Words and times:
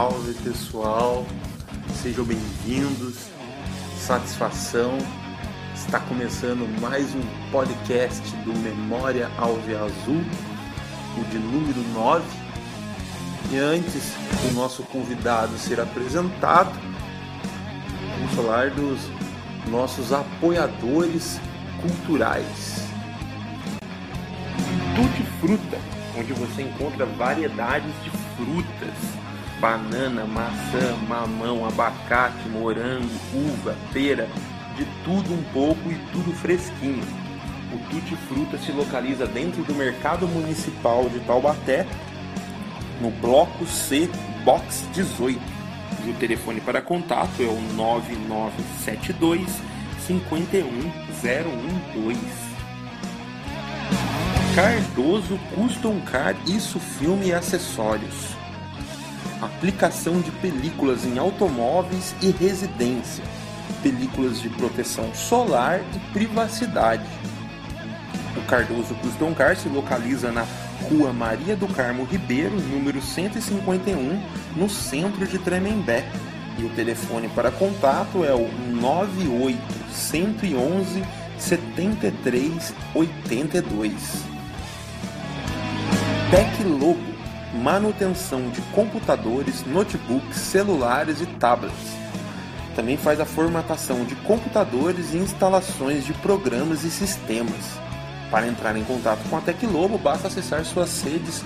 salve 0.00 0.32
pessoal, 0.42 1.26
sejam 2.02 2.24
bem-vindos, 2.24 3.26
satisfação. 3.98 4.96
Está 5.74 6.00
começando 6.00 6.66
mais 6.80 7.14
um 7.14 7.20
podcast 7.52 8.34
do 8.36 8.54
Memória 8.60 9.30
Alve 9.36 9.74
Azul, 9.74 10.24
o 11.18 11.24
de 11.30 11.38
número 11.38 11.82
9. 11.92 12.24
E 13.52 13.58
antes 13.58 14.14
do 14.40 14.54
nosso 14.54 14.82
convidado 14.84 15.58
ser 15.58 15.78
apresentado, 15.78 16.72
vamos 18.14 18.34
falar 18.34 18.70
dos 18.70 19.00
nossos 19.68 20.14
apoiadores 20.14 21.38
culturais. 21.82 22.88
Tutti 24.96 25.22
Fruta, 25.40 25.76
onde 26.18 26.32
você 26.32 26.62
encontra 26.62 27.04
variedades 27.04 27.92
de 28.02 28.10
frutas, 28.34 29.29
banana, 29.60 30.24
maçã, 30.24 30.96
mamão, 31.06 31.64
abacate, 31.66 32.48
morango, 32.48 33.10
uva, 33.34 33.76
pera, 33.92 34.26
de 34.76 34.86
tudo 35.04 35.34
um 35.34 35.42
pouco 35.52 35.90
e 35.90 35.96
tudo 36.10 36.32
fresquinho. 36.32 37.04
O 37.72 37.78
Tutti 37.90 38.16
Fruta 38.16 38.58
se 38.58 38.72
localiza 38.72 39.24
dentro 39.26 39.62
do 39.62 39.72
Mercado 39.74 40.26
Municipal 40.26 41.08
de 41.08 41.20
Taubaté, 41.20 41.86
no 43.00 43.10
bloco 43.10 43.64
C, 43.66 44.10
box 44.44 44.88
18. 44.92 45.40
E 46.04 46.10
o 46.10 46.14
telefone 46.14 46.60
para 46.60 46.80
contato 46.80 47.40
é 47.40 47.46
o 47.46 47.60
9972 47.74 49.46
51012. 50.06 52.18
Cardoso 54.54 55.38
Custom 55.54 56.00
Car, 56.00 56.34
isso 56.46 56.78
filme 56.80 57.28
e 57.28 57.32
acessórios. 57.32 58.39
Aplicação 59.40 60.20
de 60.20 60.30
películas 60.32 61.06
em 61.06 61.18
automóveis 61.18 62.14
e 62.20 62.30
residência. 62.30 63.24
Películas 63.82 64.38
de 64.38 64.50
proteção 64.50 65.14
solar 65.14 65.80
e 65.94 65.98
privacidade. 66.12 67.06
O 68.36 68.42
Cardoso 68.42 68.94
Custom 68.96 69.32
Car 69.32 69.56
se 69.56 69.66
localiza 69.68 70.30
na 70.30 70.44
Rua 70.82 71.12
Maria 71.12 71.56
do 71.56 71.66
Carmo 71.68 72.04
Ribeiro, 72.04 72.60
número 72.60 73.00
151, 73.00 74.22
no 74.56 74.68
centro 74.68 75.26
de 75.26 75.38
Tremembé. 75.38 76.04
E 76.58 76.64
o 76.64 76.68
telefone 76.70 77.28
para 77.30 77.50
contato 77.50 78.22
é 78.22 78.34
o 78.34 78.46
98 78.68 79.58
111 79.90 81.02
73 81.38 82.74
82. 82.94 83.92
Tec 86.30 86.62
Lobo 86.64 87.19
manutenção 87.60 88.48
de 88.48 88.60
computadores, 88.72 89.64
notebooks, 89.66 90.36
celulares 90.36 91.20
e 91.20 91.26
tablets. 91.26 92.00
Também 92.74 92.96
faz 92.96 93.20
a 93.20 93.26
formatação 93.26 94.04
de 94.04 94.14
computadores 94.16 95.12
e 95.12 95.18
instalações 95.18 96.04
de 96.04 96.14
programas 96.14 96.84
e 96.84 96.90
sistemas. 96.90 97.78
Para 98.30 98.46
entrar 98.46 98.76
em 98.76 98.84
contato 98.84 99.20
com 99.28 99.36
a 99.36 99.40
Teclobo, 99.40 99.98
basta 99.98 100.28
acessar 100.28 100.64
suas 100.64 101.02
redes 101.02 101.44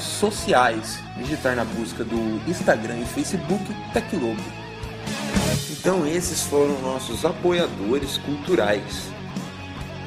sociais, 0.00 0.98
digitar 1.16 1.54
na 1.54 1.64
busca 1.64 2.02
do 2.02 2.40
Instagram 2.50 2.98
e 2.98 3.04
Facebook 3.04 3.64
Teclobo. 3.92 4.42
Então 5.70 6.06
esses 6.06 6.42
foram 6.42 6.80
nossos 6.80 7.24
apoiadores 7.24 8.18
culturais. 8.18 9.10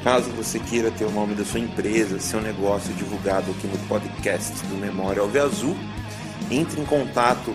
Caso 0.06 0.30
você 0.30 0.60
queira 0.60 0.88
ter 0.88 1.04
o 1.04 1.10
nome 1.10 1.34
da 1.34 1.44
sua 1.44 1.58
empresa, 1.58 2.20
seu 2.20 2.40
negócio 2.40 2.94
divulgado 2.94 3.50
aqui 3.50 3.66
no 3.66 3.76
podcast 3.88 4.52
do 4.66 4.76
Memória 4.76 5.20
Alve 5.20 5.40
Azul, 5.40 5.76
entre 6.48 6.80
em 6.80 6.84
contato 6.84 7.52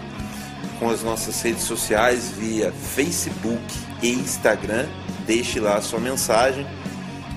com 0.77 0.89
as 0.89 1.01
nossas 1.01 1.41
redes 1.41 1.63
sociais 1.63 2.29
via 2.31 2.69
Facebook 2.73 3.63
e 4.03 4.09
Instagram. 4.11 4.85
Deixe 5.25 5.61
lá 5.61 5.77
a 5.77 5.81
sua 5.81 6.01
mensagem 6.01 6.67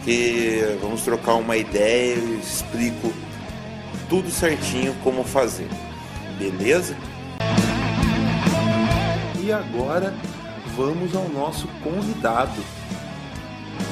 que 0.02 0.76
vamos 0.82 1.02
trocar 1.02 1.34
uma 1.34 1.56
ideia 1.56 2.16
e 2.16 2.40
explico 2.42 3.12
tudo 4.08 4.32
certinho 4.32 4.96
como 5.04 5.22
fazer. 5.22 5.68
Beleza? 6.40 6.96
E 9.40 9.52
agora 9.52 10.12
vamos 10.76 11.14
ao 11.14 11.28
nosso 11.28 11.68
convidado. 11.84 12.60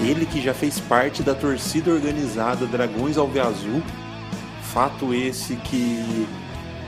Ele 0.02 0.26
que 0.26 0.40
já 0.40 0.52
fez 0.52 0.80
parte 0.80 1.22
da 1.22 1.34
torcida 1.34 1.90
organizada 1.92 2.66
Dragões 2.66 3.16
Alveazul, 3.16 3.82
fato 4.62 5.14
esse 5.14 5.54
que 5.56 6.26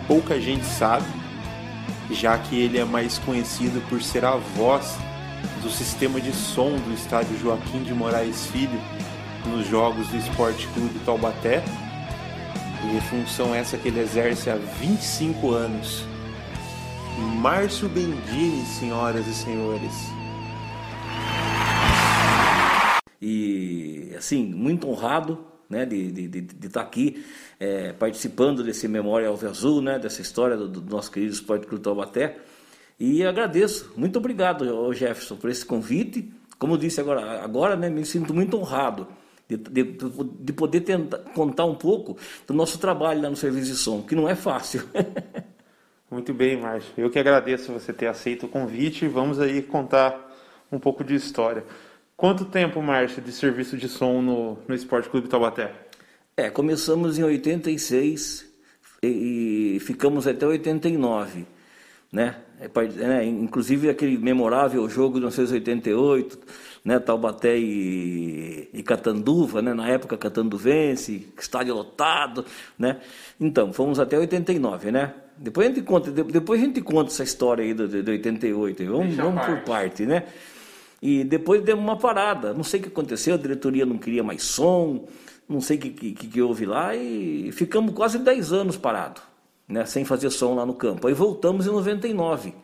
pouca 0.08 0.40
gente 0.40 0.64
sabe, 0.64 1.06
já 2.10 2.36
que 2.36 2.58
ele 2.58 2.78
é 2.78 2.84
mais 2.84 3.18
conhecido 3.18 3.80
por 3.88 4.02
ser 4.02 4.24
a 4.24 4.36
voz 4.36 4.96
do 5.62 5.70
sistema 5.70 6.20
de 6.20 6.32
som 6.32 6.70
do 6.76 6.92
estádio 6.92 7.38
Joaquim 7.38 7.84
de 7.84 7.94
Moraes 7.94 8.46
Filho 8.46 8.80
nos 9.46 9.66
jogos 9.68 10.08
do 10.08 10.16
Esporte 10.16 10.66
Clube 10.68 10.98
Taubaté, 11.04 11.62
e 12.92 13.00
função 13.02 13.54
essa 13.54 13.78
que 13.78 13.88
ele 13.88 14.00
exerce 14.00 14.50
há 14.50 14.56
25 14.56 15.52
anos. 15.52 16.04
Márcio 17.36 17.88
Bendini, 17.88 18.64
senhoras 18.66 19.26
e 19.26 19.34
senhores. 19.34 20.12
E 23.26 24.14
assim 24.18 24.44
muito 24.44 24.86
honrado 24.86 25.46
né, 25.68 25.86
de 25.86 25.96
estar 25.96 26.14
de, 26.14 26.28
de, 26.28 26.40
de 26.42 26.68
tá 26.68 26.82
aqui 26.82 27.24
é, 27.58 27.92
participando 27.94 28.62
desse 28.62 28.86
Memória 28.86 29.28
Alve 29.28 29.46
Azul, 29.46 29.80
né, 29.80 29.98
dessa 29.98 30.20
história 30.20 30.58
do, 30.58 30.68
do 30.68 30.94
nosso 30.94 31.10
querido 31.10 31.32
Esporte 31.32 31.66
Clube 31.66 31.82
Taubaté. 31.82 32.36
E 33.00 33.24
agradeço, 33.24 33.90
muito 33.96 34.18
obrigado, 34.18 34.92
Jefferson, 34.92 35.36
por 35.36 35.48
esse 35.48 35.64
convite. 35.64 36.30
Como 36.58 36.76
disse 36.76 37.00
agora, 37.00 37.42
agora 37.42 37.76
né, 37.76 37.88
me 37.88 38.04
sinto 38.04 38.34
muito 38.34 38.58
honrado 38.58 39.08
de, 39.48 39.56
de, 39.56 39.96
de 40.40 40.52
poder 40.52 40.82
tentar, 40.82 41.18
contar 41.34 41.64
um 41.64 41.74
pouco 41.74 42.18
do 42.46 42.52
nosso 42.52 42.78
trabalho 42.78 43.22
lá 43.22 43.30
no 43.30 43.36
Serviço 43.36 43.72
de 43.72 43.76
Som, 43.76 44.02
que 44.02 44.14
não 44.14 44.28
é 44.28 44.34
fácil. 44.34 44.82
muito 46.10 46.34
bem, 46.34 46.60
Márcio. 46.60 46.92
Eu 46.96 47.08
que 47.10 47.18
agradeço 47.18 47.72
você 47.72 47.90
ter 47.90 48.06
aceito 48.06 48.44
o 48.44 48.48
convite. 48.50 49.08
Vamos 49.08 49.40
aí 49.40 49.62
contar 49.62 50.30
um 50.70 50.78
pouco 50.78 51.02
de 51.02 51.14
história. 51.14 51.64
Quanto 52.16 52.44
tempo, 52.44 52.80
Márcio, 52.80 53.20
de 53.20 53.32
serviço 53.32 53.76
de 53.76 53.88
som 53.88 54.22
no, 54.22 54.58
no 54.68 54.74
Esporte 54.74 55.08
Clube 55.08 55.28
Taubaté? 55.28 55.72
É, 56.36 56.48
começamos 56.48 57.18
em 57.18 57.24
86 57.24 58.52
e, 59.02 59.76
e 59.76 59.80
ficamos 59.80 60.26
até 60.26 60.46
89, 60.46 61.44
né? 62.12 62.36
É, 62.60 62.68
né? 63.06 63.24
Inclusive 63.24 63.90
aquele 63.90 64.16
memorável 64.16 64.88
jogo 64.88 65.14
de 65.14 65.20
1988, 65.20 66.38
né? 66.84 67.00
Taubaté 67.00 67.58
e, 67.58 68.68
e 68.72 68.82
Catanduva, 68.84 69.60
né? 69.60 69.74
Na 69.74 69.88
época 69.88 70.16
Catanduvense, 70.16 71.32
estádio 71.36 71.74
lotado, 71.74 72.44
né? 72.78 73.00
Então, 73.40 73.72
fomos 73.72 73.98
até 73.98 74.16
89, 74.16 74.92
né? 74.92 75.14
Depois 75.36 75.66
a 75.66 75.70
gente 75.70 75.82
conta, 75.82 76.12
depois 76.12 76.62
a 76.62 76.64
gente 76.64 76.80
conta 76.80 77.10
essa 77.10 77.24
história 77.24 77.64
aí 77.64 77.74
de, 77.74 78.02
de 78.02 78.10
88, 78.10 78.84
vamos, 78.86 79.16
vamos 79.16 79.44
por 79.44 79.60
parte, 79.62 80.06
né? 80.06 80.24
E 81.04 81.22
depois 81.22 81.62
deu 81.62 81.76
uma 81.76 81.98
parada. 81.98 82.54
Não 82.54 82.64
sei 82.64 82.80
o 82.80 82.84
que 82.84 82.88
aconteceu, 82.88 83.34
a 83.34 83.36
diretoria 83.36 83.84
não 83.84 83.98
queria 83.98 84.24
mais 84.24 84.42
som, 84.42 85.06
não 85.46 85.60
sei 85.60 85.76
o 85.76 85.80
que, 85.80 85.90
que, 85.90 86.14
que 86.14 86.40
houve 86.40 86.64
lá, 86.64 86.96
e 86.96 87.52
ficamos 87.52 87.92
quase 87.92 88.18
10 88.18 88.54
anos 88.54 88.78
parados, 88.78 89.22
né, 89.68 89.84
sem 89.84 90.06
fazer 90.06 90.30
som 90.30 90.54
lá 90.54 90.64
no 90.64 90.72
campo. 90.72 91.06
Aí 91.06 91.12
voltamos 91.12 91.66
em 91.66 91.70
99, 91.70 92.54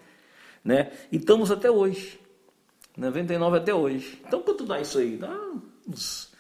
né, 0.65 0.91
e 1.13 1.19
estamos 1.19 1.51
até 1.51 1.71
hoje. 1.71 2.19
99 2.97 3.59
até 3.59 3.75
hoje. 3.75 4.23
Então 4.27 4.41
quanto 4.41 4.65
dá 4.65 4.81
isso 4.81 4.97
aí? 4.97 5.19
Dá 5.19 5.39
uns, 5.87 6.33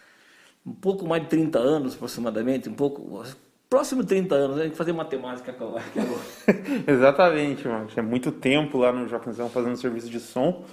um 0.65 0.72
pouco 0.72 1.06
mais 1.06 1.22
de 1.25 1.28
30 1.28 1.59
anos 1.59 1.94
aproximadamente, 1.97 2.66
um 2.71 2.75
pouco. 2.75 3.22
Próximo 3.69 4.00
de 4.03 4.09
30 4.09 4.34
anos, 4.34 4.56
né? 4.56 4.62
Tem 4.62 4.71
que 4.71 4.77
fazer 4.77 4.94
matemática 4.94 5.53
agora. 5.53 5.84
Exatamente, 6.89 7.69
mano. 7.69 7.89
É 7.95 8.03
muito 8.03 8.33
tempo 8.33 8.78
lá 8.78 8.91
no 8.91 9.07
Joaquimzão 9.07 9.51
fazendo 9.51 9.77
serviço 9.77 10.09
de 10.09 10.19
som. 10.19 10.65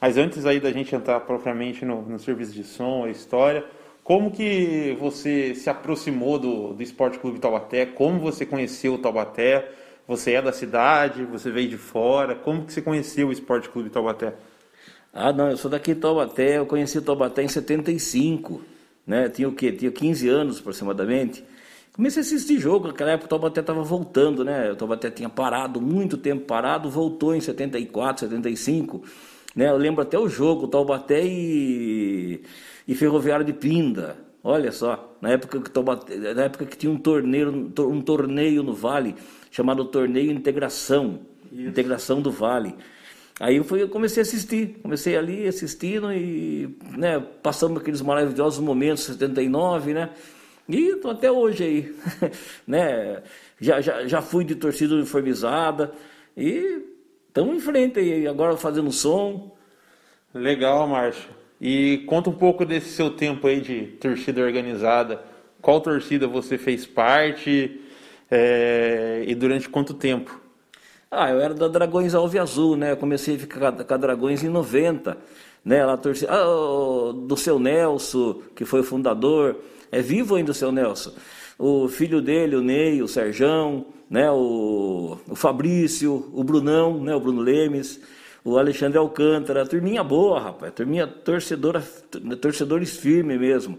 Mas 0.00 0.16
antes 0.16 0.46
aí 0.46 0.58
da 0.58 0.72
gente 0.72 0.94
entrar 0.94 1.20
propriamente 1.20 1.84
no, 1.84 2.02
no 2.02 2.18
serviço 2.18 2.52
de 2.52 2.64
som, 2.64 3.04
a 3.04 3.10
história, 3.10 3.64
como 4.02 4.30
que 4.30 4.96
você 4.98 5.54
se 5.54 5.68
aproximou 5.68 6.38
do, 6.38 6.72
do 6.72 6.82
Esporte 6.82 7.18
Clube 7.18 7.38
Taubaté? 7.38 7.84
Como 7.84 8.18
você 8.18 8.46
conheceu 8.46 8.94
o 8.94 8.98
Taubaté? 8.98 9.70
Você 10.08 10.32
é 10.32 10.42
da 10.42 10.52
cidade? 10.52 11.24
Você 11.26 11.50
veio 11.50 11.68
de 11.68 11.76
fora? 11.76 12.34
Como 12.34 12.64
que 12.64 12.72
você 12.72 12.80
conheceu 12.80 13.28
o 13.28 13.32
Esporte 13.32 13.68
Clube 13.68 13.90
Taubaté? 13.90 14.34
Ah, 15.12 15.32
não, 15.32 15.50
eu 15.50 15.56
sou 15.56 15.70
daqui 15.70 15.94
de 15.94 16.00
Taubaté, 16.00 16.58
eu 16.58 16.66
conheci 16.66 16.96
o 16.98 17.02
Taubaté 17.02 17.42
em 17.42 17.48
75, 17.48 18.62
né? 19.06 19.28
Tinha 19.28 19.48
o 19.48 19.52
quê? 19.52 19.70
Tinha 19.72 19.90
15 19.90 20.28
anos 20.28 20.60
aproximadamente. 20.60 21.44
Comecei 21.92 22.22
a 22.22 22.24
assistir 22.24 22.58
jogo, 22.58 22.88
naquela 22.88 23.10
época 23.10 23.26
o 23.26 23.28
Taubaté 23.28 23.60
estava 23.60 23.82
voltando, 23.82 24.44
né? 24.44 24.70
O 24.70 24.76
Taubaté 24.76 25.10
tinha 25.10 25.28
parado, 25.28 25.80
muito 25.80 26.16
tempo 26.16 26.46
parado, 26.46 26.88
voltou 26.88 27.34
em 27.34 27.40
74, 27.40 28.20
75. 28.20 29.04
Né? 29.54 29.68
Eu 29.68 29.76
lembro 29.76 30.02
até 30.02 30.18
o 30.18 30.28
jogo, 30.28 30.68
Taubaté 30.68 31.24
e, 31.24 32.42
e 32.86 32.94
Ferroviário 32.94 33.44
de 33.44 33.52
Pinda. 33.52 34.16
Olha 34.42 34.72
só, 34.72 35.16
na 35.20 35.30
época 35.30 35.60
que, 35.60 35.70
Taubaté, 35.70 36.16
na 36.34 36.44
época 36.44 36.64
que 36.64 36.76
tinha 36.76 36.90
um 36.90 36.96
torneio, 36.96 37.72
um 37.78 38.00
torneio 38.00 38.62
no 38.62 38.72
Vale 38.72 39.14
chamado 39.50 39.84
Torneio 39.84 40.30
Integração. 40.30 41.20
Isso. 41.52 41.68
Integração 41.68 42.22
do 42.22 42.30
Vale. 42.30 42.74
Aí 43.38 43.56
eu, 43.56 43.64
fui, 43.64 43.82
eu 43.82 43.88
comecei 43.88 44.20
a 44.20 44.22
assistir, 44.22 44.78
comecei 44.82 45.16
ali 45.16 45.48
assistindo 45.48 46.12
e 46.12 46.76
né, 46.96 47.18
passamos 47.42 47.80
aqueles 47.80 48.02
maravilhosos 48.02 48.62
momentos, 48.62 49.04
79, 49.04 49.94
né? 49.94 50.10
E 50.68 50.94
tô 50.96 51.10
até 51.10 51.32
hoje 51.32 51.64
aí, 51.64 51.94
né? 52.66 53.22
Já, 53.58 53.80
já, 53.80 54.06
já 54.06 54.22
fui 54.22 54.44
de 54.44 54.54
torcida 54.54 54.94
uniformizada 54.94 55.92
e 56.36 56.89
estamos 57.30 57.54
em 57.54 57.60
frente 57.60 58.00
aí, 58.00 58.26
agora 58.26 58.56
fazendo 58.56 58.90
som. 58.90 59.52
Legal, 60.34 60.86
Márcio. 60.86 61.30
E 61.60 61.98
conta 62.06 62.28
um 62.28 62.34
pouco 62.34 62.64
desse 62.64 62.88
seu 62.88 63.10
tempo 63.10 63.46
aí 63.46 63.60
de 63.60 63.82
torcida 64.00 64.42
organizada. 64.42 65.22
Qual 65.62 65.80
torcida 65.80 66.26
você 66.26 66.58
fez 66.58 66.86
parte 66.86 67.80
é, 68.30 69.24
e 69.26 69.34
durante 69.34 69.68
quanto 69.68 69.94
tempo? 69.94 70.40
Ah, 71.10 71.30
eu 71.30 71.40
era 71.40 71.54
da 71.54 71.68
Dragões 71.68 72.14
Alve 72.14 72.38
Azul, 72.38 72.76
né? 72.76 72.92
Eu 72.92 72.96
comecei 72.96 73.36
a 73.36 73.38
ficar 73.38 73.72
com 73.72 73.94
a 73.94 73.96
Dragões 73.96 74.42
em 74.42 74.48
90, 74.48 75.16
né? 75.64 75.78
Ela 75.78 75.96
torcia 75.96 76.28
ah, 76.30 77.12
do 77.12 77.36
seu 77.36 77.58
Nelson, 77.58 78.42
que 78.56 78.64
foi 78.64 78.80
o 78.80 78.84
fundador, 78.84 79.56
é 79.92 80.00
vivo 80.00 80.34
ainda 80.34 80.50
o 80.50 80.54
seu 80.54 80.72
Nelson. 80.72 81.12
O 81.58 81.88
filho 81.88 82.20
dele, 82.20 82.56
o 82.56 82.62
Ney, 82.62 83.02
o 83.02 83.08
Serjão, 83.08 83.86
né? 84.10 84.30
O, 84.30 85.16
o 85.28 85.36
Fabrício, 85.36 86.28
o 86.34 86.42
Brunão, 86.42 87.02
né? 87.02 87.14
O 87.14 87.20
Bruno 87.20 87.40
Lemes, 87.40 88.00
o 88.44 88.58
Alexandre 88.58 88.98
Alcântara, 88.98 89.64
turminha 89.64 90.02
boa, 90.02 90.40
rapaz, 90.40 90.74
turminha 90.74 91.06
torcedora, 91.06 91.80
torcedores 92.40 92.96
firmes 92.96 93.38
mesmo. 93.38 93.78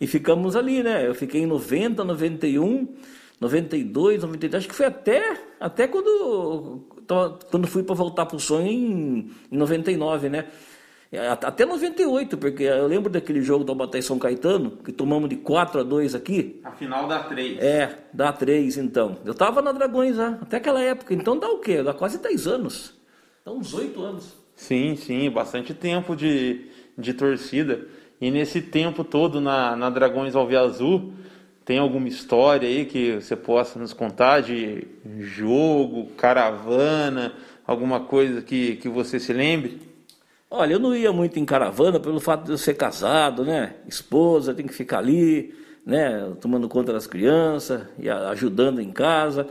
E 0.00 0.06
ficamos 0.06 0.56
ali, 0.56 0.82
né? 0.82 1.06
Eu 1.06 1.14
fiquei 1.14 1.42
em 1.42 1.46
90, 1.46 2.02
91 2.02 2.88
92, 3.42 4.22
93, 4.22 4.54
acho 4.54 4.68
que 4.68 4.74
foi 4.74 4.86
até, 4.86 5.36
até 5.58 5.88
quando, 5.88 6.86
quando 7.50 7.66
fui 7.66 7.82
para 7.82 7.94
voltar 7.96 8.24
para 8.24 8.36
o 8.36 8.40
sonho 8.40 8.68
em, 8.68 9.32
em 9.50 9.56
99, 9.56 10.28
né? 10.28 10.46
Até 11.42 11.66
98, 11.66 12.38
porque 12.38 12.62
eu 12.62 12.86
lembro 12.86 13.10
daquele 13.10 13.42
jogo 13.42 13.64
do 13.64 13.72
Albaté 13.72 14.00
São 14.00 14.18
Caetano, 14.18 14.70
que 14.70 14.90
tomamos 14.90 15.28
de 15.28 15.36
4 15.36 15.80
a 15.80 15.82
2 15.82 16.14
aqui. 16.14 16.58
A 16.64 16.70
final 16.72 17.06
dá 17.06 17.24
3. 17.24 17.58
É, 17.58 17.98
dá 18.14 18.32
3 18.32 18.78
então. 18.78 19.18
Eu 19.22 19.34
tava 19.34 19.60
na 19.60 19.72
Dragões 19.72 20.16
lá, 20.16 20.38
até 20.40 20.56
aquela 20.56 20.80
época. 20.80 21.12
Então 21.12 21.38
dá 21.38 21.48
o 21.48 21.58
quê? 21.58 21.82
Dá 21.82 21.92
quase 21.92 22.16
10 22.16 22.46
anos. 22.46 22.94
Dá 23.44 23.52
uns 23.52 23.74
8 23.74 24.00
anos. 24.02 24.32
Sim, 24.56 24.96
sim, 24.96 25.28
bastante 25.30 25.74
tempo 25.74 26.16
de, 26.16 26.70
de 26.96 27.12
torcida. 27.12 27.86
E 28.18 28.30
nesse 28.30 28.62
tempo 28.62 29.04
todo 29.04 29.38
na, 29.38 29.76
na 29.76 29.90
Dragões 29.90 30.34
Alve 30.34 30.56
Azul, 30.56 31.12
tem 31.62 31.78
alguma 31.78 32.08
história 32.08 32.66
aí 32.66 32.86
que 32.86 33.16
você 33.16 33.36
possa 33.36 33.78
nos 33.78 33.92
contar 33.92 34.40
de 34.40 34.86
jogo, 35.18 36.06
caravana, 36.16 37.34
alguma 37.66 38.00
coisa 38.00 38.40
que, 38.40 38.76
que 38.76 38.88
você 38.88 39.20
se 39.20 39.32
lembre? 39.32 39.91
Olha, 40.54 40.74
eu 40.74 40.78
não 40.78 40.94
ia 40.94 41.10
muito 41.14 41.38
em 41.38 41.46
caravana 41.46 41.98
pelo 41.98 42.20
fato 42.20 42.44
de 42.44 42.50
eu 42.50 42.58
ser 42.58 42.74
casado, 42.74 43.42
né? 43.42 43.72
Esposa, 43.88 44.52
tem 44.52 44.66
que 44.66 44.74
ficar 44.74 44.98
ali, 44.98 45.54
né? 45.84 46.30
Tomando 46.42 46.68
conta 46.68 46.92
das 46.92 47.06
crianças 47.06 47.80
e 47.98 48.10
ajudando 48.10 48.78
em 48.78 48.92
casa. 48.92 49.46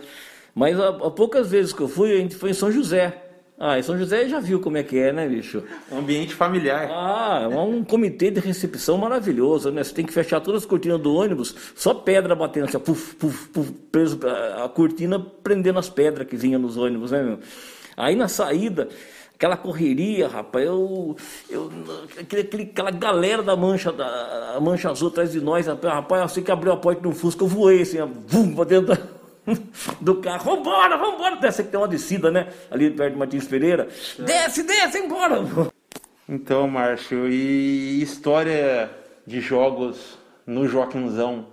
Mas 0.54 0.80
há, 0.80 0.94
poucas 1.10 1.50
vezes 1.50 1.74
que 1.74 1.82
eu 1.82 1.88
fui, 1.88 2.14
a 2.14 2.18
gente 2.18 2.36
foi 2.36 2.52
em 2.52 2.54
São 2.54 2.72
José. 2.72 3.20
Ah, 3.58 3.80
e 3.80 3.84
São 3.84 3.98
José 3.98 4.30
já 4.30 4.40
viu 4.40 4.60
como 4.60 4.78
é 4.78 4.84
que 4.84 4.96
é, 5.00 5.12
né, 5.12 5.28
bicho? 5.28 5.64
Ambiente 5.92 6.36
familiar. 6.36 6.88
Ah, 6.92 7.50
é 7.52 7.58
um 7.58 7.84
comitê 7.84 8.30
de 8.30 8.40
recepção 8.40 8.96
maravilhoso, 8.96 9.72
né? 9.72 9.84
Você 9.84 9.96
tem 9.96 10.06
que 10.06 10.14
fechar 10.14 10.40
todas 10.40 10.62
as 10.62 10.68
cortinas 10.68 11.02
do 11.02 11.16
ônibus, 11.16 11.56
só 11.76 11.96
pedra 11.96 12.36
batendo 12.36 12.66
assim, 12.66 12.78
puf, 12.78 13.16
puf, 13.16 13.50
puf, 13.50 13.72
preso, 13.92 14.20
a 14.64 14.70
cortina 14.70 15.20
prendendo 15.20 15.80
as 15.80 15.90
pedras 15.90 16.28
que 16.28 16.36
vinham 16.36 16.62
nos 16.62 16.78
ônibus, 16.78 17.10
né, 17.10 17.24
meu? 17.24 17.40
Aí 17.98 18.16
na 18.16 18.28
saída, 18.28 18.88
aquela 19.42 19.58
correria, 19.58 20.28
rapaz, 20.28 20.68
eu, 20.68 21.18
eu 21.50 21.72
aquele, 22.20 22.70
aquela 22.72 22.92
galera 22.92 23.42
da 23.42 23.56
mancha, 23.56 23.92
da 23.92 24.60
mancha 24.62 24.92
azul 24.92 25.08
atrás 25.08 25.32
de 25.32 25.42
nós, 25.42 25.66
rapaz, 25.66 26.22
assim 26.22 26.44
que 26.44 26.52
abriu 26.52 26.72
a 26.72 26.78
porta 26.78 27.02
do 27.02 27.12
Fusca, 27.12 27.44
eu 27.44 27.48
voei 27.48 27.82
assim, 27.82 27.98
vum, 28.28 28.54
pra 28.54 28.66
dentro 28.66 28.96
da 28.96 29.02
do 30.00 30.18
carro, 30.18 30.56
vambora, 30.56 30.96
vambora, 30.96 31.38
desce 31.38 31.64
que 31.64 31.70
tem 31.70 31.80
uma 31.80 31.88
descida, 31.88 32.30
né? 32.30 32.50
Ali 32.70 32.92
perto 32.92 33.14
de 33.14 33.18
Martins 33.18 33.48
Pereira. 33.48 33.88
Desce, 34.20 34.62
desce, 34.62 35.00
embora! 35.00 35.44
Então, 36.30 36.68
Márcio, 36.68 37.28
e 37.28 38.00
história 38.00 38.92
de 39.26 39.42
jogos 39.42 40.20
no 40.46 40.68
Joaquimzão, 40.68 41.48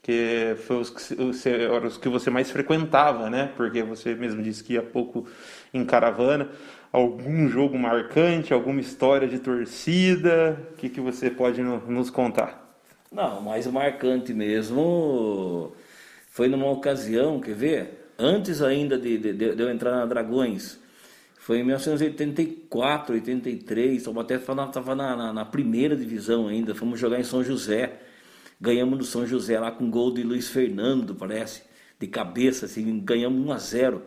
que 0.00 0.56
foi 0.66 0.76
os 0.78 0.88
que, 0.88 1.14
os 1.22 1.98
que 1.98 2.08
você 2.08 2.30
mais 2.30 2.50
frequentava, 2.50 3.28
né? 3.28 3.52
Porque 3.54 3.82
você 3.82 4.14
mesmo 4.14 4.42
disse 4.42 4.64
que 4.64 4.72
ia 4.72 4.82
pouco 4.82 5.26
em 5.72 5.84
caravana. 5.84 6.48
Algum 6.94 7.48
jogo 7.48 7.76
marcante, 7.76 8.54
alguma 8.54 8.80
história 8.80 9.26
de 9.26 9.40
torcida? 9.40 10.56
O 10.70 10.76
que, 10.76 10.88
que 10.88 11.00
você 11.00 11.28
pode 11.28 11.60
nos 11.60 12.08
contar? 12.08 12.78
Não, 13.10 13.40
mais 13.40 13.66
marcante 13.66 14.32
mesmo 14.32 15.72
foi 16.28 16.46
numa 16.46 16.70
ocasião, 16.70 17.40
quer 17.40 17.56
ver? 17.56 18.12
Antes 18.16 18.62
ainda 18.62 18.96
de, 18.96 19.18
de, 19.18 19.32
de 19.32 19.60
eu 19.60 19.68
entrar 19.72 19.90
na 19.90 20.06
Dragões, 20.06 20.78
foi 21.36 21.58
em 21.58 21.64
1984, 21.64 23.16
83, 23.16 24.06
o 24.06 24.20
até 24.20 24.36
estava 24.36 24.94
na, 24.94 25.16
na, 25.16 25.32
na, 25.32 25.44
primeira 25.44 25.96
divisão 25.96 26.46
ainda, 26.46 26.76
fomos 26.76 27.00
jogar 27.00 27.18
em 27.18 27.24
São 27.24 27.42
José. 27.42 28.02
Ganhamos 28.60 28.96
no 28.96 29.04
São 29.04 29.26
José 29.26 29.58
lá 29.58 29.72
com 29.72 29.90
gol 29.90 30.14
de 30.14 30.22
Luiz 30.22 30.48
Fernando, 30.48 31.12
parece, 31.12 31.64
de 31.98 32.06
cabeça, 32.06 32.66
assim, 32.66 33.00
ganhamos 33.00 33.44
1 33.44 33.52
a 33.52 33.58
0 33.58 34.02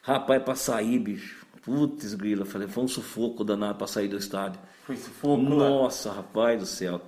Rapaz, 0.00 0.42
para 0.42 0.54
sair, 0.54 0.98
bicho. 0.98 1.49
Putz, 1.62 2.14
grila, 2.14 2.44
falei, 2.44 2.68
foi 2.68 2.84
um 2.84 2.88
sufoco 2.88 3.44
danado 3.44 3.76
para 3.76 3.86
sair 3.86 4.08
do 4.08 4.16
estádio. 4.16 4.60
Foi 4.84 4.96
sufoco? 4.96 5.42
Nossa, 5.42 6.10
rapaz 6.10 6.60
do 6.60 6.66
céu. 6.66 7.00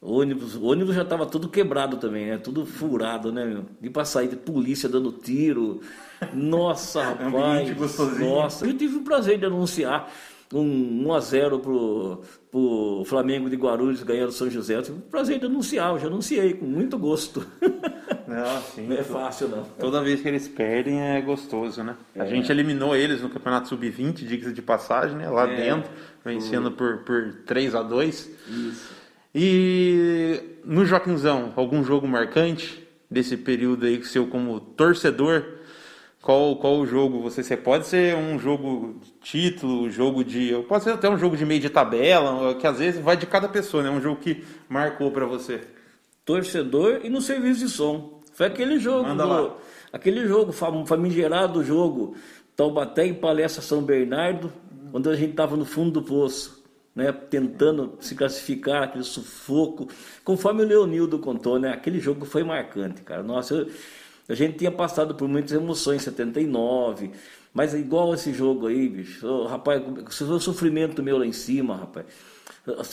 O 0.00 0.20
ônibus, 0.20 0.54
o 0.54 0.64
ônibus 0.64 0.94
já 0.94 1.02
estava 1.02 1.26
tudo 1.26 1.48
quebrado 1.48 1.96
também, 1.96 2.26
né? 2.26 2.38
Tudo 2.38 2.64
furado, 2.64 3.32
né, 3.32 3.44
meu? 3.44 3.64
De 3.80 3.90
pra 3.90 4.04
sair 4.04 4.28
de 4.28 4.36
polícia 4.36 4.88
dando 4.88 5.10
tiro. 5.10 5.80
Nossa, 6.32 7.02
rapaz. 7.14 7.98
Nossa. 8.20 8.66
Eu 8.66 8.76
tive 8.76 8.96
o 8.96 9.02
prazer 9.02 9.38
de 9.38 9.46
anunciar 9.46 10.08
um 10.54 11.08
1 11.08 11.12
a 11.12 11.20
0 11.20 11.58
pro, 11.58 12.22
pro 12.50 13.02
Flamengo 13.06 13.50
de 13.50 13.56
Guarulhos 13.56 14.02
ganhando 14.02 14.30
São 14.30 14.48
José. 14.48 14.76
Eu 14.76 14.82
tive 14.82 14.98
o 14.98 15.02
prazer 15.02 15.40
de 15.40 15.46
anunciar, 15.46 15.90
eu 15.90 15.98
já 15.98 16.06
anunciei 16.06 16.54
com 16.54 16.66
muito 16.66 16.96
gosto. 16.96 17.44
Não, 18.28 18.60
sim, 18.60 18.86
não 18.86 18.96
é 18.96 19.02
fácil, 19.02 19.48
não. 19.48 19.64
Toda 19.80 20.02
vez 20.02 20.20
que 20.20 20.28
eles 20.28 20.46
perdem 20.46 21.00
é 21.00 21.20
gostoso, 21.22 21.82
né? 21.82 21.96
É. 22.14 22.20
A 22.20 22.26
gente 22.26 22.52
eliminou 22.52 22.94
eles 22.94 23.22
no 23.22 23.30
Campeonato 23.30 23.68
Sub-20, 23.68 24.12
diga 24.26 24.52
de 24.52 24.60
passagem, 24.60 25.16
né? 25.16 25.30
Lá 25.30 25.50
é. 25.50 25.56
dentro, 25.56 25.90
vencendo 26.22 26.70
por, 26.70 26.98
por 26.98 27.32
3 27.46 27.74
a 27.74 27.82
2 27.82 28.30
Isso. 28.48 28.98
E 29.34 30.40
no 30.64 30.84
Joaquimzão, 30.84 31.52
algum 31.56 31.82
jogo 31.82 32.06
marcante 32.06 32.86
desse 33.10 33.36
período 33.36 33.86
aí 33.86 34.04
seu 34.04 34.26
como 34.26 34.60
torcedor? 34.60 35.44
Qual, 36.20 36.56
qual 36.56 36.78
o 36.78 36.86
jogo 36.86 37.22
você, 37.22 37.42
você 37.42 37.56
pode 37.56 37.86
ser 37.86 38.14
um 38.14 38.38
jogo 38.38 39.00
de 39.00 39.12
título, 39.22 39.88
jogo 39.88 40.24
de, 40.24 40.52
pode 40.68 40.84
ser 40.84 40.90
até 40.90 41.08
um 41.08 41.16
jogo 41.16 41.36
de 41.36 41.46
meio 41.46 41.60
de 41.60 41.70
tabela, 41.70 42.54
que 42.56 42.66
às 42.66 42.78
vezes 42.78 43.00
vai 43.00 43.16
de 43.16 43.24
cada 43.24 43.48
pessoa, 43.48 43.82
né? 43.82 43.88
Um 43.88 44.00
jogo 44.00 44.20
que 44.20 44.44
marcou 44.68 45.10
para 45.10 45.24
você. 45.24 45.60
Torcedor 46.24 47.00
e 47.04 47.08
no 47.08 47.22
serviço 47.22 47.60
de 47.60 47.68
som. 47.70 48.17
Foi 48.38 48.46
aquele 48.46 48.78
jogo, 48.78 49.12
do, 49.16 49.52
aquele 49.92 50.28
jogo 50.28 50.52
famigerado 50.52 51.64
jogo 51.64 52.14
Taubaté 52.54 53.04
e 53.04 53.12
Palestra 53.12 53.60
São 53.60 53.82
Bernardo, 53.82 54.52
quando 54.92 55.10
a 55.10 55.16
gente 55.16 55.30
estava 55.30 55.56
no 55.56 55.64
fundo 55.64 56.00
do 56.00 56.02
poço 56.02 56.62
né, 56.94 57.10
tentando 57.10 57.98
se 57.98 58.14
classificar, 58.14 58.84
aquele 58.84 59.02
sufoco. 59.02 59.88
Conforme 60.22 60.62
o 60.62 60.66
Leonildo 60.68 61.18
contou, 61.18 61.58
né, 61.58 61.72
aquele 61.72 61.98
jogo 61.98 62.24
foi 62.24 62.44
marcante, 62.44 63.02
cara. 63.02 63.24
Nossa, 63.24 63.54
eu, 63.54 63.70
a 64.28 64.34
gente 64.34 64.56
tinha 64.56 64.70
passado 64.70 65.16
por 65.16 65.26
muitas 65.26 65.50
emoções 65.50 66.02
em 66.02 66.04
79, 66.04 67.10
mas 67.52 67.74
é 67.74 67.78
igual 67.78 68.14
esse 68.14 68.32
jogo 68.32 68.68
aí, 68.68 68.88
bicho. 68.88 69.26
Oh, 69.26 69.46
rapaz, 69.48 69.82
o 70.20 70.38
sofrimento 70.38 71.02
meu 71.02 71.18
lá 71.18 71.26
em 71.26 71.32
cima, 71.32 71.74
rapaz. 71.74 72.06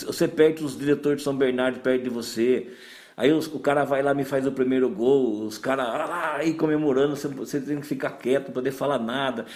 Você 0.06 0.26
perde 0.26 0.64
os 0.64 0.76
diretores 0.76 1.18
de 1.18 1.22
São 1.22 1.36
Bernardo 1.36 1.78
perto 1.78 2.02
de 2.02 2.10
você. 2.10 2.68
Aí 3.16 3.32
os, 3.32 3.46
o 3.46 3.58
cara 3.58 3.84
vai 3.84 4.02
lá 4.02 4.12
me 4.12 4.24
faz 4.24 4.46
o 4.46 4.52
primeiro 4.52 4.90
gol, 4.90 5.46
os 5.46 5.56
caras 5.56 5.86
ah, 5.86 6.36
aí 6.36 6.52
comemorando, 6.54 7.16
você, 7.16 7.28
você 7.28 7.60
tem 7.60 7.80
que 7.80 7.86
ficar 7.86 8.10
quieto, 8.10 8.48
não 8.48 8.54
poder 8.54 8.72
falar 8.72 8.98
nada. 8.98 9.46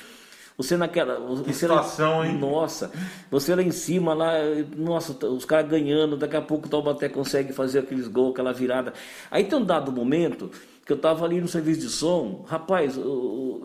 Você 0.57 0.77
naquela. 0.77 1.19
Que 1.43 1.55
situação, 1.55 2.19
lá, 2.19 2.27
hein? 2.27 2.37
Nossa, 2.39 2.93
você 3.31 3.55
lá 3.55 3.63
em 3.63 3.71
cima, 3.71 4.13
lá, 4.13 4.33
nossa, 4.77 5.27
os 5.27 5.45
caras 5.47 5.71
ganhando, 5.71 6.19
daqui 6.19 6.37
a 6.37 6.43
pouco 6.43 6.67
o 6.67 6.71
Taubaté 6.71 7.09
consegue 7.09 7.53
fazer 7.53 7.79
aqueles 7.79 8.09
gols, 8.09 8.33
aquela 8.33 8.53
virada. 8.53 8.93
Aí 9.31 9.45
tem 9.45 9.59
um 9.59 9.65
dado 9.65 9.91
momento 9.91 10.51
que 10.91 10.95
eu 10.95 10.97
estava 10.97 11.25
ali 11.25 11.41
no 11.41 11.47
serviço 11.47 11.83
de 11.83 11.89
som, 11.89 12.45
rapaz, 12.49 12.97
eu, 12.97 13.61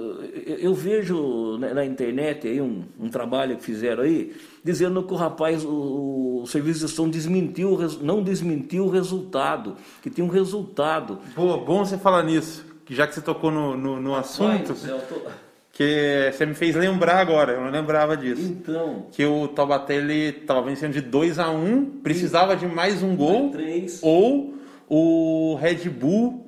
eu, 0.46 0.56
eu 0.58 0.74
vejo 0.76 1.58
na, 1.58 1.84
internet 1.84 2.48
aí 2.48 2.62
um, 2.62 2.84
um, 3.00 3.10
trabalho 3.10 3.58
que 3.58 3.64
fizeram 3.64 4.04
aí, 4.04 4.36
dizendo 4.64 5.02
que 5.02 5.12
o 5.12 5.16
rapaz, 5.16 5.66
o, 5.66 6.42
o, 6.44 6.46
serviço 6.46 6.86
de 6.86 6.92
som 6.92 7.10
desmentiu, 7.10 7.80
não 8.00 8.22
desmentiu 8.22 8.86
o 8.86 8.90
resultado, 8.92 9.76
que 10.04 10.10
tinha 10.12 10.24
um 10.24 10.30
resultado. 10.30 11.18
Boa, 11.36 11.58
bom 11.58 11.84
você 11.84 11.98
falar 11.98 12.22
nisso, 12.22 12.64
já 12.88 13.08
que 13.08 13.16
você 13.16 13.22
tocou 13.22 13.50
no, 13.50 13.76
no, 13.76 14.00
no 14.00 14.14
assunto. 14.14 14.74
Rapaz, 14.74 15.34
Que 15.74 16.32
você 16.32 16.46
me 16.46 16.54
fez 16.54 16.76
lembrar 16.76 17.18
agora, 17.18 17.54
eu 17.54 17.62
não 17.62 17.72
lembrava 17.72 18.16
disso. 18.16 18.44
Então, 18.44 19.08
Que 19.12 19.26
o 19.26 19.48
Taubaté 19.48 19.96
ele 19.96 20.32
tava 20.32 20.62
vencendo 20.62 20.94
de 20.94 21.02
2 21.02 21.40
a 21.40 21.50
1 21.50 22.02
precisava 22.04 22.56
de 22.56 22.68
mais 22.68 23.02
um 23.02 23.16
gol. 23.16 23.50
três. 23.50 24.00
Ou 24.04 24.54
o 24.88 25.58
Red 25.60 25.90
Bull 25.90 26.45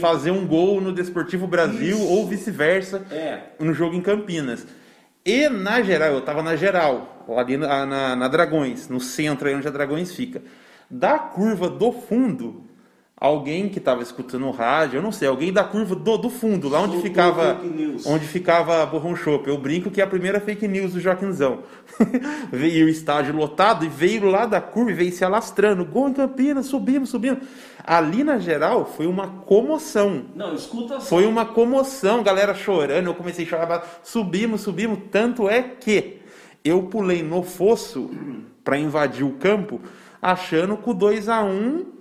Fazer 0.00 0.30
um 0.30 0.46
gol 0.46 0.80
no 0.80 0.92
Desportivo 0.92 1.46
Brasil 1.46 1.96
Isso. 1.96 2.06
ou 2.06 2.26
vice-versa 2.26 3.02
É. 3.10 3.40
no 3.58 3.72
jogo 3.72 3.94
em 3.96 4.00
Campinas. 4.00 4.66
E 5.24 5.48
na 5.48 5.82
geral, 5.82 6.12
eu 6.12 6.20
tava 6.20 6.42
na 6.42 6.56
geral, 6.56 7.24
lá 7.28 7.40
ali 7.40 7.56
na, 7.56 7.84
na, 7.84 8.16
na 8.16 8.28
Dragões, 8.28 8.88
no 8.88 9.00
centro 9.00 9.48
aí 9.48 9.54
onde 9.54 9.66
a 9.68 9.70
Dragões 9.70 10.14
fica. 10.14 10.42
Da 10.90 11.18
curva 11.18 11.68
do 11.68 11.92
fundo, 11.92 12.64
alguém 13.20 13.68
que 13.68 13.80
tava 13.80 14.02
escutando 14.02 14.46
o 14.46 14.50
rádio, 14.52 14.98
eu 14.98 15.02
não 15.02 15.10
sei, 15.10 15.26
alguém 15.26 15.52
da 15.52 15.64
curva 15.64 15.94
do, 15.94 16.16
do 16.16 16.30
fundo, 16.30 16.68
lá 16.68 16.80
onde 16.80 16.92
Soltou 16.92 17.10
ficava 17.10 17.60
onde 18.06 18.26
ficava 18.26 18.86
Borrão 18.86 19.16
Chopp. 19.16 19.48
Eu 19.48 19.58
brinco 19.58 19.90
que 19.90 20.00
é 20.00 20.04
a 20.04 20.06
primeira 20.06 20.40
fake 20.40 20.68
news 20.68 20.92
do 20.92 21.00
Joaquinzão. 21.00 21.60
veio 22.52 22.86
o 22.86 22.88
estádio 22.88 23.34
lotado 23.34 23.84
e 23.84 23.88
veio 23.88 24.30
lá 24.30 24.46
da 24.46 24.60
curva 24.60 24.92
e 24.92 24.94
veio 24.94 25.12
se 25.12 25.24
alastrando. 25.24 25.84
Gol 25.84 26.10
em 26.10 26.12
Campinas, 26.12 26.66
subimos, 26.66 27.10
subimos. 27.10 27.42
Ali 27.84 28.22
na 28.22 28.38
geral 28.38 28.86
foi 28.86 29.06
uma 29.06 29.26
comoção. 29.26 30.26
Não, 30.36 30.54
escuta 30.54 31.00
só. 31.00 31.06
Foi 31.06 31.26
uma 31.26 31.44
comoção, 31.44 32.22
galera 32.22 32.54
chorando. 32.54 33.06
Eu 33.06 33.14
comecei 33.14 33.44
a 33.44 33.48
chorar. 33.48 34.00
Subimos, 34.04 34.60
subimos. 34.60 34.98
Tanto 35.10 35.48
é 35.48 35.62
que 35.62 36.20
eu 36.64 36.84
pulei 36.84 37.22
no 37.22 37.42
fosso 37.42 38.10
para 38.62 38.78
invadir 38.78 39.24
o 39.24 39.32
campo, 39.32 39.80
achando 40.20 40.76
que 40.76 40.90
o 40.90 40.94
2 40.94 41.28
a 41.28 41.42
1 41.42 41.97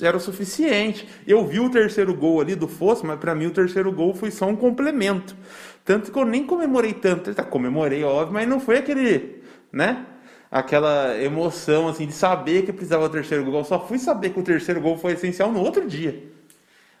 era 0.00 0.16
o 0.16 0.20
suficiente. 0.20 1.08
Eu 1.26 1.44
vi 1.46 1.58
o 1.58 1.70
terceiro 1.70 2.14
gol 2.14 2.40
ali 2.40 2.54
do 2.54 2.68
fosso, 2.68 3.04
mas 3.06 3.18
para 3.18 3.34
mim 3.34 3.46
o 3.46 3.50
terceiro 3.50 3.90
gol 3.90 4.14
foi 4.14 4.30
só 4.30 4.46
um 4.46 4.56
complemento. 4.56 5.36
Tanto 5.84 6.12
que 6.12 6.18
eu 6.18 6.24
nem 6.24 6.46
comemorei 6.46 6.94
tanto. 6.94 7.34
Tá, 7.34 7.42
comemorei, 7.42 8.04
óbvio, 8.04 8.34
mas 8.34 8.48
não 8.48 8.60
foi 8.60 8.78
aquele, 8.78 9.42
né? 9.72 10.06
Aquela 10.50 11.20
emoção 11.20 11.88
assim 11.88 12.06
de 12.06 12.12
saber 12.12 12.64
que 12.64 12.72
precisava 12.72 13.08
do 13.08 13.12
terceiro 13.12 13.44
gol. 13.44 13.60
Eu 13.60 13.64
só 13.64 13.84
fui 13.84 13.98
saber 13.98 14.30
que 14.30 14.38
o 14.38 14.44
terceiro 14.44 14.80
gol 14.80 14.96
foi 14.96 15.12
essencial 15.12 15.50
no 15.50 15.60
outro 15.60 15.86
dia. 15.86 16.32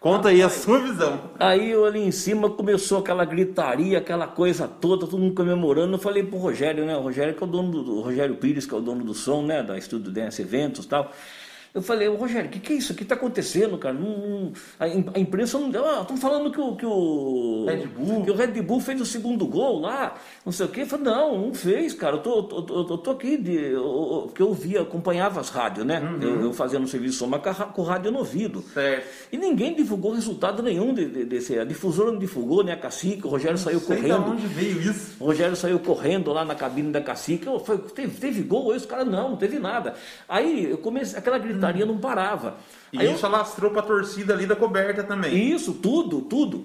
Conta 0.00 0.28
aí 0.28 0.42
a 0.42 0.50
sua 0.50 0.80
visão. 0.80 1.30
Aí 1.38 1.70
eu 1.70 1.86
ali 1.86 2.00
em 2.00 2.10
cima 2.10 2.50
começou 2.50 2.98
aquela 2.98 3.24
gritaria, 3.24 3.96
aquela 3.96 4.26
coisa 4.26 4.68
toda, 4.68 5.06
todo 5.06 5.18
mundo 5.18 5.34
comemorando. 5.34 5.94
Eu 5.94 5.98
falei 5.98 6.22
pro 6.22 6.36
Rogério, 6.36 6.84
né? 6.84 6.94
O 6.94 7.00
Rogério 7.00 7.32
que 7.34 7.42
é 7.42 7.46
o 7.46 7.48
dono 7.48 7.70
do, 7.70 7.98
o 7.98 8.00
Rogério 8.02 8.34
Pires, 8.34 8.66
que 8.66 8.74
é 8.74 8.76
o 8.76 8.82
dono 8.82 9.02
do 9.02 9.14
som, 9.14 9.42
né? 9.42 9.62
Da 9.62 9.78
Estúdio 9.78 10.12
Dance 10.12 10.42
Eventos 10.42 10.84
e 10.84 10.88
tal. 10.88 11.10
Eu 11.74 11.82
falei, 11.82 12.06
Rogério, 12.06 12.46
o 12.48 12.52
que, 12.52 12.60
que 12.60 12.72
é 12.72 12.76
isso? 12.76 12.92
O 12.92 12.96
que 12.96 13.04
tá 13.04 13.16
acontecendo, 13.16 13.76
cara? 13.76 13.92
Não, 13.94 14.16
não- 14.16 14.52
a, 14.78 14.84
a 14.84 15.18
imprensa 15.18 15.58
não 15.58 15.70
deu. 15.70 15.84
Ah, 15.84 16.02
estão 16.02 16.16
falando 16.16 16.48
que 16.52 16.60
o, 16.60 16.76
que 16.76 16.86
o. 16.86 17.64
Red 17.66 17.86
Bull. 17.88 18.24
Que 18.24 18.30
o 18.30 18.34
Red 18.36 18.62
Bull 18.62 18.78
fez 18.80 19.00
o 19.00 19.04
segundo 19.04 19.44
gol 19.44 19.80
lá, 19.80 20.14
não 20.46 20.52
sei 20.52 20.66
o 20.66 20.68
quê. 20.68 20.82
Eu 20.82 20.86
falei, 20.86 21.06
não, 21.06 21.46
não 21.46 21.52
fez, 21.52 21.92
cara. 21.92 22.14
Eu 22.14 22.22
tô, 22.22 22.36
eu 22.38 22.62
tô, 22.62 22.78
eu 22.92 22.98
tô 22.98 23.10
aqui, 23.10 23.36
de, 23.36 23.56
eu, 23.72 24.22
porque 24.26 24.40
eu 24.40 24.54
via, 24.54 24.82
acompanhava 24.82 25.40
as 25.40 25.48
rádios, 25.48 25.84
né? 25.84 26.00
Eu, 26.22 26.42
eu 26.42 26.52
fazia 26.52 26.78
no 26.78 26.86
serviço 26.86 27.14
de 27.14 27.18
som, 27.18 27.26
mas 27.26 27.42
com 27.72 27.82
rádio 27.82 28.12
no 28.12 28.18
ouvido. 28.20 28.62
Certo. 28.72 29.08
E 29.32 29.36
ninguém 29.36 29.74
divulgou 29.74 30.12
resultado 30.12 30.62
nenhum 30.62 30.94
de- 30.94 31.08
de- 31.10 31.24
desse. 31.24 31.58
A 31.58 31.64
difusora 31.64 32.12
não 32.12 32.20
divulgou, 32.20 32.62
né? 32.62 32.74
A 32.74 32.76
cacique, 32.76 33.26
o 33.26 33.30
Rogério 33.30 33.58
saiu 33.58 33.80
Sei 33.80 33.96
de 33.96 34.02
correndo. 34.02 34.30
onde 34.30 34.46
veio 34.46 34.80
isso. 34.80 35.16
O 35.18 35.24
Rogério 35.24 35.56
saiu 35.56 35.80
correndo 35.80 36.32
lá 36.32 36.44
na 36.44 36.54
cabine 36.54 36.92
da 36.92 37.00
cacique. 37.00 37.48
Eu, 37.48 37.58
falei, 37.58 37.82
teve, 37.92 38.16
teve 38.20 38.42
gol? 38.42 38.70
Aí 38.70 38.76
os 38.76 38.86
caras, 38.86 39.08
não, 39.08 39.30
não 39.30 39.36
teve 39.36 39.58
nada. 39.58 39.94
Aí 40.28 40.70
eu 40.70 40.78
comecei, 40.78 41.18
aquela 41.18 41.36
gritaria 41.36 41.63
não 41.86 41.98
parava. 41.98 42.56
E 42.92 42.98
Aí 42.98 43.06
eu- 43.06 43.14
isso 43.14 43.24
alastrou 43.26 43.70
pra 43.70 43.82
torcida 43.82 44.34
ali 44.34 44.46
da 44.46 44.54
coberta 44.56 45.02
também. 45.02 45.52
isso, 45.52 45.72
tudo, 45.74 46.20
tudo. 46.22 46.64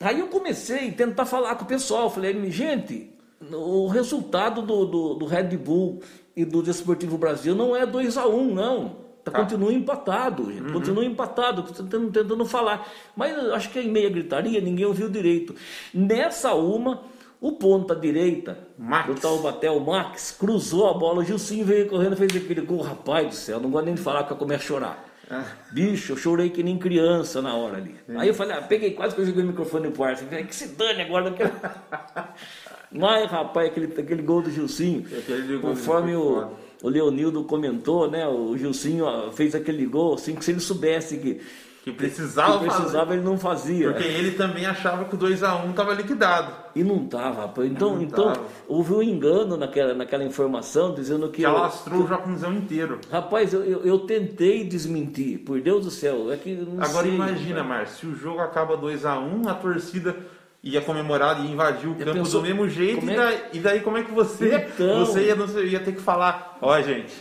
Aí 0.00 0.20
eu 0.20 0.28
comecei 0.28 0.88
a 0.88 0.92
tentar 0.92 1.24
falar 1.26 1.54
com 1.56 1.64
o 1.64 1.68
pessoal. 1.68 2.08
Falei, 2.10 2.50
gente, 2.50 3.10
o 3.52 3.88
resultado 3.88 4.62
do, 4.62 4.84
do, 4.84 5.14
do 5.14 5.26
Red 5.26 5.56
Bull 5.56 6.00
e 6.36 6.44
do 6.44 6.62
Desportivo 6.62 7.18
Brasil 7.18 7.54
não 7.54 7.74
é 7.74 7.84
2 7.84 8.16
a 8.16 8.26
1 8.26 8.36
um, 8.36 8.54
não. 8.54 9.08
Tá, 9.24 9.32
Tá. 9.32 9.40
Continua 9.40 9.72
empatado, 9.74 10.50
gente. 10.50 10.72
Continua 10.72 11.04
empatado, 11.04 11.62
tentando, 11.64 12.10
tentando 12.10 12.46
falar. 12.46 12.88
Mas 13.14 13.36
eu 13.36 13.54
acho 13.54 13.68
que 13.70 13.78
em 13.78 13.90
meia 13.90 14.08
gritaria 14.08 14.58
ninguém 14.60 14.86
ouviu 14.86 15.08
direito. 15.10 15.54
Nessa 15.92 16.54
uma, 16.54 17.02
o 17.40 17.52
ponta 17.52 17.94
direita 17.94 18.58
Max. 18.76 19.06
do 19.06 19.20
Taubaté, 19.20 19.70
o 19.70 19.80
Max, 19.80 20.36
cruzou 20.38 20.88
a 20.88 20.94
bola, 20.94 21.20
o 21.20 21.24
Gilcinho 21.24 21.64
veio 21.64 21.88
correndo 21.88 22.16
fez 22.16 22.34
aquele 22.34 22.62
gol. 22.62 22.80
Rapaz 22.80 23.28
do 23.28 23.34
céu, 23.34 23.60
não 23.60 23.70
gosto 23.70 23.86
nem 23.86 23.94
de 23.94 24.00
falar 24.00 24.24
que 24.24 24.32
eu 24.32 24.36
começo 24.36 24.64
a 24.64 24.66
chorar. 24.66 25.08
Bicho, 25.70 26.12
eu 26.12 26.16
chorei 26.16 26.48
que 26.50 26.62
nem 26.62 26.78
criança 26.78 27.42
na 27.42 27.54
hora 27.54 27.76
ali. 27.76 27.94
Aí 28.16 28.28
eu 28.28 28.34
falei, 28.34 28.56
ah, 28.56 28.62
peguei 28.62 28.92
quase 28.92 29.14
que 29.14 29.20
eu 29.20 29.26
joguei 29.26 29.44
o 29.44 29.46
microfone 29.46 29.90
pro 29.90 30.04
ar. 30.04 30.16
Falei, 30.16 30.44
que 30.44 30.54
se 30.54 30.68
dane 30.68 31.02
agora. 31.02 31.28
Não 31.28 31.36
quero... 31.36 31.52
Mas, 32.90 33.30
rapaz, 33.30 33.68
aquele, 33.68 33.86
aquele 33.86 34.22
gol 34.22 34.40
do 34.40 34.50
Gilcinho, 34.50 35.04
Aquele 35.06 35.58
gol 35.58 35.70
conforme 35.70 36.14
o, 36.16 36.52
o 36.82 36.88
Leonildo 36.88 37.44
comentou, 37.44 38.10
né? 38.10 38.26
O 38.26 38.56
Gilcinho 38.56 39.04
fez 39.32 39.54
aquele 39.54 39.84
gol, 39.84 40.14
assim, 40.14 40.34
que 40.34 40.42
se 40.42 40.52
ele 40.52 40.60
soubesse 40.60 41.18
que, 41.18 41.38
Que 41.90 41.96
precisava 41.96 42.58
que 42.58 42.64
precisava, 42.66 43.14
ele 43.14 43.22
não 43.22 43.38
fazia. 43.38 43.90
Porque 43.92 44.06
ele 44.06 44.32
também 44.32 44.66
achava 44.66 45.04
que 45.04 45.14
o 45.14 45.18
2x1 45.18 45.70
estava 45.70 45.94
liquidado. 45.94 46.52
E 46.74 46.84
não 46.84 47.06
tava, 47.06 47.42
rapaz. 47.42 47.70
Então, 47.70 47.94
Não 47.96 48.02
então 48.02 48.32
tava. 48.32 48.46
houve 48.68 48.92
um 48.92 49.02
engano 49.02 49.56
naquela, 49.56 49.94
naquela 49.94 50.24
informação, 50.24 50.94
dizendo 50.94 51.28
que. 51.28 51.38
Que 51.38 51.42
eu- 51.42 51.56
alastrou 51.56 52.02
o 52.02 52.06
Joaquimzão 52.06 52.52
inteiro. 52.54 53.00
Rapaz, 53.10 53.52
eu, 53.52 53.64
eu, 53.64 53.80
eu 53.84 53.98
tentei 54.00 54.64
desmentir, 54.64 55.38
por 55.40 55.60
Deus 55.60 55.84
do 55.84 55.90
céu. 55.90 56.30
É 56.32 56.36
que 56.36 56.66
Agora 56.78 57.06
sei, 57.06 57.14
imagina, 57.14 57.64
Márcio, 57.64 57.96
se 57.98 58.06
o 58.06 58.14
jogo 58.16 58.40
acaba 58.40 58.76
2x1, 58.76 59.46
a 59.48 59.54
torcida 59.54 60.16
ia 60.62 60.80
comemorar 60.80 61.44
e 61.44 61.50
invadir 61.52 61.88
o 61.88 61.94
campo 61.94 62.12
pensou- 62.14 62.40
do 62.40 62.46
mesmo 62.48 62.68
jeito, 62.68 63.04
e, 63.06 63.10
é- 63.10 63.16
daí, 63.16 63.40
e 63.54 63.58
daí 63.60 63.80
como 63.80 63.96
é 63.96 64.02
que 64.02 64.12
você, 64.12 64.66
Então. 64.74 65.06
você 65.06 65.24
ia, 65.26 65.62
ia 65.66 65.80
ter 65.80 65.92
que 65.92 66.00
falar, 66.00 66.58
ó 66.60 66.80
gente, 66.82 67.12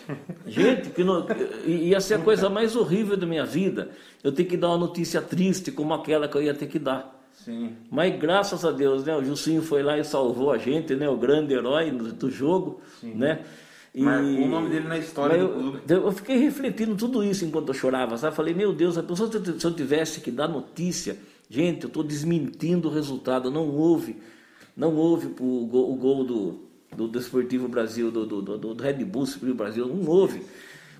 Gente, 0.46 0.89
que 0.89 1.03
não- 1.03 1.25
ia 1.65 2.01
ser 2.01 2.15
a 2.15 2.20
coisa 2.20 2.50
mais 2.50 2.75
horrível 2.75 3.15
da 3.15 3.25
minha 3.27 3.46
vida. 3.46 3.89
Eu 4.24 4.32
ter 4.32 4.46
que 4.46 4.58
dar 4.58 4.70
uma 4.70 4.77
notícia 4.77 5.22
triste 5.22 5.72
como 5.72 5.94
aquela 5.94 6.27
que 6.27 6.36
eu 6.36 6.41
ia 6.41 6.53
ter 6.53 6.67
que 6.67 6.79
dar. 6.79 7.15
sim, 7.34 7.74
Mas 7.91 8.17
graças 8.20 8.65
a 8.65 8.72
Deus, 8.72 9.06
né? 9.06 9.15
O 9.15 9.24
Gilcinho 9.24 9.62
foi 9.62 9.84
lá 9.84 9.98
e 9.98 10.03
salvou 10.03 10.51
a 10.51 10.58
gente, 10.58 10.96
né? 10.96 11.08
O 11.08 11.15
grande 11.15 11.53
herói 11.53 11.91
do, 11.91 12.12
jogo, 12.32 12.82
né? 13.03 13.39
E- 13.96 14.01
Marcou 14.01 14.29
o 14.29 14.48
nome 14.48 14.70
dele 14.70 14.88
na 14.88 14.98
história 14.98 15.38
Mas 15.38 15.48
do 15.48 15.53
clube. 15.62 15.79
eu, 15.88 16.03
eu 16.06 16.12
fiquei 16.12 16.38
refletindo 16.38 16.96
tudo 16.96 17.24
isso 17.24 17.46
enquanto 17.46 17.70
eu 17.70 17.74
chorava, 17.74 18.17
sabe? 18.17 18.36
Falei, 18.36 18.53
meu 18.53 18.74
Deus, 18.74 18.98
a 18.98 19.03
pessoa, 19.03 19.32
se 19.32 19.38
eu- 19.38 19.60
se 19.60 19.65
eu 19.65 19.74
tivesse 19.74 20.20
que 20.22 20.29
dar 20.32 20.48
notícia, 20.48 21.15
gente, 21.49 21.83
eu 21.83 21.87
estou 21.87 22.03
desmentindo 22.03 22.87
o 22.87 22.91
resultado, 22.93 23.49
não 23.51 23.67
houve, 23.69 24.17
não 24.75 24.95
houve 24.95 25.27
o 25.39 25.65
gol, 25.65 25.91
o 25.91 25.95
gol 25.95 26.23
do, 26.23 26.59
do 26.95 27.07
Desportivo 27.07 27.67
Brasil, 27.67 28.11
do, 28.11 28.25
do, 28.25 28.41
do, 28.41 28.57
do 28.57 28.83
Red 28.83 29.03
Bull 29.05 29.25
Supremo 29.25 29.55
Brasil, 29.55 29.87
não 29.87 30.05
houve. 30.09 30.43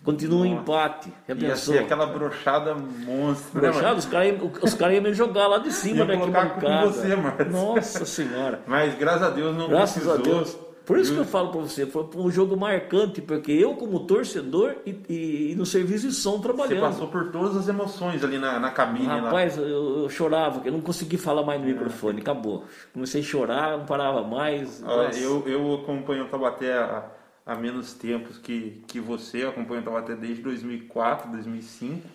Continua 0.03 0.41
um 0.41 0.45
empate. 0.45 1.11
Já 1.27 1.33
ia 1.35 1.49
pensou? 1.49 1.73
ser 1.73 1.79
aquela 1.81 2.05
brochada 2.05 2.73
monstra, 2.75 3.61
né, 3.61 3.69
Broxado, 3.69 3.97
os 3.97 4.05
caras 4.05 4.73
caras 4.75 4.95
iam 4.95 5.03
me 5.03 5.13
jogar 5.13 5.47
lá 5.47 5.57
de 5.57 5.69
cima 5.71 6.05
da 6.05 6.17
colocar 6.17 6.39
arquibancada. 6.43 6.87
você, 6.87 7.15
Márcio. 7.15 7.51
Nossa 7.51 8.05
senhora. 8.05 8.61
Mas 8.65 8.97
graças 8.97 9.23
a 9.23 9.29
Deus 9.31 9.57
não 9.57 9.67
Graças 9.67 10.01
precisou. 10.03 10.13
a 10.13 10.17
Deus. 10.17 10.57
Por 10.88 10.98
isso 10.98 11.13
que 11.13 11.20
eu 11.20 11.25
falo 11.25 11.50
para 11.51 11.60
você, 11.60 11.86
foi 11.86 12.08
um 12.15 12.32
jogo 12.32 12.56
marcante, 12.56 13.22
porque 13.22 13.51
eu 13.51 13.74
como 13.75 14.08
torcedor 14.08 14.74
e, 14.86 14.91
e- 15.10 15.51
e 15.51 15.56
no 15.56 15.65
serviço 15.65 16.08
de 16.08 16.13
som 16.13 16.38
Você 16.38 16.44
trabalhando. 16.44 16.79
passou 16.79 17.08
por 17.10 17.29
todas 17.29 17.58
as 17.58 17.67
emoções 17.67 18.24
ali 18.24 18.38
na, 18.39 18.58
na 18.58 18.72
cabine. 18.72 19.06
Rapaz, 19.06 19.58
eu, 19.58 20.03
eu 20.03 20.10
chorava, 20.10 20.62
eu 20.65 20.72
não 20.72 20.79
consegui 20.79 21.17
falar 21.17 21.44
mais 21.44 21.60
no 21.60 21.67
microfone, 21.67 22.22
acabou. 22.22 22.63
Comecei 22.94 23.20
a 23.20 23.24
chorar, 23.25 23.77
não 23.77 23.86
parava 23.86 24.24
mais. 24.24 24.82
Olha, 24.82 25.13
eu, 25.17 25.44
eu 25.46 25.74
acompanho 25.75 26.24
o 26.24 26.27
Taubaté 26.29 26.72
há, 26.72 27.03
há 27.46 27.56
menos 27.56 27.91
tempos 27.94 28.38
que, 28.38 28.82
que 28.88 29.01
você, 29.01 29.44
eu 29.44 29.50
acompanho 29.50 29.82
o 29.82 29.84
Taubaté 29.84 30.15
desde 30.15 30.41
2004, 30.41 31.29
2005. 31.32 32.08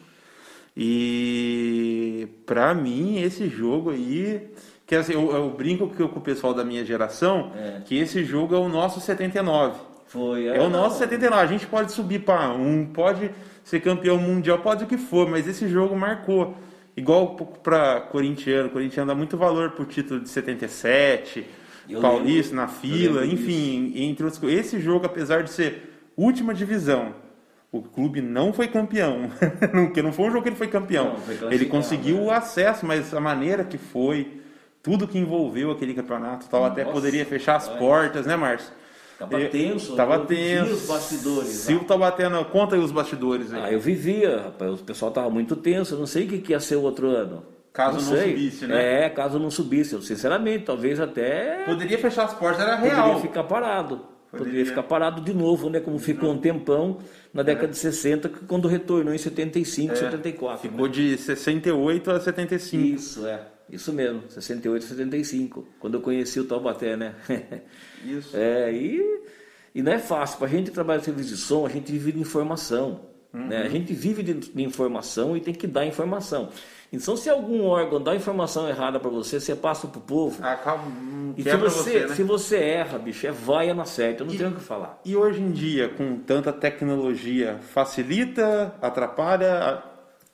E 0.74 2.26
pra 2.46 2.72
mim 2.74 3.18
esse 3.20 3.48
jogo 3.48 3.90
aí, 3.90 4.50
que 4.92 4.96
assim, 4.96 5.14
eu, 5.14 5.30
eu 5.32 5.48
brinco 5.48 5.88
que 5.88 6.06
com 6.06 6.18
o 6.18 6.20
pessoal 6.20 6.52
da 6.52 6.62
minha 6.62 6.84
geração, 6.84 7.50
É. 7.56 7.80
que 7.82 7.96
esse 7.96 8.22
jogo 8.22 8.54
é 8.54 8.58
o 8.58 8.68
nosso 8.68 9.00
79. 9.00 9.74
Foi. 10.06 10.46
É 10.46 10.60
o 10.60 10.64
não. 10.68 10.82
nosso 10.82 10.98
79. 10.98 11.42
A 11.42 11.46
gente 11.46 11.66
pode 11.66 11.92
subir 11.92 12.18
para 12.18 12.50
um, 12.50 12.84
pode 12.84 13.30
ser 13.64 13.80
campeão 13.80 14.18
mundial, 14.18 14.58
pode 14.58 14.84
o 14.84 14.86
que 14.86 14.98
for, 14.98 15.26
mas 15.30 15.48
esse 15.48 15.66
jogo 15.66 15.96
marcou. 15.96 16.54
Igual 16.94 17.36
para 17.62 18.02
corintiano. 18.02 18.68
O 18.68 18.70
corintiano 18.70 19.08
dá 19.08 19.14
muito 19.14 19.34
valor 19.38 19.70
pro 19.70 19.86
título 19.86 20.20
de 20.20 20.28
77, 20.28 21.46
Eu 21.88 22.02
Paulista 22.02 22.54
lembro- 22.54 22.56
na 22.56 22.68
fila, 22.68 23.24
enfim, 23.24 23.92
entre 23.96 24.24
outras 24.24 24.38
coisas. 24.38 24.60
Esse 24.60 24.78
jogo, 24.78 25.06
apesar 25.06 25.42
de 25.42 25.48
ser 25.50 25.90
última 26.14 26.52
divisão, 26.52 27.14
o 27.72 27.80
clube 27.80 28.20
não 28.20 28.52
foi 28.52 28.68
campeão. 28.68 29.30
Porque 29.72 30.02
não 30.02 30.12
foi 30.12 30.26
um 30.26 30.30
jogo 30.30 30.42
que 30.42 30.50
ele 30.50 30.56
foi 30.56 30.68
campeão. 30.68 31.14
Não, 31.14 31.16
foi 31.16 31.54
ele 31.54 31.64
conseguiu 31.64 32.16
né? 32.18 32.22
o 32.24 32.30
acesso, 32.30 32.84
mas 32.84 33.14
a 33.14 33.20
maneira 33.20 33.64
que 33.64 33.78
foi, 33.78 34.41
tudo 34.82 35.06
que 35.06 35.18
envolveu 35.18 35.70
aquele 35.70 35.94
campeonato, 35.94 36.46
tal, 36.50 36.64
até 36.64 36.84
poderia 36.84 37.24
fechar 37.24 37.56
as 37.56 37.68
olha. 37.68 37.78
portas, 37.78 38.26
né, 38.26 38.36
Márcio? 38.36 38.70
Tava 39.18 39.40
Eu- 39.40 39.50
tenso, 39.50 39.94
Tava 39.94 40.14
eu 40.16 40.26
tenso. 40.26 40.72
os 40.72 40.86
bastidores 40.88 41.48
Se 41.50 41.72
lá. 41.74 41.80
o 41.80 41.84
Taubaté 41.84 42.28
não... 42.28 42.42
Conta 42.42 42.74
aí 42.74 42.80
os 42.82 42.90
bastidores 42.90 43.52
aí. 43.52 43.62
Ah, 43.62 43.72
eu 43.72 43.78
vivia, 43.78 44.42
rapaz, 44.42 44.72
o 44.80 44.84
pessoal 44.84 45.12
tava 45.12 45.30
muito 45.30 45.54
tenso, 45.54 45.94
eu 45.94 45.98
não 46.00 46.06
sei 46.06 46.24
o 46.24 46.28
que, 46.28 46.38
que 46.38 46.52
ia 46.52 46.58
ser 46.58 46.74
o 46.76 46.82
outro 46.82 47.06
ano. 47.08 47.44
Caso 47.72 47.98
não, 48.10 48.18
sei. 48.18 48.30
subisse, 48.32 48.66
né? 48.66 49.04
É, 49.04 49.08
caso 49.08 49.38
não 49.38 49.50
subisse. 49.50 49.94
Eu, 49.94 50.02
sinceramente, 50.02 50.64
talvez 50.64 50.98
até 51.00 51.62
Poderia 51.64 51.96
fechar 51.98 52.24
as 52.24 52.34
portas, 52.34 52.60
era 52.60 52.76
poderia 52.76 52.94
real. 53.02 53.20
ficar 53.20 53.44
parado. 53.44 53.96
Poderia. 54.30 54.46
Poderia. 54.50 54.66
ficar 54.66 54.82
parado 54.82 55.20
de 55.22 55.32
novo, 55.32 55.70
né? 55.70 55.78
Como 55.80 55.98
ficou 55.98 56.30
um 56.32 56.38
tempão 56.38 56.98
na 57.32 57.42
década 57.42 57.68
de 57.68 57.78
60, 57.78 58.28
que 58.28 58.44
quando 58.44 58.66
retornou 58.68 59.14
em 59.14 59.18
75, 59.18 59.96
74. 59.96 60.66
né? 60.66 60.70
Ficou 60.72 60.88
de 60.88 61.16
68 61.16 62.10
a 62.10 62.20
75. 62.20 62.84
Isso, 62.96 63.26
é. 63.26 63.40
Isso 63.72 63.92
mesmo, 63.92 64.22
68, 64.28 64.84
75. 64.84 65.66
Quando 65.80 65.94
eu 65.94 66.00
conheci 66.02 66.38
o 66.38 66.44
Taubaté, 66.44 66.96
né? 66.96 67.14
Isso. 68.04 68.36
É, 68.36 68.70
e, 68.72 69.22
e 69.74 69.82
não 69.82 69.92
é 69.92 69.98
fácil. 69.98 70.36
Para 70.38 70.46
a 70.46 70.50
gente 70.50 70.70
trabalhar 70.70 71.00
em 71.00 71.04
serviço 71.04 71.30
de 71.30 71.36
som, 71.38 71.64
a 71.64 71.68
gente 71.70 71.90
vive 71.90 72.12
de 72.12 72.20
informação. 72.20 73.10
Né? 73.32 73.62
A 73.62 73.68
gente 73.68 73.94
vive 73.94 74.22
de, 74.22 74.34
de 74.34 74.62
informação 74.62 75.34
e 75.34 75.40
tem 75.40 75.54
que 75.54 75.66
dar 75.66 75.86
informação. 75.86 76.50
Então, 76.92 77.16
se 77.16 77.30
algum 77.30 77.64
órgão 77.64 77.98
dá 77.98 78.14
informação 78.14 78.68
errada 78.68 79.00
para 79.00 79.08
você, 79.08 79.40
você 79.40 79.56
passa 79.56 79.86
para 79.88 79.98
o 79.98 80.02
povo. 80.02 80.38
Ah, 80.42 80.54
calma, 80.56 80.84
hum, 80.88 81.32
E 81.34 81.42
se 81.42 81.48
quebra 81.48 81.70
você, 81.70 81.90
você, 82.00 82.06
né? 82.06 82.14
se 82.14 82.22
você 82.22 82.56
erra, 82.58 82.98
bicho, 82.98 83.26
é 83.26 83.30
vaia 83.30 83.72
na 83.72 83.86
certa. 83.86 84.22
Eu 84.22 84.26
não 84.26 84.34
E- 84.34 84.36
tenho 84.36 84.50
o 84.50 84.54
que 84.56 84.60
falar. 84.60 85.00
E 85.02 85.16
hoje 85.16 85.40
em 85.40 85.50
dia, 85.50 85.88
com 85.88 86.18
tanta 86.18 86.52
tecnologia, 86.52 87.58
facilita, 87.62 88.74
atrapalha? 88.82 89.82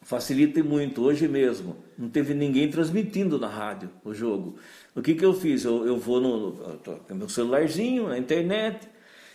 Facilita 0.08 0.64
muito. 0.64 1.02
Hoje 1.02 1.28
mesmo, 1.28 1.76
não 1.98 2.08
teve 2.08 2.32
ninguém 2.32 2.70
transmitindo 2.70 3.38
na 3.38 3.46
rádio 3.46 3.90
o 4.02 4.14
jogo. 4.14 4.56
O 4.96 5.02
que, 5.02 5.14
que 5.14 5.22
eu 5.22 5.34
fiz? 5.34 5.66
Eu, 5.66 5.86
eu 5.86 5.98
vou 5.98 6.18
no, 6.18 6.52
com 7.06 7.14
meu 7.14 7.28
celularzinho, 7.28 8.08
na 8.08 8.16
internet, 8.16 8.88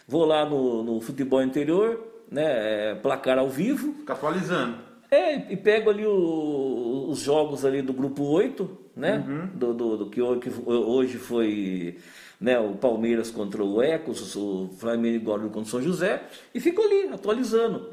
vou 0.07 0.25
lá 0.25 0.49
no, 0.49 0.81
no 0.83 0.99
futebol 0.99 1.43
interior, 1.43 2.03
né, 2.31 2.43
é, 2.91 2.95
placar 2.95 3.37
ao 3.37 3.47
vivo, 3.51 3.93
Fica 3.99 4.13
atualizando. 4.13 4.77
é, 5.11 5.53
e 5.53 5.55
pego 5.55 5.91
ali 5.91 6.07
o- 6.07 7.05
os 7.07 7.19
jogos 7.19 7.63
ali 7.63 7.83
do 7.83 7.93
grupo 7.93 8.23
8, 8.23 8.67
né? 8.95 9.23
Do, 9.53 9.75
do, 9.75 9.97
do 9.97 10.09
que, 10.09 10.19
ho- 10.23 10.39
que 10.39 10.49
hoje 10.67 11.19
foi 11.19 11.99
né, 12.41 12.59
o 12.59 12.73
Palmeiras 12.73 13.29
contra 13.29 13.63
o 13.63 13.79
Ecos, 13.79 14.35
o 14.35 14.69
Flamengo 14.79 15.17
e 15.17 15.19
Guarulhos 15.19 15.51
contra 15.53 15.67
o 15.67 15.71
São 15.71 15.81
José, 15.83 16.23
e 16.51 16.59
fico 16.59 16.81
ali, 16.81 17.09
atualizando. 17.13 17.89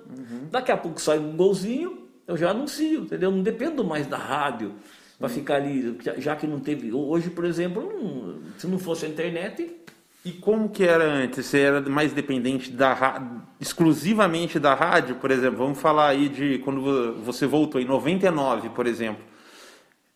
Daqui 0.51 0.73
a 0.73 0.79
pouco 0.79 0.99
sai 0.99 1.19
um 1.19 1.37
golzinho, 1.37 2.09
eu 2.31 2.37
já 2.37 2.51
anuncio, 2.51 3.03
entendeu? 3.03 3.31
Não 3.31 3.43
dependo 3.43 3.85
mais 3.85 4.07
da 4.07 4.17
rádio 4.17 4.73
para 5.19 5.29
ficar 5.29 5.57
ali, 5.57 5.99
já- 6.19 6.37
que 6.37 6.47
não 6.47 6.61
teve. 6.61 6.93
Hoje, 6.93 7.29
por 7.31 7.45
exemplo, 7.45 7.83
não- 7.83 8.39
se 8.59 8.67
não 8.67 8.79
fosse 8.79 9.07
a 9.07 9.09
internet, 9.09 9.77
E 10.23 10.33
como 10.33 10.69
que 10.69 10.85
era 10.85 11.03
antes? 11.05 11.47
Você 11.47 11.61
era 11.61 11.81
mais 11.89 12.13
dependente 12.13 12.71
da 12.71 13.23
exclusivamente 13.59 14.59
da 14.59 14.75
rádio, 14.75 15.15
por 15.17 15.31
exemplo? 15.31 15.57
Vamos 15.61 15.79
falar 15.81 16.09
aí 16.09 16.29
de 16.29 16.59
quando 16.59 16.83
vo- 16.83 17.15
você 17.25 17.47
voltou 17.47 17.81
em 17.81 17.87
99, 17.87 18.69
por 18.69 18.87
exemplo. 18.87 19.25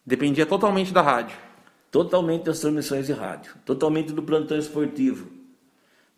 Dependia 0.04 0.44
totalmente 0.44 0.92
da 0.92 1.00
rádio. 1.00 1.35
Totalmente 1.90 2.42
das 2.44 2.61
transmissões 2.61 3.06
de 3.06 3.14
rádio, 3.14 3.54
totalmente 3.64 4.12
do 4.12 4.23
plantão 4.23 4.59
esportivo, 4.59 5.26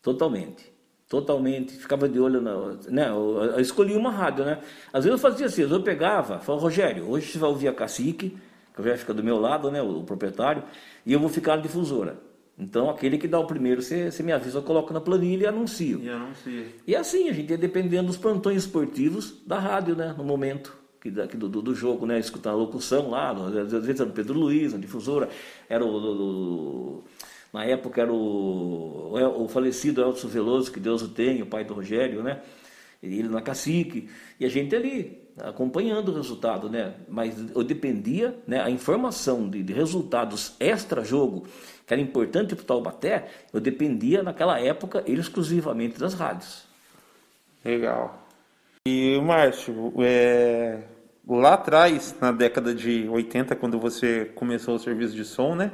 totalmente, 0.03 0.65
totalmente. 1.09 1.73
Ficava 1.75 2.09
de 2.09 2.19
olho 2.19 2.41
na, 2.41 2.55
né? 2.89 3.09
Eu, 3.11 3.61
escolhi 3.61 3.95
uma 3.97 4.11
rádio, 4.11 4.45
né? 4.45 4.59
Às 4.93 5.05
vezes 5.05 5.11
eu 5.11 5.31
fazia 5.31 5.47
assim, 5.47 5.63
eu 5.63 5.83
pegava, 5.83 6.39
falava 6.41 6.63
Rogério, 6.65 7.09
hoje 7.09 7.27
você 7.33 7.39
vai 7.39 7.49
ouvir 7.51 7.69
a 7.69 7.73
Cacique, 7.73 8.37
que 8.75 8.83
já 8.83 8.97
fica 8.97 9.15
do 9.15 9.23
meu 9.23 9.39
lado, 9.39 9.71
né? 9.71 9.81
O, 9.83 10.03
proprietário, 10.03 10.63
e 11.05 11.13
eu 11.13 11.21
vou 11.21 11.29
ficar 11.29 11.57
na 11.57 11.63
difusora. 11.63 12.19
Então 12.59 12.89
aquele 12.89 13.19
que 13.19 13.29
dá 13.29 13.39
o 13.39 13.47
primeiro, 13.47 13.83
você, 13.83 14.11
você 14.11 14.23
me 14.23 14.33
avisa, 14.33 14.59
eu 14.59 14.63
coloco 14.63 14.93
na 14.93 15.01
planilha 15.01 15.45
e 15.45 15.47
anuncio. 15.47 16.01
E 16.03 16.09
sei. 16.43 16.75
E 16.87 16.97
assim, 16.97 17.29
a 17.29 17.33
gente 17.33 17.51
ia 17.51 17.59
dependendo 17.59 18.07
dos 18.07 18.17
plantões 18.17 18.65
esportivos 18.65 19.35
da 19.47 19.59
rádio, 19.59 19.95
né? 19.95 20.15
No 20.17 20.25
momento 20.25 20.75
que, 20.99 21.11
que 21.29 21.37
do, 21.37 21.49
do, 21.51 21.61
do 21.61 21.75
jogo, 21.75 22.07
né? 22.07 22.19
Escutar 22.19 22.51
a 22.51 22.55
locução 22.55 23.11
lá, 23.11 23.31
às 23.33 23.53
vezes 23.53 23.75
às 23.75 23.85
vezes 23.85 24.01
era 24.01 24.09
o 24.09 24.13
Pedro 24.13 24.39
Luiz, 24.39 24.73
na 24.73 24.79
difusora, 24.79 25.29
era 25.69 25.85
o. 25.85 25.89
o- 25.89 26.23
o- 26.23 27.05
na 27.57 27.65
época 27.65 28.03
era 28.03 28.13
o, 28.13 29.15
o, 29.43 29.49
falecido 29.49 30.03
Elcio 30.03 30.29
Veloso, 30.29 30.71
que 30.71 30.79
Deus 30.79 31.01
o 31.01 31.09
tenha, 31.09 31.43
o 31.43 31.47
pai 31.47 31.65
do 31.65 31.73
Rogério, 31.73 32.23
né? 32.23 32.43
Ele 33.03 33.29
na 33.29 33.41
cacique, 33.41 34.11
e 34.39 34.45
a 34.45 34.49
gente 34.51 34.77
ali, 34.77 35.27
acompanhando 35.39 36.13
o 36.13 36.15
resultado, 36.15 36.69
né? 36.69 36.93
Mas 37.09 37.35
eu 37.55 37.65
dependia, 37.65 38.37
né? 38.47 38.61
A 38.61 38.69
informação 38.69 39.49
de, 39.49 39.63
de 39.63 39.73
resultados 39.73 40.55
extra-jogo, 40.61 41.47
que 41.87 41.95
era 41.95 42.03
importante 42.03 42.55
para 42.55 42.63
o 42.63 42.67
Taubaté, 42.67 43.27
eu 43.55 43.59
dependia 43.59 44.23
naquela 44.23 44.61
época 44.61 45.03
exclusivamente 45.07 45.99
das 45.99 46.13
rádios. 46.13 46.67
Legal. 47.65 48.23
E, 48.87 49.19
Márcio, 49.23 49.95
é, 50.01 50.83
lá 51.27 51.55
atrás, 51.55 52.15
na 52.21 52.33
década 52.33 52.75
de 52.75 53.09
80, 53.09 53.57
quando 53.57 53.79
você 53.79 54.27
começou 54.35 54.75
o 54.75 54.79
serviço 54.79 55.17
de 55.17 55.25
som, 55.25 55.55
né? 55.55 55.73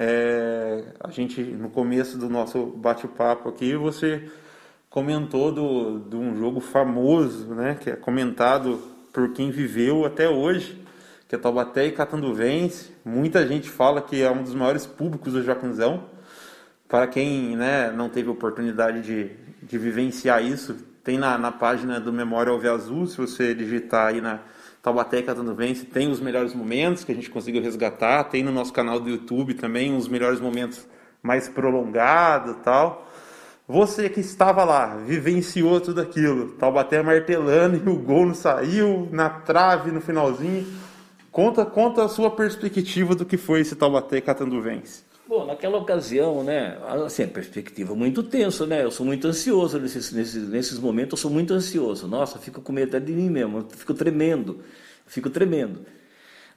É, 0.00 0.84
a 1.00 1.10
gente, 1.10 1.42
no 1.42 1.70
começo 1.70 2.16
do 2.16 2.28
nosso 2.28 2.66
bate-papo 2.66 3.48
aqui, 3.48 3.74
você 3.74 4.30
comentou 4.88 5.50
do, 5.50 5.98
de 5.98 6.14
um 6.14 6.36
jogo 6.36 6.60
famoso, 6.60 7.52
né? 7.52 7.74
Que 7.74 7.90
é 7.90 7.96
comentado 7.96 8.80
por 9.12 9.32
quem 9.32 9.50
viveu 9.50 10.04
até 10.04 10.28
hoje, 10.28 10.80
que 11.26 11.34
é 11.34 11.38
Taubaté 11.38 11.86
e 11.86 11.90
Catanduvense. 11.92 12.92
Muita 13.04 13.44
gente 13.44 13.68
fala 13.68 14.00
que 14.00 14.22
é 14.22 14.30
um 14.30 14.44
dos 14.44 14.54
maiores 14.54 14.86
públicos 14.86 15.32
do 15.32 15.42
Jacanzão. 15.42 16.04
Para 16.86 17.08
quem 17.08 17.56
né, 17.56 17.90
não 17.90 18.08
teve 18.08 18.30
oportunidade 18.30 19.02
de, 19.02 19.32
de 19.60 19.78
vivenciar 19.78 20.44
isso, 20.44 20.76
tem 21.02 21.18
na, 21.18 21.36
na 21.36 21.50
página 21.50 21.98
do 21.98 22.12
Memória 22.12 22.52
Alve 22.52 22.68
Azul, 22.68 23.04
se 23.08 23.16
você 23.16 23.52
digitar 23.52 24.06
aí 24.06 24.20
na 24.20 24.38
Taubaté 24.88 25.18
e 25.18 25.22
Catanduvense, 25.22 25.84
tem 25.84 26.10
os 26.10 26.18
melhores 26.18 26.54
momentos 26.54 27.04
que 27.04 27.12
a 27.12 27.14
gente 27.14 27.28
conseguiu 27.28 27.62
resgatar, 27.62 28.24
tem 28.24 28.42
no 28.42 28.50
nosso 28.50 28.72
canal 28.72 28.98
do 28.98 29.10
YouTube 29.10 29.52
também 29.52 29.94
os 29.94 30.08
melhores 30.08 30.40
momentos 30.40 30.86
mais 31.22 31.46
prolongados 31.46 32.56
tal. 32.64 33.06
Você 33.68 34.08
que 34.08 34.20
estava 34.20 34.64
lá, 34.64 34.96
vivenciou 34.96 35.78
tudo 35.78 36.00
aquilo, 36.00 36.52
Taubaté 36.52 37.02
martelando 37.02 37.76
e 37.76 37.86
o 37.86 37.96
gol 37.96 38.24
não 38.24 38.34
saiu, 38.34 39.06
na 39.12 39.28
trave 39.28 39.90
no 39.90 40.00
finalzinho. 40.00 40.66
Conta, 41.30 41.66
conta 41.66 42.02
a 42.02 42.08
sua 42.08 42.30
perspectiva 42.30 43.14
do 43.14 43.26
que 43.26 43.36
foi 43.36 43.60
esse 43.60 43.76
Taubaté 43.76 44.22
Catanduvense. 44.22 45.04
Bom, 45.28 45.44
naquela 45.44 45.76
ocasião, 45.76 46.42
né, 46.42 46.78
assim, 47.04 47.24
a 47.24 47.28
perspectiva 47.28 47.94
muito 47.94 48.22
tensa, 48.22 48.66
né, 48.66 48.82
eu 48.82 48.90
sou 48.90 49.04
muito 49.04 49.26
ansioso 49.28 49.78
nesses, 49.78 50.10
nesses, 50.10 50.48
nesses 50.48 50.78
momentos, 50.78 51.18
eu 51.18 51.22
sou 51.22 51.30
muito 51.30 51.52
ansioso, 51.52 52.08
nossa, 52.08 52.38
fico 52.38 52.62
com 52.62 52.72
medo 52.72 52.96
até 52.96 53.04
de 53.04 53.12
mim 53.12 53.28
mesmo, 53.28 53.68
fico 53.70 53.92
tremendo, 53.92 54.64
fico 55.06 55.28
tremendo. 55.28 55.84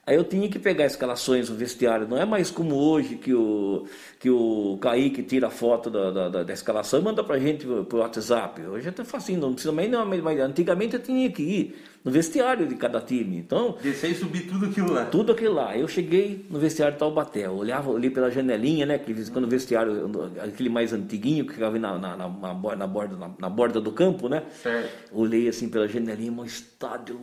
Aí 0.04 0.16
eu 0.16 0.24
tinha 0.24 0.48
que 0.48 0.58
pegar 0.58 0.84
escalações 0.84 1.48
no 1.48 1.54
vestiário, 1.54 2.08
não 2.08 2.16
é 2.18 2.24
mais 2.24 2.50
como 2.50 2.74
hoje 2.74 3.14
que 3.14 3.32
o, 3.32 3.86
que 4.18 4.28
o 4.28 4.76
Kaique 4.80 5.22
tira 5.22 5.46
a 5.46 5.50
foto 5.50 5.88
da, 5.88 6.10
da, 6.10 6.28
da- 6.28 6.42
da 6.42 6.52
escalação 6.52 6.98
e 6.98 7.02
manda 7.04 7.22
pra 7.22 7.38
gente 7.38 7.64
pro 7.88 7.98
WhatsApp. 7.98 8.62
Hoje 8.62 8.86
é 8.86 8.90
até 8.90 9.04
facinho, 9.04 9.40
não 9.40 9.52
precisa 9.52 9.70
mais 9.72 9.88
não, 9.88 10.04
mas 10.04 10.40
antigamente 10.40 10.94
eu 10.94 11.00
tinha 11.00 11.30
que 11.30 11.42
ir 11.42 11.76
no 12.04 12.10
vestiário 12.10 12.66
de 12.66 12.74
cada 12.74 13.00
time, 13.00 13.36
então... 13.38 13.76
Descer 13.80 14.10
e 14.10 14.14
subir 14.16 14.48
tudo 14.48 14.66
aquilo 14.66 14.92
lá. 14.92 15.04
Tudo 15.04 15.30
aquilo 15.30 15.54
lá. 15.54 15.78
Eu 15.78 15.86
cheguei 15.86 16.44
no 16.50 16.58
vestiário 16.58 16.94
de 16.94 16.98
Taubaté, 16.98 17.46
eu 17.46 17.52
olhava 17.52 17.94
ali 17.94 18.10
pela 18.10 18.28
janelinha, 18.28 18.84
né? 18.84 18.98
Que 18.98 19.14
quando 19.30 19.44
o 19.44 19.48
vestiário, 19.48 20.10
aquele 20.42 20.68
mais 20.68 20.92
antiguinho, 20.92 21.46
que 21.46 21.52
ficava 21.52 21.78
na, 21.78 21.96
na, 21.96 22.16
na, 22.16 22.28
na 22.28 22.86
borda, 22.88 23.16
na, 23.16 23.30
na, 23.38 23.48
borda 23.48 23.80
do 23.80 23.92
campo, 23.92 24.28
né? 24.28 24.42
Certo. 24.60 24.90
Olhei 25.12 25.48
assim 25.48 25.68
pela 25.68 25.86
janelinha, 25.86 26.32
um 26.32 26.44
estádio 26.44 27.20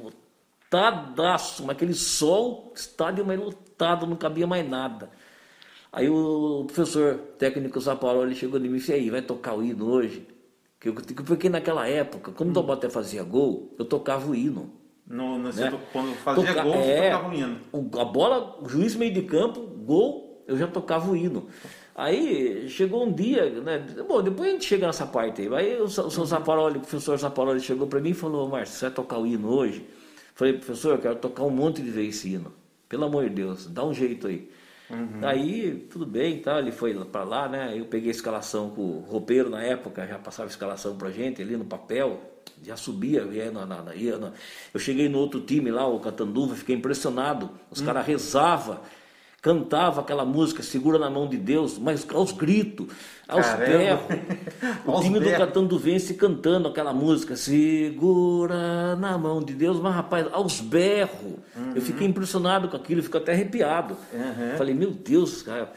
lotadaço, 0.72 1.64
mas 1.64 1.76
aquele 1.76 1.94
sol, 1.94 2.72
estádio 2.76 3.26
mais 3.26 3.40
lotado, 3.40 4.06
não 4.06 4.16
cabia 4.16 4.46
mais 4.48 4.68
nada. 4.68 5.10
Aí 5.92 6.08
o 6.10 6.64
professor 6.66 7.16
técnico 7.40 7.80
Zapaló, 7.80 8.24
ele 8.24 8.36
chegou 8.36 8.60
e 8.60 8.68
disse, 8.70 8.92
"E 8.92 8.96
aí, 8.96 9.10
vai 9.10 9.22
tocar 9.24 9.56
o 9.56 9.64
hino 9.64 9.90
hoje? 9.90 10.28
Que 10.80 10.90
eu- 10.90 10.94
Porque 10.94 11.50
naquela 11.50 11.88
época, 11.88 12.32
quando 12.32 12.52
o 12.52 12.54
Taubaté 12.54 12.90
fazia 12.90 13.24
gol, 13.24 13.74
eu 13.78 13.84
tocava 13.86 14.30
o 14.30 14.36
hino. 14.36 14.72
No, 15.06 15.40
no, 15.40 15.52
né? 15.52 15.80
Quando 15.92 16.14
fazia 16.18 16.46
Toca- 16.54 16.64
gol, 16.64 16.76
é, 16.76 17.10
tocava 17.12 17.28
um 17.30 17.34
hino. 17.34 17.58
o- 17.74 18.00
A 18.00 18.06
bola, 18.06 18.58
o 18.62 18.70
juiz 18.70 18.96
meio 18.96 19.12
de 19.12 19.24
campo, 19.24 19.60
gol, 19.62 20.44
eu 20.48 20.56
já 20.56 20.68
tocava 20.68 21.10
o 21.12 21.16
hino. 21.18 21.48
Aí 21.96 22.70
chegou 22.70 23.04
um 23.06 23.12
dia, 23.12 23.50
né? 23.62 23.80
Bom, 24.08 24.22
depois 24.22 24.48
a 24.48 24.52
gente 24.54 24.66
chega 24.66 24.86
nessa 24.88 25.06
parte 25.08 25.42
aí. 25.42 25.54
Aí 25.54 25.82
o, 25.82 25.86
o 25.86 25.90
seu 25.90 26.26
Zaparoli, 26.26 26.78
o 26.78 26.82
professor 26.82 27.18
Zaparoli 27.18 27.60
chegou 27.60 27.88
para 27.88 28.00
mim 28.00 28.12
e 28.12 28.14
falou: 28.14 28.48
Márcio, 28.48 28.76
você 28.78 28.86
vai 28.86 28.94
tocar 28.94 29.18
o 29.18 29.26
hino 29.28 29.50
hoje? 29.52 29.86
Falei, 30.39 30.54
professor, 30.54 30.91
eu 30.95 30.99
quero 30.99 31.15
tocar 31.17 31.43
um 31.43 31.49
monte 31.49 31.82
de 31.82 31.89
vezes 31.91 32.19
esse 32.19 32.30
hino. 32.34 32.54
Pelo 32.88 33.04
amor 33.04 33.25
de 33.25 33.32
Deus, 33.32 33.67
dá 33.67 33.84
um 33.84 33.93
jeito 33.93 34.25
aí. 34.25 34.49
Aí, 35.21 35.86
tudo 35.91 36.06
bem, 36.06 36.39
tá, 36.39 36.60
ele 36.60 36.71
foi 36.71 36.93
para 37.04 37.25
lá, 37.25 37.49
né? 37.49 37.73
Eu 37.78 37.84
peguei 37.88 38.08
a 38.08 38.12
escalação 38.12 38.69
com 38.69 38.82
o 38.82 38.99
roupeiro 39.02 39.49
na 39.49 39.62
época, 39.62 40.08
já 40.08 40.17
passava 40.17 40.47
a 40.47 40.49
escalação 40.49 40.95
pra 40.95 41.12
gente 41.12 41.41
ali 41.41 41.58
no 41.58 41.65
papel, 41.65 42.21
já 42.63 42.78
subia, 42.78 43.23
ia 43.23 43.52
na, 43.52 43.65
na- 43.65 43.82
na- 43.84 43.93
ia 43.95 44.17
na- 44.17 44.32
Eu 44.73 44.80
cheguei 44.80 45.10
no 45.10 45.19
outro 45.19 45.41
time 45.41 45.69
lá, 45.71 45.86
o 45.86 45.99
Catanduva, 45.99 46.56
fiquei 46.56 46.73
impressionado. 46.73 47.49
Os 47.69 47.82
caras 47.82 48.08
rezavam 48.08 48.80
cantava 49.41 50.02
aquela 50.02 50.25
música 50.25 50.62
Segura 50.63 50.99
na 50.99 51.10
Mão 51.10 51.28
de 51.28 51.38
Deus, 51.38 51.78
mas 51.78 52.06
aos 52.13 52.32
gritos, 52.32 52.88
aos 53.30 53.54
berros. 53.54 54.02
o 54.86 55.02
time 55.02 55.20
do 55.20 55.26
berros. 55.26 55.38
Catanduvense 55.38 56.13
cantando 56.15 56.68
aquela 56.68 56.94
música 56.94 57.36
Segura 57.36 58.96
na 58.96 59.18
Mão 59.18 59.42
de 59.42 59.54
Deus, 59.54 59.80
mas 59.80 59.96
rapaz, 59.96 60.28
aos 60.32 60.60
berros. 60.60 61.36
Eu 61.76 61.82
fiquei 61.82 62.08
impressionado 62.08 62.68
com 62.68 62.76
aquilo, 62.76 63.04
fico 63.04 63.18
até 63.18 63.34
arrepiado. 63.34 63.96
Uhum. 64.13 64.58
Falei, 64.58 64.74
meu 64.74 64.92
Deus, 64.92 65.42
cara. 65.42 65.72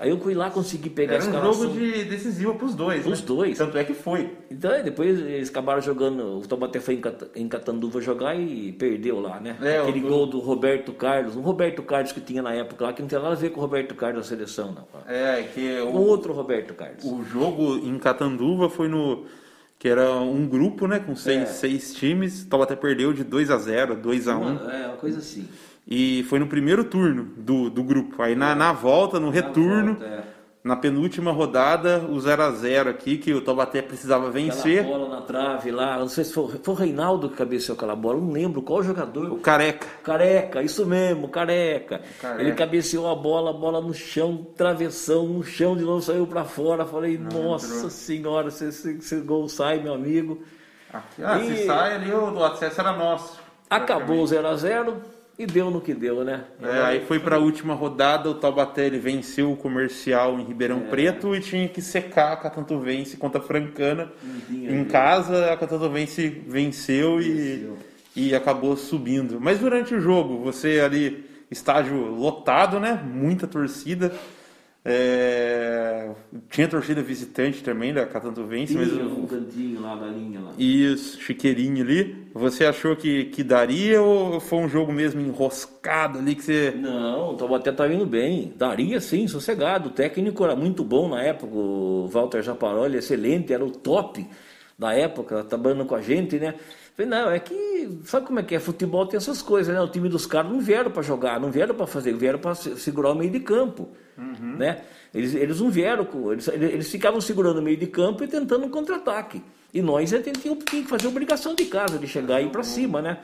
Aí 0.00 0.08
eu 0.08 0.18
fui 0.18 0.32
lá, 0.32 0.48
consegui 0.50 0.88
pegar 0.88 1.16
Era 1.16 1.24
um 1.24 1.26
escalação. 1.26 1.62
jogo 1.64 1.74
de 1.78 2.04
decisivo 2.04 2.54
pros 2.54 2.74
dois. 2.74 3.02
Pros 3.02 3.20
né? 3.20 3.26
dois. 3.26 3.58
Tanto 3.58 3.76
é 3.76 3.84
que 3.84 3.92
foi. 3.92 4.30
Então, 4.50 4.70
aí 4.70 4.82
depois 4.82 5.20
eles 5.20 5.50
acabaram 5.50 5.82
jogando. 5.82 6.38
O 6.38 6.40
Taubaté 6.48 6.80
foi 6.80 6.94
em 6.94 7.00
Cata- 7.02 7.28
em 7.36 7.46
Catanduva 7.46 8.00
jogar 8.00 8.34
e 8.34 8.72
perdeu 8.72 9.20
lá, 9.20 9.38
né? 9.38 9.58
É, 9.60 9.78
Aquele 9.80 10.02
o- 10.06 10.08
gol 10.08 10.26
do 10.26 10.38
Roberto 10.38 10.92
Carlos. 10.94 11.36
Um 11.36 11.42
Roberto 11.42 11.82
Carlos 11.82 12.12
que 12.12 12.20
tinha 12.22 12.40
na 12.42 12.54
época 12.54 12.82
lá, 12.86 12.94
que 12.94 13.02
não 13.02 13.08
tem 13.10 13.18
nada 13.18 13.32
a 13.32 13.36
ver 13.36 13.50
com 13.50 13.58
o 13.58 13.62
Roberto 13.62 13.94
Carlos 13.94 14.22
da 14.22 14.26
seleção, 14.26 14.72
não. 14.72 14.86
É, 15.06 15.42
que 15.54 15.80
O 15.82 15.88
o, 15.90 16.06
outro 16.06 16.32
Roberto 16.32 16.72
Carlos. 16.72 17.04
o 17.04 17.22
jogo 17.22 17.76
em 17.86 17.98
Catanduva 17.98 18.70
foi 18.70 18.88
no. 18.88 19.26
Que 19.78 19.88
era 19.88 20.10
um 20.12 20.46
grupo, 20.46 20.86
né? 20.86 20.98
Com 20.98 21.14
seis, 21.14 21.42
É. 21.42 21.46
seis 21.46 21.92
times. 21.94 22.42
O 22.42 22.48
Taubaté 22.48 22.74
perdeu 22.76 23.12
de 23.12 23.22
2 23.24 23.50
a 23.50 23.58
0 23.58 23.96
2 23.96 24.28
a 24.28 24.36
1 24.36 24.40
Uma- 24.40 24.72
é, 24.74 24.86
uma 24.88 24.96
coisa 24.96 25.18
assim. 25.18 25.46
E 25.90 26.22
foi 26.28 26.38
no 26.38 26.46
primeiro 26.46 26.84
turno 26.84 27.24
do, 27.36 27.68
do 27.68 27.82
grupo. 27.82 28.22
Aí 28.22 28.36
na, 28.36 28.54
na 28.54 28.72
volta, 28.72 29.18
no 29.18 29.28
retorno, 29.28 29.94
volta, 29.94 30.04
é. 30.04 30.22
na 30.62 30.76
penúltima 30.76 31.32
rodada, 31.32 31.98
o 32.08 32.20
0 32.20 32.42
a 32.44 32.50
0 32.52 32.90
aqui, 32.90 33.18
que 33.18 33.34
o 33.34 33.40
Taubaté 33.40 33.82
precisava 33.82 34.30
vencer. 34.30 34.82
Aquela 34.82 34.98
bola 34.98 35.16
na 35.16 35.22
trave 35.22 35.72
lá. 35.72 35.98
Não 35.98 36.06
sei 36.06 36.22
se 36.22 36.32
foi, 36.32 36.48
foi 36.62 36.74
o 36.74 36.76
Reinaldo 36.76 37.28
que 37.28 37.36
cabeceou 37.36 37.74
aquela 37.74 37.96
bola. 37.96 38.20
Não 38.20 38.30
lembro 38.30 38.62
qual 38.62 38.84
jogador. 38.84 39.32
O 39.32 39.38
Careca. 39.38 39.84
Careca, 40.04 40.62
isso 40.62 40.86
mesmo, 40.86 41.26
careca. 41.26 42.00
Careca. 42.20 42.40
Ele 42.40 42.52
cabeceou 42.52 43.10
a 43.10 43.16
bola, 43.16 43.50
a 43.50 43.52
bola 43.52 43.80
no 43.80 43.92
chão, 43.92 44.46
travessão, 44.56 45.26
no 45.26 45.42
chão, 45.42 45.76
de 45.76 45.82
novo 45.82 46.00
saiu 46.00 46.24
pra 46.24 46.44
fora. 46.44 46.84
Falei, 46.84 47.18
nossa 47.18 47.66
entrou. 47.66 47.90
senhora, 47.90 48.50
se 48.52 48.66
esse, 48.66 48.92
esse 48.92 49.16
gol 49.22 49.48
sai, 49.48 49.80
meu 49.82 49.94
amigo. 49.94 50.40
Aqui, 50.92 51.24
ah, 51.24 51.36
E- 51.38 51.56
se 51.56 51.66
sai 51.66 51.96
ali, 51.96 52.12
o, 52.12 52.32
o 52.32 52.44
acesso 52.44 52.80
era 52.80 52.92
nosso. 52.92 53.40
Acabou 53.68 54.20
o 54.20 54.24
0x0 54.24 54.94
e 55.40 55.46
deu 55.46 55.70
no 55.70 55.80
que 55.80 55.94
deu, 55.94 56.22
né? 56.22 56.44
É, 56.62 56.82
aí 56.82 57.00
foi 57.06 57.18
para 57.18 57.36
a 57.36 57.38
última 57.38 57.72
rodada, 57.72 58.28
o 58.28 58.34
Taubaté 58.34 58.84
ele 58.84 58.98
venceu 58.98 59.50
o 59.50 59.56
comercial 59.56 60.38
em 60.38 60.44
Ribeirão 60.44 60.82
É. 60.86 60.90
Preto 60.90 61.34
e 61.34 61.40
tinha 61.40 61.66
que 61.66 61.80
secar 61.80 62.34
a 62.34 62.36
Catanduvense 62.36 63.16
contra 63.16 63.40
a 63.40 63.42
Francana. 63.42 64.12
tinha 64.46 64.70
Em 64.70 64.84
casa, 64.84 65.50
a 65.50 65.56
Catanduvense 65.56 66.28
venceu, 66.46 67.16
Venceu. 67.16 67.78
E, 68.14 68.28
e 68.28 68.34
acabou 68.34 68.76
subindo. 68.76 69.40
Mas 69.40 69.58
durante 69.58 69.94
o 69.94 70.00
jogo, 70.00 70.36
você 70.44 70.78
ali, 70.80 71.24
estágio 71.50 71.96
lotado, 71.96 72.78
né? 72.78 73.02
Muita 73.02 73.46
torcida. 73.46 74.12
É, 74.84 76.10
Tinha 76.48 76.66
torcida 76.66 77.02
visitante 77.02 77.62
também 77.62 77.92
da 77.92 78.06
Catanduvense, 78.06 78.74
mas 78.74 78.88
Tinha 78.90 79.04
o- 79.04 79.22
um 79.24 79.26
cantinho 79.26 79.80
lá 79.82 79.94
da 79.94 80.06
linha 80.06 80.40
lá. 80.40 80.52
isso, 80.56 81.20
chiqueirinho 81.20 81.82
ali. 81.84 82.26
Você 82.32 82.64
achou 82.64 82.96
que, 82.96 83.26
que 83.26 83.42
daria 83.44 84.00
ou 84.00 84.40
foi 84.40 84.58
um 84.60 84.68
jogo 84.68 84.90
mesmo 84.92 85.20
enroscado 85.20 86.18
ali 86.18 86.34
que 86.34 86.42
você. 86.42 86.70
Não, 86.76 87.32
o 87.32 87.36
Taubaté 87.36 87.70
tá 87.72 87.86
indo 87.92 88.06
bem. 88.06 88.54
Daria 88.56 89.00
sim, 89.00 89.28
sossegado. 89.28 89.88
O 89.90 89.92
técnico 89.92 90.42
era 90.44 90.56
muito 90.56 90.82
bom 90.82 91.08
na 91.08 91.22
época, 91.22 91.54
o 91.54 92.08
Walter 92.08 92.42
Zaparoli, 92.42 92.96
excelente, 92.96 93.52
era 93.52 93.64
o 93.64 93.70
top 93.70 94.26
da 94.78 94.94
época, 94.94 95.44
trabalhando 95.44 95.84
com 95.84 95.94
a 95.94 96.00
gente, 96.00 96.38
né? 96.38 96.54
Falei, 97.00 97.06
não, 97.06 97.30
é 97.30 97.38
que, 97.38 97.98
sabe 98.04 98.26
como 98.26 98.40
é 98.40 98.42
que 98.42 98.54
é? 98.54 98.60
Futebol 98.60 99.06
tem 99.06 99.16
essas 99.16 99.40
coisas, 99.40 99.74
né? 99.74 99.80
O 99.80 99.88
time 99.88 100.08
dos 100.08 100.26
caras 100.26 100.52
não 100.52 100.60
vieram 100.60 100.90
para 100.90 101.02
jogar, 101.02 101.40
não 101.40 101.50
vieram 101.50 101.74
para 101.74 101.86
fazer, 101.86 102.12
vieram 102.12 102.38
para 102.38 102.54
segurar 102.54 103.12
o 103.12 103.14
meio 103.14 103.30
de 103.30 103.40
campo, 103.40 103.88
né? 104.58 104.82
Eles, 105.14 105.34
eles 105.34 105.60
não 105.60 105.70
vieram, 105.70 106.06
eles, 106.30 106.48
eles 106.48 106.90
ficavam 106.90 107.20
segurando 107.20 107.58
o 107.58 107.62
meio 107.62 107.78
de 107.78 107.86
campo 107.86 108.22
e 108.22 108.28
tentando 108.28 108.66
um 108.66 108.68
contra-ataque. 108.68 109.42
E 109.72 109.80
nós 109.80 110.12
é, 110.12 110.20
tínhamos 110.20 110.64
que 110.64 110.82
fazer 110.84 111.06
obrigação 111.06 111.54
de 111.54 111.64
casa, 111.64 111.98
de 111.98 112.06
chegar 112.06 112.42
e 112.42 112.46
ir 112.46 112.50
para 112.50 112.62
cima, 112.62 113.00
né? 113.00 113.18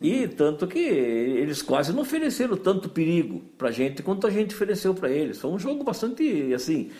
E 0.00 0.26
tanto 0.26 0.66
que 0.66 0.80
eles 0.80 1.62
quase 1.62 1.92
não 1.92 2.02
ofereceram 2.02 2.56
tanto 2.56 2.88
perigo 2.88 3.40
pra 3.56 3.70
gente 3.70 4.02
quanto 4.02 4.26
a 4.26 4.30
gente 4.30 4.52
ofereceu 4.52 4.94
para 4.94 5.08
eles. 5.08 5.38
Foi 5.38 5.50
um 5.50 5.58
jogo 5.60 5.84
bastante, 5.84 6.52
assim, 6.52 6.90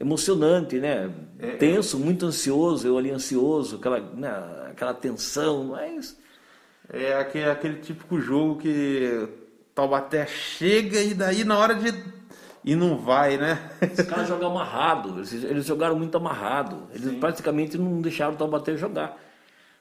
emocionante, 0.00 0.78
né? 0.78 1.10
Tenso, 1.58 1.98
muito 1.98 2.26
ansioso, 2.26 2.86
eu 2.86 2.96
ali 2.96 3.10
ansioso, 3.10 3.76
aquela, 3.76 4.00
né, 4.00 4.30
aquela 4.70 4.94
tensão, 4.94 5.64
mas 5.64 6.16
É 6.90 7.14
aquele, 7.14 7.50
aquele 7.50 7.74
típico 7.80 8.18
jogo 8.20 8.60
que 8.60 9.28
Taubaté 9.74 10.26
chega 10.26 11.00
e 11.02 11.12
daí 11.14 11.44
na 11.44 11.58
hora 11.58 11.74
de. 11.74 11.92
E 12.64 12.74
não 12.74 12.98
vai, 12.98 13.36
né? 13.36 13.70
os 13.80 14.06
caras 14.06 14.28
jogam 14.28 14.50
amarrado, 14.50 15.18
eles, 15.18 15.32
eles 15.32 15.66
jogaram 15.66 15.96
muito 15.96 16.16
amarrado. 16.16 16.88
Eles 16.94 17.14
praticamente 17.18 17.78
não 17.78 18.00
deixaram 18.00 18.34
o 18.34 18.36
Taubaté 18.36 18.76
jogar. 18.76 19.16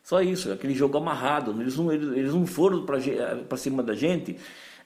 Só 0.04 0.22
isso, 0.22 0.52
aquele 0.52 0.74
jogo 0.74 0.98
amarrado. 0.98 1.60
Eles 1.62 1.76
não, 1.78 1.92
eles, 1.92 2.16
eles 2.16 2.34
não 2.34 2.46
foram 2.46 2.86
para 2.86 3.58
cima 3.58 3.82
da 3.82 3.94
gente 3.94 4.38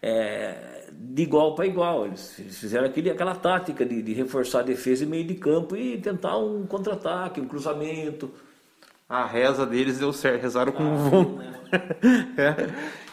é, 0.02 0.86
de 0.92 1.22
igual 1.24 1.56
para 1.56 1.66
igual. 1.66 2.06
Eles, 2.06 2.38
eles 2.40 2.58
fizeram 2.58 2.86
aquele, 2.88 3.10
aquela 3.10 3.36
tática 3.36 3.86
de, 3.86 4.02
de 4.02 4.14
reforçar 4.14 4.60
a 4.60 4.64
defesa 4.64 5.04
e 5.04 5.08
meio 5.08 5.24
de 5.26 5.36
campo 5.36 5.76
e 5.76 5.98
tentar 6.00 6.38
um 6.38 6.66
contra-ataque, 6.66 7.40
um 7.42 7.48
cruzamento. 7.48 8.32
A 9.10 9.26
reza 9.26 9.66
deles 9.66 10.00
deu 10.00 10.14
certo, 10.14 10.42
rezaram 10.42 10.72
Ah, 10.72 10.76
com 10.78 10.96
vom- 10.96 11.36
né? 11.38 11.54
É. 12.38 12.56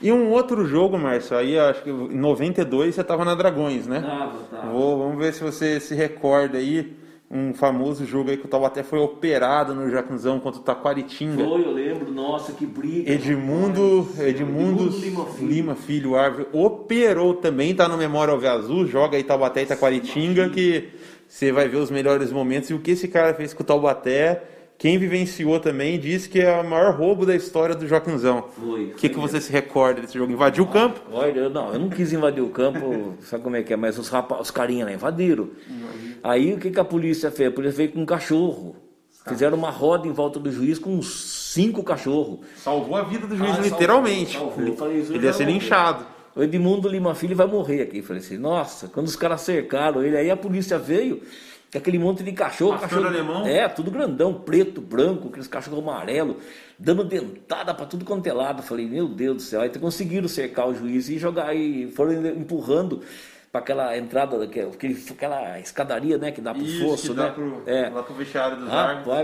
E 0.01 0.13
um 0.13 0.31
outro 0.31 0.65
jogo, 0.65 0.97
Márcio, 0.99 1.37
aí 1.37 1.59
acho 1.59 1.83
que 1.83 1.91
em 1.91 2.17
92 2.19 2.95
você 2.95 3.01
estava 3.01 3.25
na 3.25 3.35
Dragões, 3.35 3.87
né? 3.87 4.01
Tava, 4.01 4.39
tava. 4.51 4.69
Vou, 4.69 4.99
vamos 4.99 5.19
ver 5.19 5.33
se 5.35 5.43
você 5.43 5.79
se 5.81 5.95
recorda 5.95 6.59
aí. 6.59 6.97
Um 7.31 7.53
famoso 7.53 8.07
jogo 8.07 8.31
aí 8.31 8.39
que 8.39 8.47
o 8.47 8.49
Taubaté 8.49 8.83
foi 8.83 8.99
operado 8.99 9.75
no 9.75 9.91
Jacunzão 9.91 10.41
contra 10.41 10.61
o 10.61 10.65
Taquaritinga. 10.65 11.45
Foi, 11.45 11.63
eu 11.63 11.73
lembro, 11.73 12.11
nossa, 12.11 12.53
que 12.53 12.65
briga. 12.65 13.13
Edmundo, 13.13 14.09
Edmundo 14.19 14.85
Edmundo 14.85 14.99
Lima 14.99 15.27
Filho. 15.27 15.51
Lima 15.51 15.75
Filho, 15.75 16.17
árvore, 16.17 16.47
operou 16.55 17.35
também, 17.35 17.75
tá 17.75 17.87
no 17.87 17.99
Memória 17.99 18.33
Alve 18.33 18.47
Azul, 18.47 18.87
joga 18.87 19.19
aí 19.19 19.23
Taubaté 19.23 19.63
e 19.63 19.67
Taquaritinga, 19.67 20.49
que 20.49 20.89
você 21.29 21.53
vai 21.53 21.69
ver 21.69 21.77
os 21.77 21.91
melhores 21.91 22.33
momentos. 22.33 22.71
E 22.71 22.75
o 22.75 22.79
que 22.79 22.93
esse 22.93 23.09
cara 23.09 23.35
fez 23.35 23.53
com 23.53 23.63
o 23.63 23.67
Taubaté, 23.67 24.43
quem 24.79 24.97
vivenciou 24.97 25.59
também, 25.59 25.99
disse 25.99 26.29
que 26.29 26.41
é 26.41 26.61
o 26.61 26.65
maior 26.65 26.95
roubo 26.95 27.27
da 27.27 27.35
história 27.35 27.75
do 27.75 27.85
Joaquinzão. 27.87 28.45
Foi, 28.57 28.85
O 28.85 28.95
que, 28.95 29.09
que 29.09 29.19
você 29.19 29.41
se 29.41 29.51
recorda 29.51 30.01
desse 30.01 30.17
jogo? 30.17 30.33
Invadiu 30.33 30.63
o 30.63 30.69
campo? 30.69 31.01
Olha, 31.13 31.41
eu, 31.41 31.51
não, 31.51 31.73
eu 31.73 31.81
não 31.81 31.89
quis 31.89 32.13
invadir 32.13 32.43
o 32.43 32.49
campo, 32.51 33.15
sabe 33.23 33.43
como 33.43 33.57
é 33.57 33.63
que 33.65 33.73
é, 33.73 33.77
mas 33.77 33.99
os, 33.99 34.09
rapa, 34.09 34.41
os 34.41 34.53
carinha 34.53 34.85
lá 34.85 34.93
invadiram. 34.93 35.49
Aí 36.23 36.55
o 36.55 36.59
que, 36.59 36.71
que 36.71 36.79
a 36.79 36.85
polícia 36.85 37.29
fez? 37.31 37.49
A 37.49 37.53
polícia 37.53 37.77
veio 37.77 37.91
com 37.93 38.01
um 38.01 38.07
cachorro. 38.07 38.77
Fizeram 39.29 39.59
uma 39.59 39.71
roda 39.71 40.07
em 40.09 40.13
volta 40.13 40.39
do 40.39 40.51
juiz 40.51 40.79
com 40.79 40.91
uns 40.95 41.53
cinco 41.53 41.83
cachorros. 41.83 42.39
Salvou 42.57 42.97
a 42.97 43.03
vida 43.03 43.27
do 43.27 43.37
juiz, 43.37 43.51
Ah, 43.51 43.55
salvou, 43.55 43.71
literalmente. 43.71 44.39
salvou. 44.39 44.61
Ele, 44.63 44.71
Eu 44.71 44.77
falei, 44.77 44.99
isso 45.01 45.13
ele 45.13 45.27
ia 45.27 45.33
ser 45.35 45.45
linchado. 45.45 46.07
O 46.35 46.43
Edmundo 46.43 46.89
Lima 46.89 47.15
Filho 47.17 47.35
vai 47.37 47.47
morrer 47.47 47.83
aqui. 47.83 48.01
Falei 48.01 48.23
assim, 48.23 48.39
nossa, 48.39 48.87
quando 48.89 49.07
os 49.07 49.17
caras 49.17 49.41
cercaram 49.43 50.03
ele, 50.05 50.17
aí 50.17 50.31
a 50.31 50.37
polícia 50.37 50.79
veio, 50.79 51.21
aquele 51.77 51.99
monte 51.99 52.23
de 52.23 52.33
cachorro. 52.33 52.79
Pastor 52.79 52.89
cachorro 52.89 53.07
alemão? 53.09 53.47
É, 53.47 53.69
tudo 53.69 53.91
grandão, 53.91 54.33
preto, 54.35 54.81
branco, 54.81 55.29
aqueles 55.29 55.47
cachorros 55.49 55.81
amarelos, 55.81 56.37
dando 56.79 57.05
dentada 57.05 57.75
pra 57.75 57.85
tudo 57.85 58.05
quanto 58.05 58.27
é 58.27 58.33
lado. 58.33 58.63
Falei, 58.63 58.87
meu 58.87 59.09
Deus 59.09 59.37
do 59.37 59.43
céu, 59.43 59.61
aí 59.61 59.69
conseguiram 59.79 60.29
cercar 60.29 60.69
o 60.69 60.75
juiz 60.75 61.09
e 61.09 61.19
jogar, 61.19 61.55
e 61.55 61.91
foram 61.91 62.27
empurrando 62.29 63.03
para 63.51 63.61
aquela 63.61 63.97
entrada, 63.97 64.45
aquele- 64.45 65.03
aquela 65.11 65.59
escadaria, 65.59 66.19
né, 66.19 66.31
que 66.31 66.41
dá 66.41 66.53
pro 66.55 66.63
Isso, 66.63 66.85
fosso, 66.85 67.15
né? 67.15 67.31
pro, 67.31 67.63
é. 67.67 67.89
lá 67.89 68.03
pro 68.03 68.15
vestiário 68.15 68.59
dos 68.59 68.69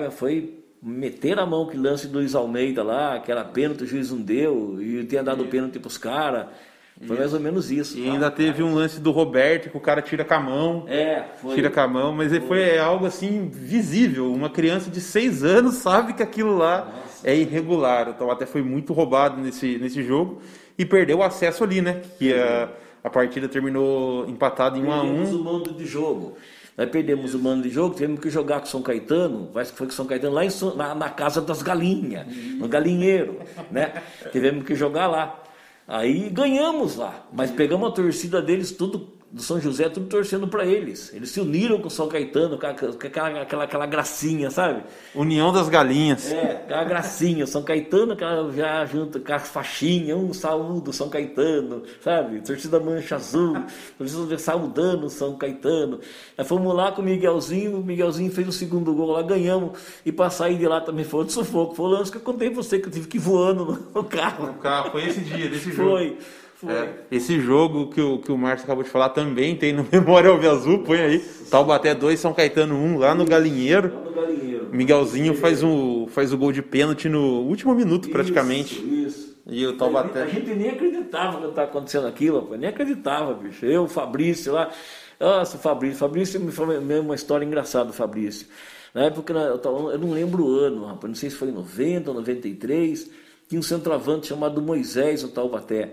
mas 0.00 0.14
foi 0.14 0.64
meter 0.82 1.38
a 1.38 1.46
mão 1.46 1.66
que 1.66 1.76
lance 1.76 2.06
do 2.08 2.18
Luiz 2.18 2.34
Almeida 2.34 2.82
lá, 2.82 3.18
que 3.20 3.30
era 3.30 3.44
pênalti, 3.44 3.84
o 3.84 3.86
juiz 3.86 4.10
não 4.10 4.20
deu, 4.20 4.82
e 4.82 5.04
tinha 5.04 5.22
dado 5.22 5.44
pênalti 5.46 5.78
pros 5.78 5.96
caras. 5.96 6.46
Foi 7.06 7.18
mais 7.18 7.34
ou 7.34 7.40
menos 7.40 7.70
isso. 7.70 7.98
E 7.98 8.08
ainda 8.08 8.30
teve 8.30 8.62
um 8.62 8.74
lance 8.74 9.00
do 9.00 9.10
Roberto, 9.10 9.68
que 9.68 9.76
o 9.76 9.80
cara 9.80 10.00
tira 10.00 10.24
com 10.24 10.34
a 10.34 10.40
mão. 10.40 10.84
É, 10.86 11.24
foi. 11.42 11.56
Tira 11.56 11.68
com 11.68 11.80
a 11.80 11.88
mão, 11.88 12.12
mas 12.12 12.36
foi 12.46 12.62
é 12.62 12.78
algo 12.78 13.04
assim 13.04 13.48
visível. 13.52 14.32
Uma 14.32 14.48
criança 14.48 14.88
de 14.90 15.00
seis 15.00 15.42
anos 15.42 15.74
sabe 15.76 16.12
que 16.12 16.22
aquilo 16.22 16.56
lá 16.56 16.88
é 17.24 17.36
irregular. 17.36 18.08
Então 18.08 18.30
até 18.30 18.46
foi 18.46 18.62
muito 18.62 18.92
roubado 18.92 19.40
nesse, 19.40 19.76
nesse 19.78 20.02
jogo 20.04 20.40
e 20.78 20.84
perdeu 20.84 21.18
o 21.18 21.22
acesso 21.22 21.64
ali, 21.64 21.80
né? 21.80 22.00
Que 22.16 22.32
a, 22.32 22.68
a 23.02 23.10
partida 23.10 23.48
terminou 23.48 24.28
empatada 24.28 24.78
em 24.78 24.84
1 24.84 24.92
a 24.92 25.00
Perdemos 25.00 25.32
1 25.32 25.36
o 25.36 25.44
mando 25.44 25.72
de 25.74 25.86
jogo. 25.86 26.36
Nós 26.76 26.90
perdemos 26.90 27.34
o 27.34 27.38
mando 27.38 27.62
de 27.62 27.70
jogo, 27.70 27.94
tivemos 27.94 28.18
que 28.18 28.28
jogar 28.28 28.58
com 28.58 28.66
São 28.66 28.82
Caetano, 28.82 29.48
parece 29.52 29.70
que 29.70 29.78
foi 29.78 29.86
com 29.86 29.92
São 29.92 30.06
Caetano, 30.06 30.34
lá 30.34 30.44
em 30.44 30.50
na, 30.76 30.92
na 30.92 31.08
casa 31.08 31.40
das 31.40 31.62
galinhas, 31.62 32.26
no 32.58 32.66
galinheiro, 32.66 33.38
né? 33.70 34.02
Tivemos 34.32 34.64
que 34.64 34.74
jogar 34.74 35.06
lá. 35.06 35.43
Aí 35.86 36.30
ganhamos 36.30 36.96
lá, 36.96 37.26
mas 37.32 37.50
pegamos 37.50 37.88
a 37.88 37.92
torcida 37.92 38.40
deles 38.40 38.72
tudo 38.72 39.12
do 39.34 39.42
São 39.42 39.60
José, 39.60 39.88
tudo 39.88 40.06
torcendo 40.06 40.46
para 40.46 40.64
eles. 40.64 41.12
Eles 41.12 41.30
se 41.30 41.40
uniram 41.40 41.80
com 41.80 41.88
o 41.88 41.90
São 41.90 42.06
Caetano, 42.06 42.56
com 42.56 42.66
aquela, 42.68 43.42
aquela, 43.42 43.64
aquela 43.64 43.84
gracinha, 43.84 44.48
sabe? 44.48 44.84
União 45.12 45.52
das 45.52 45.68
galinhas. 45.68 46.30
É, 46.30 46.52
aquela 46.52 46.84
gracinha. 46.84 47.44
São 47.44 47.64
Caetano, 47.64 48.12
aquela, 48.12 48.52
já 48.52 48.86
junto 48.86 49.18
com 49.18 49.32
a 49.32 49.40
faixinha, 49.40 50.16
um 50.16 50.32
saúdo 50.32 50.92
São 50.92 51.08
Caetano, 51.08 51.82
sabe? 52.00 52.42
Torcida 52.42 52.78
Mancha 52.78 53.16
Azul, 53.16 53.56
torcida 53.98 54.38
saudando 54.38 55.10
São 55.10 55.36
Caetano. 55.36 55.98
Aí 56.38 56.44
fomos 56.44 56.72
lá 56.72 56.92
com 56.92 57.02
o 57.02 57.04
Miguelzinho, 57.04 57.80
o 57.80 57.84
Miguelzinho 57.84 58.30
fez 58.30 58.46
o 58.46 58.52
segundo 58.52 58.94
gol 58.94 59.10
lá, 59.10 59.22
ganhamos. 59.22 59.76
E 60.06 60.12
para 60.12 60.30
sair 60.30 60.56
de 60.56 60.68
lá 60.68 60.80
também 60.80 61.04
foi 61.04 61.18
outro 61.18 61.34
sufoco. 61.34 61.74
Foi 61.74 61.86
o 61.86 61.88
lance 61.88 62.08
que 62.08 62.18
eu 62.18 62.22
contei 62.22 62.50
pra 62.50 62.62
você, 62.62 62.78
que 62.78 62.86
eu 62.86 62.92
tive 62.92 63.08
que 63.08 63.16
ir 63.16 63.20
voando 63.20 63.84
no 63.92 64.04
carro. 64.04 64.46
No 64.46 64.54
carro, 64.54 64.92
foi 64.92 65.06
esse 65.06 65.18
dia, 65.22 65.48
desse 65.48 65.72
jogo. 65.72 65.90
Foi. 65.90 66.18
É, 66.70 66.88
esse 67.10 67.40
jogo 67.40 67.88
que 67.88 68.00
o, 68.00 68.18
que 68.18 68.32
o 68.32 68.38
Márcio 68.38 68.64
acabou 68.64 68.82
de 68.82 68.90
falar 68.90 69.10
também 69.10 69.56
tem 69.56 69.72
no 69.72 69.86
Memória 69.90 70.30
Alve 70.30 70.46
Azul, 70.46 70.80
põe 70.80 71.00
aí. 71.00 71.18
Taubaté 71.50 71.94
2, 71.94 72.18
São 72.18 72.32
Caetano 72.32 72.74
1, 72.74 72.98
lá 72.98 73.14
no 73.14 73.24
Galinheiro. 73.24 73.92
Lá 73.94 74.00
no 74.00 74.12
Galinheiro. 74.12 74.68
Miguelzinho 74.72 75.34
faz 75.34 75.62
o, 75.62 76.08
faz 76.10 76.32
o 76.32 76.38
gol 76.38 76.52
de 76.52 76.62
pênalti 76.62 77.08
no 77.08 77.42
último 77.42 77.74
minuto, 77.74 78.08
praticamente. 78.10 78.74
Isso, 78.74 78.86
isso. 78.86 79.34
E 79.46 79.66
o 79.66 79.76
Taubaté. 79.76 80.22
A 80.22 80.26
gente 80.26 80.54
nem 80.54 80.70
acreditava 80.70 81.40
que 81.40 81.46
estava 81.48 81.68
acontecendo 81.68 82.06
aquilo, 82.06 82.40
rapaz. 82.40 82.60
Nem 82.60 82.70
acreditava, 82.70 83.34
bicho. 83.34 83.64
Eu, 83.66 83.84
o 83.84 83.88
Fabrício 83.88 84.52
lá. 84.52 84.70
Nossa, 85.20 85.56
o 85.56 85.60
Fabrício. 85.60 85.98
Fabrício 85.98 86.40
me 86.40 86.50
falou 86.50 86.78
uma 86.78 87.14
história 87.14 87.44
engraçada, 87.44 87.86
do 87.86 87.92
Fabrício. 87.92 88.46
Na 88.94 89.04
época, 89.04 89.32
eu, 89.32 89.58
tava, 89.58 89.76
eu 89.92 89.98
não 89.98 90.12
lembro 90.12 90.46
o 90.46 90.58
ano, 90.58 90.86
rapaz. 90.86 91.04
Não 91.04 91.14
sei 91.14 91.28
se 91.28 91.36
foi 91.36 91.48
em 91.48 91.52
90 91.52 92.10
ou 92.10 92.16
93. 92.16 93.10
Tinha 93.48 93.58
um 93.58 93.62
centroavante 93.62 94.28
chamado 94.28 94.62
Moisés, 94.62 95.22
o 95.22 95.28
Taubaté. 95.28 95.92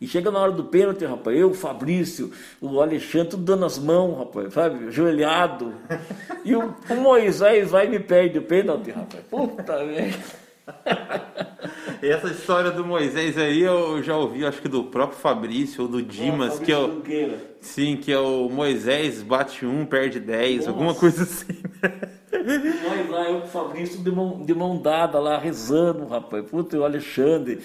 E 0.00 0.06
chega 0.06 0.30
na 0.30 0.38
hora 0.38 0.52
do 0.52 0.64
pênalti, 0.64 1.04
rapaz, 1.04 1.36
eu, 1.36 1.50
o 1.50 1.54
Fabrício, 1.54 2.32
o 2.60 2.80
Alexandre, 2.80 3.30
tudo 3.30 3.44
dando 3.44 3.64
as 3.64 3.78
mãos, 3.78 4.18
rapaz, 4.18 4.52
sabe? 4.52 4.90
Joelhado. 4.90 5.74
E 6.44 6.54
o, 6.54 6.74
o 6.90 6.94
Moisés 6.96 7.70
vai 7.70 7.86
e 7.86 7.88
me 7.88 8.00
perde 8.00 8.38
o 8.38 8.42
pênalti, 8.42 8.90
rapaz. 8.90 9.24
Puta 9.30 9.84
merda. 9.84 10.44
Essa 12.02 12.28
história 12.28 12.70
do 12.70 12.84
Moisés 12.84 13.36
aí 13.38 13.62
eu 13.62 14.02
já 14.02 14.16
ouvi, 14.16 14.44
acho 14.44 14.60
que 14.60 14.68
do 14.68 14.84
próprio 14.84 15.18
Fabrício 15.18 15.82
ou 15.82 15.88
do 15.88 16.02
Dimas, 16.02 16.58
que 16.58 16.72
é 16.72 16.78
o. 16.78 17.02
Sim, 17.60 17.96
que 17.96 18.12
é 18.12 18.18
o 18.18 18.48
Moisés 18.48 19.22
bate 19.22 19.64
um, 19.64 19.86
perde 19.86 20.20
10, 20.20 20.56
Nossa. 20.56 20.70
alguma 20.70 20.94
coisa 20.94 21.22
assim. 21.22 21.62
Nós 22.32 23.10
lá, 23.10 23.30
eu 23.30 23.40
com 23.40 23.46
o 23.46 23.50
Fabrício 23.50 24.02
de 24.02 24.10
mão, 24.10 24.42
de 24.42 24.54
mão 24.54 24.76
dada 24.76 25.18
lá, 25.18 25.38
rezando, 25.38 26.06
rapaz. 26.06 26.44
Puta, 26.44 26.76
e 26.76 26.78
o 26.78 26.84
Alexandre. 26.84 27.60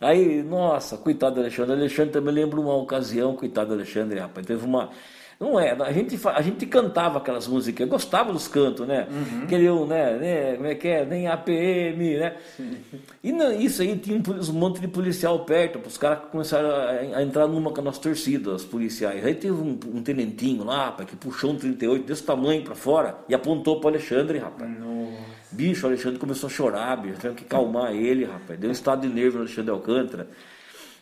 Aí, 0.00 0.42
nossa, 0.42 0.96
coitado 0.96 1.34
do 1.34 1.40
Alexandre. 1.42 1.72
Alexandre 1.74 2.12
também 2.12 2.32
lembra 2.34 2.58
uma 2.58 2.74
ocasião, 2.74 3.36
coitado 3.36 3.68
do 3.68 3.74
Alexandre, 3.74 4.18
rapaz. 4.18 4.46
Teve 4.46 4.64
uma. 4.64 4.88
Não 5.38 5.58
é, 5.58 5.70
a 5.72 5.92
gente, 5.92 6.18
a 6.26 6.42
gente 6.42 6.66
cantava 6.66 7.16
aquelas 7.16 7.48
músicas, 7.48 7.88
gostava 7.88 8.30
dos 8.30 8.46
cantos, 8.46 8.86
né? 8.86 9.06
Aquele, 9.42 9.70
um, 9.70 9.86
né, 9.86 10.18
né? 10.18 10.56
Como 10.56 10.66
é 10.66 10.74
que 10.74 10.86
é? 10.88 11.04
Nem 11.04 11.28
APM, 11.28 12.18
né? 12.18 12.36
E 13.24 13.32
não, 13.32 13.50
isso 13.50 13.80
aí 13.80 13.96
tinha 13.96 14.18
um, 14.18 14.52
monte 14.52 14.82
de 14.82 14.88
policial 14.88 15.38
perto, 15.46 15.80
os 15.86 15.96
caras 15.96 16.24
começaram 16.30 16.68
a, 16.70 17.16
a 17.16 17.22
entrar 17.22 17.46
numa 17.46 17.70
com 17.70 17.80
a 17.80 17.84
nossa 17.84 18.00
torcida, 18.02 18.50
os 18.50 18.66
policiais. 18.66 19.24
Aí 19.24 19.34
teve 19.34 19.54
um, 19.54 19.78
um 19.94 20.02
tenentinho 20.02 20.62
lá, 20.62 20.86
rapaz, 20.86 21.08
que 21.08 21.16
puxou 21.16 21.52
um 21.52 21.56
38 21.56 22.04
desse 22.04 22.22
tamanho 22.22 22.62
pra 22.62 22.74
fora 22.74 23.16
e 23.26 23.34
apontou 23.34 23.80
pro 23.80 23.88
Alexandre, 23.88 24.36
rapaz. 24.36 24.70
Bicho, 25.60 25.86
o 25.86 25.90
Alexandre 25.90 26.18
começou 26.18 26.46
a 26.46 26.50
chorar, 26.50 26.96
bicho. 26.96 27.16
Tivemos 27.16 27.38
que 27.38 27.44
calmar 27.44 27.92
ele, 27.92 28.24
rapaz. 28.24 28.58
Deu 28.58 28.70
um 28.70 28.72
estado 28.72 29.06
de 29.06 29.12
nervo 29.12 29.36
no 29.38 29.44
Alexandre 29.44 29.70
Alcântara. 29.70 30.28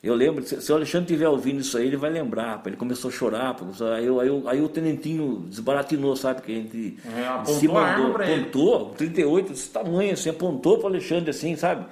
Eu 0.03 0.15
lembro, 0.15 0.45
se, 0.45 0.71
o 0.73 0.75
Alexandre 0.75 1.07
estiver 1.13 1.29
ouvindo 1.29 1.61
isso 1.61 1.77
aí, 1.77 1.87
ele 1.87 1.97
vai 1.97 2.11
lembrar, 2.11 2.51
rapaz. 2.51 2.67
Ele 2.69 2.77
começou 2.77 3.09
a 3.09 3.13
chorar. 3.13 3.57
Aí, 3.97 4.05
aí, 4.09 4.27
eu- 4.29 4.49
aí 4.49 4.61
o 4.61 4.69
tenentinho 4.69 5.45
desbaratinou, 5.49 6.15
sabe? 6.17 6.43
Que 6.43 6.53
a 6.53 6.55
gente 6.57 6.97
É, 7.17 7.27
apontou 7.27 7.55
se 7.55 7.67
ele. 7.67 8.41
apontou, 8.43 8.91
38 8.97 9.51
desse 9.51 9.71
tamanho, 9.71 10.13
assim, 10.13 10.31
apontou 10.31 10.79
pro 10.79 10.87
Alexandre 10.89 11.31
assim, 11.31 11.55
sabe? 11.57 11.85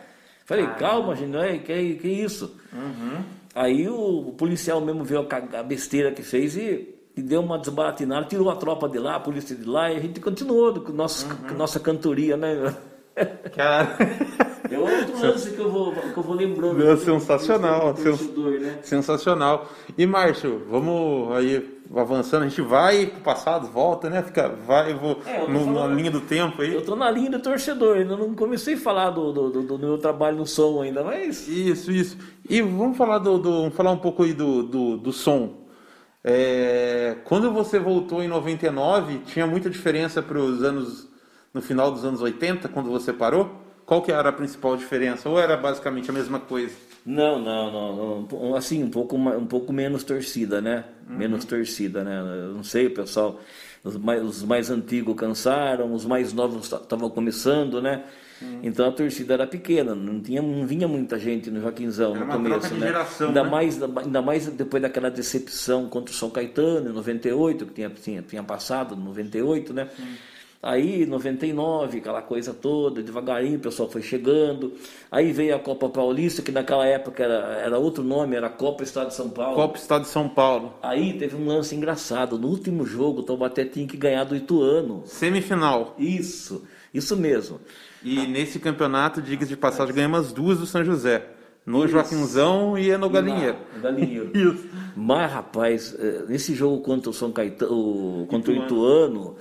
Falei, 0.44 0.66
calma, 0.78 1.14
gente, 1.16 1.30
não 1.30 1.42
é, 1.42 1.58
que, 1.58 1.94
que 1.94 2.08
isso? 2.08 2.56
Uhum. 2.72 3.22
Aí 3.54 3.88
o, 3.88 4.28
o 4.28 4.32
policial 4.32 4.80
mesmo 4.80 5.02
viu 5.02 5.20
a, 5.28 5.58
a 5.58 5.62
besteira 5.62 6.12
que 6.12 6.22
fez 6.22 6.56
e, 6.56 6.94
e 7.16 7.22
deu 7.22 7.40
uma 7.40 7.58
desbaratinada, 7.58 8.26
tirou 8.26 8.50
a 8.50 8.56
tropa 8.56 8.88
de 8.88 8.98
lá, 8.98 9.16
a 9.16 9.20
polícia 9.20 9.56
de 9.56 9.64
lá, 9.64 9.90
e 9.90 9.96
a 9.96 10.00
gente 10.00 10.20
continuou 10.20 10.74
com, 10.80 10.92
nossa, 10.92 11.26
Uhum. 11.26 11.48
com 11.48 11.54
nossa 11.54 11.80
cantoria, 11.80 12.36
né? 12.36 12.74
Cara, 13.54 13.96
É 14.68 14.76
outro 14.76 15.20
lance 15.20 15.50
que 15.52 15.60
eu 15.60 15.70
vou, 15.70 15.92
que 15.92 16.16
eu 16.18 16.22
vou 16.24 16.34
lembrando. 16.34 16.74
Meu, 16.74 16.96
sensacional, 16.96 17.94
né? 17.94 18.78
sensacional. 18.82 19.68
E 19.96 20.04
Márcio, 20.04 20.60
vamos 20.68 21.30
aí 21.36 21.78
avançando, 21.94 22.42
a 22.42 22.48
gente 22.48 22.60
vai 22.62 23.06
pro 23.06 23.20
passado, 23.20 23.68
volta, 23.68 24.10
né? 24.10 24.24
Fica, 24.24 24.48
vai, 24.66 24.90
eu 24.92 24.98
vou 24.98 25.18
É, 25.24 25.42
eu 25.44 25.48
no- 25.48 25.66
na 25.66 25.72
falando- 25.72 25.94
linha 25.96 26.10
do 26.10 26.20
tempo 26.20 26.62
aí. 26.62 26.74
Eu 26.74 26.84
tô 26.84 26.96
na 26.96 27.08
linha 27.08 27.30
do 27.30 27.38
torcedor, 27.38 27.98
ainda 27.98 28.16
não 28.16 28.34
comecei 28.34 28.74
a 28.74 28.78
falar 28.78 29.10
do, 29.10 29.32
do, 29.32 29.50
do- 29.50 29.62
do 29.62 29.78
meu 29.78 29.98
trabalho 29.98 30.38
no 30.38 30.46
som 30.46 30.82
ainda, 30.82 31.04
mas. 31.04 31.46
Isso, 31.46 31.92
isso. 31.92 32.18
E 32.50 32.60
vamos 32.60 32.96
falar 32.98 33.18
do, 33.18 33.38
do- 33.38 33.52
vamos 33.62 33.74
falar 33.76 33.92
um 33.92 33.98
pouco 33.98 34.24
aí 34.24 34.32
do, 34.32 34.64
do, 34.64 34.96
do 34.96 35.12
som. 35.12 35.64
É, 36.28 37.18
quando 37.22 37.52
você 37.52 37.78
voltou 37.78 38.20
em 38.20 38.26
99, 38.26 39.18
tinha 39.26 39.46
muita 39.46 39.70
diferença 39.70 40.20
para 40.20 40.36
os 40.36 40.60
anos 40.60 41.06
no 41.54 41.62
final 41.62 41.92
dos 41.92 42.04
anos 42.04 42.20
80, 42.20 42.68
quando 42.68 42.90
você 42.90 43.12
parou? 43.12 43.62
Qual 43.86 44.02
que 44.02 44.10
era 44.10 44.28
a 44.28 44.32
principal 44.32 44.76
diferença? 44.76 45.28
Ou 45.28 45.38
era 45.38 45.56
basicamente 45.56 46.10
a 46.10 46.12
mesma 46.12 46.40
coisa? 46.40 46.74
Não, 47.06 47.38
não, 47.38 47.70
não, 47.70 48.28
não. 48.28 48.56
Assim, 48.56 48.82
um 48.82 48.90
pouco, 48.90 49.16
um 49.16 49.46
pouco 49.46 49.72
menos 49.72 50.02
torcida, 50.02 50.60
né? 50.60 50.86
Menos 51.08 51.44
torcida, 51.44 52.02
né? 52.02 52.18
Eu 52.18 52.54
não 52.54 52.64
sei, 52.64 52.90
pessoal. 52.90 53.38
Os 53.84 53.96
mais, 53.96 54.20
os 54.20 54.42
mais 54.42 54.68
antigos 54.68 55.14
cansaram, 55.14 55.94
os 55.94 56.04
mais 56.04 56.32
novos 56.32 56.64
estavam 56.64 57.08
começando, 57.08 57.80
né? 57.80 58.02
Então 58.62 58.88
a 58.88 58.92
torcida 58.92 59.34
era 59.34 59.46
pequena, 59.46 59.94
não, 59.94 60.20
tinha, 60.20 60.42
não 60.42 60.66
vinha 60.66 60.86
muita 60.86 61.18
gente 61.18 61.50
no 61.50 61.60
Joaquinzão 61.60 62.14
Era 62.14 62.24
no 62.24 62.32
começo, 62.32 62.74
né? 62.74 62.86
geração, 62.86 63.28
ainda, 63.28 63.42
né? 63.42 63.50
mais, 63.50 63.82
ainda 63.82 64.22
mais 64.22 64.46
depois 64.46 64.82
daquela 64.82 65.10
decepção 65.10 65.88
contra 65.88 66.12
o 66.12 66.16
São 66.16 66.28
Caetano 66.28 66.90
em 66.90 66.92
98, 66.92 67.66
que 67.66 67.72
tinha, 67.72 67.90
tinha, 67.90 68.22
tinha 68.22 68.42
passado, 68.42 68.94
98, 68.94 69.72
né? 69.72 69.88
Aí, 70.62 71.06
99, 71.06 71.98
aquela 71.98 72.22
coisa 72.22 72.52
toda, 72.52 73.02
devagarinho 73.02 73.56
o 73.56 73.60
pessoal 73.60 73.88
foi 73.88 74.02
chegando. 74.02 74.72
Aí 75.10 75.32
veio 75.32 75.54
a 75.54 75.58
Copa 75.58 75.88
Paulista, 75.88 76.42
que 76.42 76.50
naquela 76.50 76.86
época 76.86 77.22
era, 77.22 77.60
era 77.60 77.78
outro 77.78 78.02
nome, 78.02 78.34
era 78.34 78.48
Copa 78.48 78.82
Estado 78.82 79.08
de 79.08 79.14
São 79.14 79.28
Paulo. 79.28 79.54
Copa 79.54 79.78
Estado 79.78 80.02
de 80.02 80.08
São 80.08 80.28
Paulo. 80.28 80.74
Aí 80.82 81.12
teve 81.18 81.36
um 81.36 81.46
lance 81.46 81.74
engraçado. 81.74 82.38
No 82.38 82.48
último 82.48 82.84
jogo, 82.84 83.20
o 83.20 83.22
Taubaté 83.22 83.64
tinha 83.64 83.86
que 83.86 83.96
ganhar 83.96 84.24
do 84.24 84.34
Ituano. 84.34 85.02
Semifinal. 85.06 85.94
Isso, 85.98 86.64
isso 86.92 87.16
mesmo. 87.16 87.60
E 88.02 88.26
nesse 88.26 88.58
campeonato, 88.58 89.20
diga 89.20 89.44
de 89.44 89.56
passagem, 89.56 89.94
ganhamos 89.94 90.20
as 90.20 90.32
duas 90.32 90.58
do 90.58 90.66
São 90.66 90.84
José. 90.84 91.26
No 91.66 91.86
Joaquinzão 91.88 92.78
e 92.78 92.96
no 92.96 93.10
Galinheiro. 93.10 93.58
Galinheiro. 93.82 94.30
Isso. 94.34 94.68
Mas, 94.96 95.32
rapaz, 95.32 95.96
eh, 95.98 96.24
nesse 96.28 96.54
jogo 96.54 96.80
contra 96.80 97.10
o 97.10 97.12
São 97.12 97.32
Caetano, 97.32 98.24
contra 98.30 98.52
o 98.52 98.56
Ituano, 98.56 99.36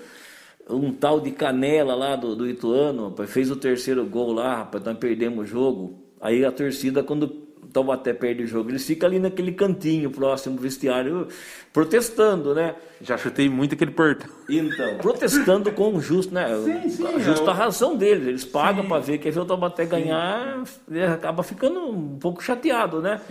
um 0.69 0.91
tal 0.91 1.19
de 1.19 1.31
Canela 1.31 1.95
lá 1.95 2.15
do, 2.15 2.35
do 2.35 2.47
Ituano, 2.47 3.09
rapaz, 3.09 3.29
fez 3.29 3.51
o 3.51 3.55
terceiro 3.55 4.05
gol 4.05 4.33
lá, 4.33 4.57
rapaz, 4.57 4.83
nós 4.83 4.97
perdemos 4.97 5.45
o 5.45 5.47
jogo. 5.47 6.03
Aí 6.19 6.43
a 6.43 6.51
torcida, 6.51 7.03
quando 7.03 7.23
o 7.61 7.67
Taubaté 7.67 8.13
perde 8.13 8.43
o 8.43 8.47
jogo, 8.47 8.71
eles 8.71 8.85
ficam 8.85 9.07
ali 9.07 9.19
naquele 9.19 9.51
cantinho 9.51 10.09
próximo 10.09 10.55
do 10.55 10.61
vestiário, 10.61 11.27
protestando, 11.71 12.55
né? 12.55 12.75
Já 13.01 13.17
chutei 13.17 13.47
muito 13.47 13.75
aquele 13.75 13.91
portão. 13.91 14.29
Então, 14.49 14.97
protestando 14.97 15.71
com 15.71 15.93
o 15.93 16.01
justo, 16.01 16.33
né? 16.33 16.47
Sim, 16.63 16.89
sim, 16.89 17.07
a 17.07 17.19
justa 17.19 17.51
é 17.51 17.53
razão 17.53 17.95
deles. 17.95 18.27
Eles 18.27 18.45
pagam 18.45 18.87
para 18.87 18.99
ver, 18.99 19.19
quer 19.19 19.31
ver 19.31 19.41
o 19.41 19.45
Taubaté 19.45 19.85
ganhar, 19.85 20.63
ele 20.89 21.03
acaba 21.03 21.43
ficando 21.43 21.79
um 21.79 22.17
pouco 22.17 22.43
chateado, 22.43 23.01
né? 23.01 23.21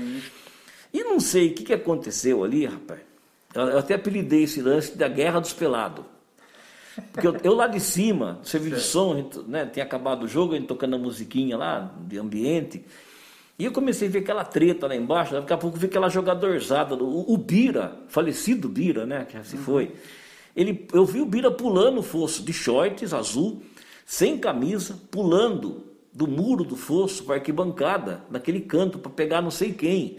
E 0.93 1.03
não 1.03 1.19
sei 1.19 1.49
o 1.49 1.55
que, 1.55 1.65
que 1.65 1.73
aconteceu 1.73 2.45
ali, 2.45 2.67
rapaz. 2.67 3.01
Eu 3.55 3.63
eu 3.63 3.79
até 3.79 3.95
apelidei 3.95 4.45
esse 4.45 4.61
lance 4.61 4.97
da 4.97 5.09
Guerra 5.09 5.41
dos 5.41 5.53
Pelados. 5.53 6.14
Porque 7.13 7.27
eu, 7.27 7.37
eu 7.43 7.55
lá 7.55 7.67
de 7.67 7.81
cima, 7.81 8.39
serviço 8.43 8.77
de 8.77 8.83
som, 8.83 9.17
gente, 9.17 9.39
né, 9.49 9.67
tinha 9.67 9.85
acabado 9.85 10.25
o 10.25 10.29
jogo, 10.29 10.55
a 10.55 10.57
gente 10.57 10.67
tocando 10.67 10.97
a 10.97 10.99
musiquinha 10.99 11.57
lá, 11.57 11.93
de 12.07 12.19
ambiente. 12.19 12.85
E 13.59 13.65
eu 13.65 13.73
comecei 13.73 14.09
a 14.09 14.11
ver 14.11 14.19
aquela 14.21 14.45
treta 14.45 14.87
lá 14.87 14.97
embaixo, 14.97 15.33
daqui 15.33 15.53
a 15.53 15.57
pouco 15.57 15.77
vi 15.77 15.87
aquela 15.87 16.09
jogadorzada, 16.09 16.95
o, 16.95 17.33
o 17.33 17.37
Bira, 17.37 17.97
falecido 18.09 18.69
Bira, 18.69 19.07
né, 19.07 19.25
que 19.25 19.35
já 19.35 19.45
se 19.45 19.57
foi. 19.57 19.93
Ele, 20.57 20.87
eu 20.93 21.05
vi 21.05 21.21
o 21.21 21.27
Bira 21.27 21.51
pulando 21.51 21.99
o 21.99 22.03
fosso 22.03 22.43
de 22.43 22.53
shorts 22.53 23.13
azul, 23.13 23.63
sem 24.07 24.39
camisa, 24.39 24.99
pulando 25.11 25.85
do 26.13 26.29
muro 26.29 26.63
do 26.63 26.77
fosso 26.77 27.25
para 27.25 27.37
arquibancada, 27.37 28.23
naquele 28.31 28.61
canto, 28.61 28.99
para 28.99 29.11
pegar 29.11 29.43
não 29.43 29.51
sei 29.51 29.73
quem. 29.73 30.19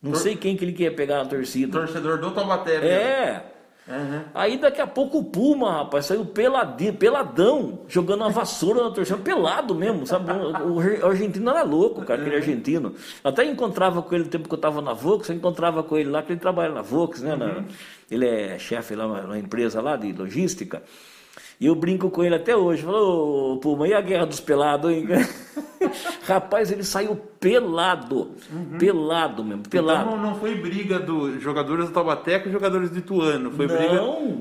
Não 0.00 0.14
sei 0.14 0.36
quem 0.36 0.56
que 0.56 0.64
ele 0.64 0.72
queria 0.72 0.94
pegar 0.94 1.24
na 1.24 1.28
torcida. 1.28 1.72
Torcedor 1.72 2.18
do 2.20 2.30
Taubaté. 2.30 2.76
É. 2.76 3.57
Uhum. 3.88 4.22
Aí 4.34 4.58
daqui 4.58 4.80
a 4.80 4.86
pouco 4.86 5.18
o 5.18 5.24
Puma, 5.24 5.78
rapaz, 5.78 6.06
saiu 6.06 6.26
peladinho, 6.26 6.92
peladão, 6.94 7.80
jogando 7.88 8.20
uma 8.20 8.30
vassoura 8.30 8.84
na 8.84 8.90
torcida, 8.90 9.18
pelado 9.18 9.74
mesmo, 9.74 10.06
sabe? 10.06 10.30
O, 10.30 11.06
argentino 11.06 11.50
era 11.50 11.62
louco, 11.62 12.04
cara, 12.04 12.20
aquele 12.20 12.36
argentino. 12.36 12.94
Até 13.24 13.44
encontrava 13.44 14.02
com 14.02 14.14
ele 14.14 14.24
no 14.24 14.30
tempo 14.30 14.46
que 14.46 14.54
eu 14.54 14.58
estava 14.58 14.82
na 14.82 14.92
Vox, 14.92 15.28
eu 15.28 15.36
encontrava 15.36 15.82
com 15.82 15.96
ele 15.96 16.10
lá, 16.10 16.22
que 16.22 16.32
ele 16.32 16.40
trabalha 16.40 16.72
na 16.72 16.82
Vox, 16.82 17.22
né? 17.22 17.32
Uhum. 17.32 17.38
Na, 17.38 17.64
ele 18.10 18.26
é 18.26 18.58
chefe 18.58 18.94
lá 18.94 19.06
numa 19.06 19.38
empresa 19.38 19.80
lá 19.80 19.96
de 19.96 20.12
logística. 20.12 20.82
E 21.60 21.66
eu 21.66 21.74
brinco 21.74 22.08
com 22.10 22.22
ele 22.22 22.36
até 22.36 22.56
hoje. 22.56 22.82
Falou, 22.82 23.54
oh, 23.54 23.58
Puma, 23.58 23.88
e 23.88 23.92
a 23.92 24.00
guerra 24.00 24.26
dos 24.26 24.38
pelados, 24.38 24.90
hein? 24.90 25.06
Rapaz, 26.24 26.70
ele 26.70 26.84
saiu 26.84 27.16
pelado. 27.40 28.32
Uhum. 28.52 28.78
Pelado 28.78 29.42
mesmo, 29.42 29.60
então 29.60 29.70
pelado. 29.70 30.08
Então 30.08 30.22
não 30.22 30.34
foi 30.36 30.54
briga 30.54 30.98
dos 31.00 31.42
jogadores 31.42 31.86
do 31.86 31.92
Taubaté 31.92 32.38
com 32.38 32.50
jogadores 32.50 32.90
do 32.90 32.98
Ituano. 32.98 33.50
Foi 33.50 33.66
não, 33.66 33.76
briga 33.76 33.98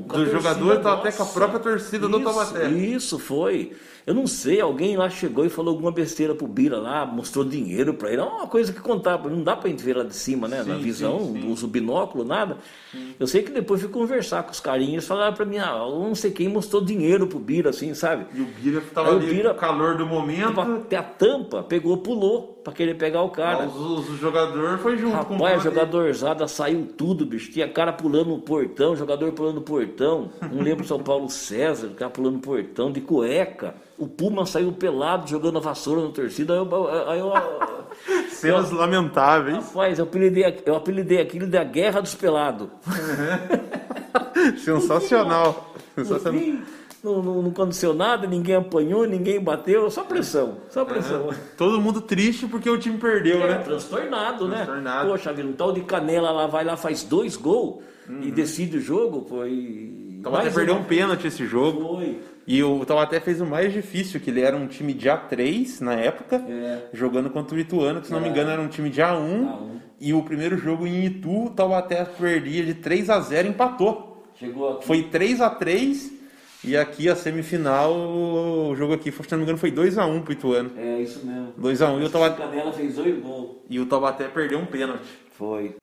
do 0.08 0.32
jogador 0.32 0.76
do 0.76 0.82
Taubaté 0.82 1.12
com 1.12 1.24
a 1.24 1.26
própria 1.28 1.60
torcida 1.60 2.08
isso, 2.08 2.10
do 2.10 2.24
Taubaté. 2.24 2.70
Isso, 2.70 3.20
foi. 3.20 3.74
Eu 4.08 4.14
não 4.14 4.26
sei, 4.26 4.62
alguém 4.62 4.96
lá 4.96 5.10
chegou 5.10 5.46
e 5.46 5.50
falou 5.50 5.74
alguma 5.74 5.92
besteira 5.92 6.34
pro 6.34 6.48
Bira 6.48 6.80
lá, 6.80 7.06
mostrou 7.06 7.44
dinheiro 7.44 7.94
para 7.94 8.10
ele. 8.10 8.22
É 8.22 8.24
uma 8.24 8.48
coisa 8.48 8.72
que 8.72 8.80
contava, 8.80 9.30
não 9.30 9.44
dá 9.44 9.54
pra 9.54 9.70
gente 9.70 9.84
ver 9.84 9.98
lá 9.98 10.06
de 10.06 10.16
cima, 10.16 10.48
né? 10.48 10.64
Sim, 10.64 10.70
na 10.70 10.78
visão, 10.78 11.20
sim, 11.20 11.42
sim. 11.42 11.52
uso 11.52 11.68
binóculo, 11.68 12.24
nada. 12.24 12.58
Eu 13.20 13.28
sei 13.28 13.44
que 13.44 13.52
depois 13.52 13.82
fui 13.82 13.90
conversar 13.90 14.44
com 14.44 14.52
os 14.52 14.62
carinhas, 14.62 15.06
falaram 15.06 15.34
para 15.34 15.44
mim, 15.44 15.58
ah, 15.58 15.80
não 15.80 16.16
sei 16.16 16.32
quem 16.32 16.48
mostrou 16.48 16.82
dinheiro 16.82 17.28
pro 17.28 17.38
Bira, 17.38 17.72
assim, 17.72 17.94
sabe? 17.94 18.28
E 18.34 18.40
o 18.40 18.46
Bira 18.46 18.82
tava 18.94 19.10
Aí 19.10 19.16
ali 19.18 19.26
o 19.26 19.30
Bira, 19.30 19.54
calor 19.54 19.98
do 19.98 20.06
momento. 20.06 20.62
Até 20.62 20.96
a 20.96 21.04
tampa, 21.04 21.62
pegou, 21.62 21.98
pulou 21.98 22.57
para 22.68 22.74
querer 22.74 22.96
pegar 22.96 23.22
o 23.22 23.30
cara. 23.30 23.64
Ah, 23.64 23.68
os, 23.68 24.10
os 24.10 24.20
jogadores 24.20 24.82
foi 24.82 24.98
junto 24.98 25.16
Rapaz, 25.16 25.38
com 25.40 25.58
o 25.58 25.60
jogadorzada 25.62 26.46
saiu 26.50 26.86
tudo, 26.98 27.26
bicho. 27.26 27.50
Tinha 27.50 27.66
cara 27.70 27.94
pulando 27.94 28.32
no 28.32 28.40
portão, 28.40 28.94
jogador 28.94 29.32
pulando 29.32 29.56
no 29.56 29.62
portão. 29.62 30.30
Não 30.52 30.62
lembro 30.62 30.86
São 30.86 31.00
Paulo 31.00 31.30
César, 31.30 31.92
cara 31.96 32.12
pulando 32.12 32.34
no 32.34 32.42
portão 32.42 32.92
de 32.92 33.00
cueca. 33.00 33.74
O 33.98 34.06
Puma 34.06 34.46
saiu 34.46 34.74
pelado 34.74 35.30
jogando 35.30 35.60
a 35.60 35.62
vassoura 35.62 36.02
na 36.02 36.10
torcida. 36.10 36.56
Aí 36.56 36.60
eu. 36.60 37.10
Aí 37.10 37.20
eu 37.20 37.32
Cenas 38.32 38.70
eu, 38.70 38.78
lamentáveis. 38.78 39.56
Rapaz, 39.68 39.98
eu 39.98 40.04
apelidei, 40.04 40.62
eu 40.66 40.76
apelidei 40.76 41.22
aquilo 41.22 41.48
de 41.48 41.58
a 41.58 41.64
Guerra 41.64 42.02
dos 42.02 42.16
Pelados. 42.16 42.68
Sensacional. 44.60 45.74
Sensacional 45.96 46.42
não, 47.08 47.24
não, 47.24 47.42
não, 47.42 47.52
aconteceu 47.52 47.94
nada, 47.94 48.28
ninguém 48.28 48.56
apanhou, 48.56 49.08
ninguém 49.08 49.40
bateu, 49.40 49.90
só 49.90 50.04
pressão, 50.04 50.58
só 50.70 50.84
pressão. 50.84 51.30
Todo 51.58 51.80
mundo 51.80 52.02
triste 52.02 52.46
porque 52.48 52.70
o 52.70 52.78
time 52.78 52.98
perdeu, 52.98 53.42
é, 53.44 53.48
né? 53.48 53.58
Transtornado, 53.60 54.48
né? 54.48 54.58
transtornado? 54.58 55.10
Poxa 55.10 55.34
vida, 55.34 55.48
um 55.48 55.54
tal 55.54 55.72
de 55.72 55.82
Canela 55.82 56.32
lá 56.32 56.48
vai 56.48 56.64
lá, 56.64 56.76
faz 56.76 57.04
dois 57.04 57.38
gols 57.38 57.84
uhum. 58.10 58.22
e 58.22 58.32
decide 58.32 58.78
o 58.78 58.82
jogo, 58.82 59.26
foi. 59.28 60.20
Taubaté 60.22 60.50
perdeu 60.50 60.76
um 60.76 60.84
pênalti 60.84 61.28
esse 61.28 61.46
jogo. 61.46 61.96
Foi. 61.96 62.20
E 62.46 62.64
o 62.64 62.86
Taubaté 62.86 63.20
fez 63.20 63.42
o 63.42 63.46
mais 63.46 63.74
difícil, 63.74 64.22
que 64.22 64.30
ele 64.30 64.40
era 64.40 64.56
um 64.56 64.68
time 64.68 64.94
de 64.94 65.10
A3 65.10 65.82
na 65.82 65.94
época, 65.96 66.38
é. 66.38 66.88
jogando 66.94 67.30
contra 67.30 67.56
o 67.56 67.60
Ituano, 67.60 68.00
que 68.00 68.08
se 68.08 68.14
não 68.14 68.20
é. 68.20 68.24
me 68.24 68.30
engano 68.30 68.50
era 68.50 68.62
um 68.62 68.70
time 68.70 68.90
de 68.90 69.02
A1. 69.02 69.46
A1. 69.46 69.78
E 70.00 70.14
o 70.14 70.24
primeiro 70.24 70.58
jogo 70.58 70.88
em 70.88 71.06
Itu, 71.06 71.46
o 71.46 71.50
Taubaté 71.50 72.06
perdia 72.06 72.64
de 72.64 72.76
3 72.76 73.10
a 73.10 73.20
0 73.20 73.50
empatou. 73.50 74.26
Chegou 74.40 74.74
aqui. 74.74 74.86
Foi 74.86 75.04
3 75.04 75.42
a 75.42 75.50
3 75.50 76.17
e 76.68 76.76
aqui 76.76 77.08
a 77.08 77.16
semifinal, 77.16 77.96
o 77.96 78.76
jogo 78.76 78.94
aqui, 78.94 79.10
se 79.10 79.32
não 79.32 79.38
me 79.38 79.44
engano, 79.46 79.58
foi 79.58 79.72
2x1 79.72 80.22
pro 80.22 80.34
Ituano. 80.34 80.72
É, 80.76 81.00
isso 81.00 81.26
mesmo. 81.26 81.54
2x1 81.58 82.02
e 82.02 82.04
o 82.04 82.10
Taubaté. 82.10 82.44
Canela 82.44 82.74
fez 82.74 82.96
dois 82.96 83.24
gols. 83.24 83.58
E 83.70 83.80
o 83.80 83.86
Taubaté 83.86 84.28
perdeu 84.28 84.60
um 84.60 84.66
pênalti. 84.66 85.08
Foi. 85.32 85.76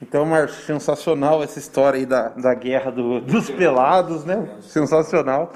Então, 0.00 0.24
Márcio, 0.24 0.64
sensacional 0.64 1.42
essa 1.42 1.58
história 1.58 1.98
aí 1.98 2.06
da, 2.06 2.28
da 2.28 2.54
guerra 2.54 2.92
do, 2.92 3.20
dos 3.20 3.50
pelados, 3.50 4.24
né? 4.24 4.56
Sensacional. 4.60 5.52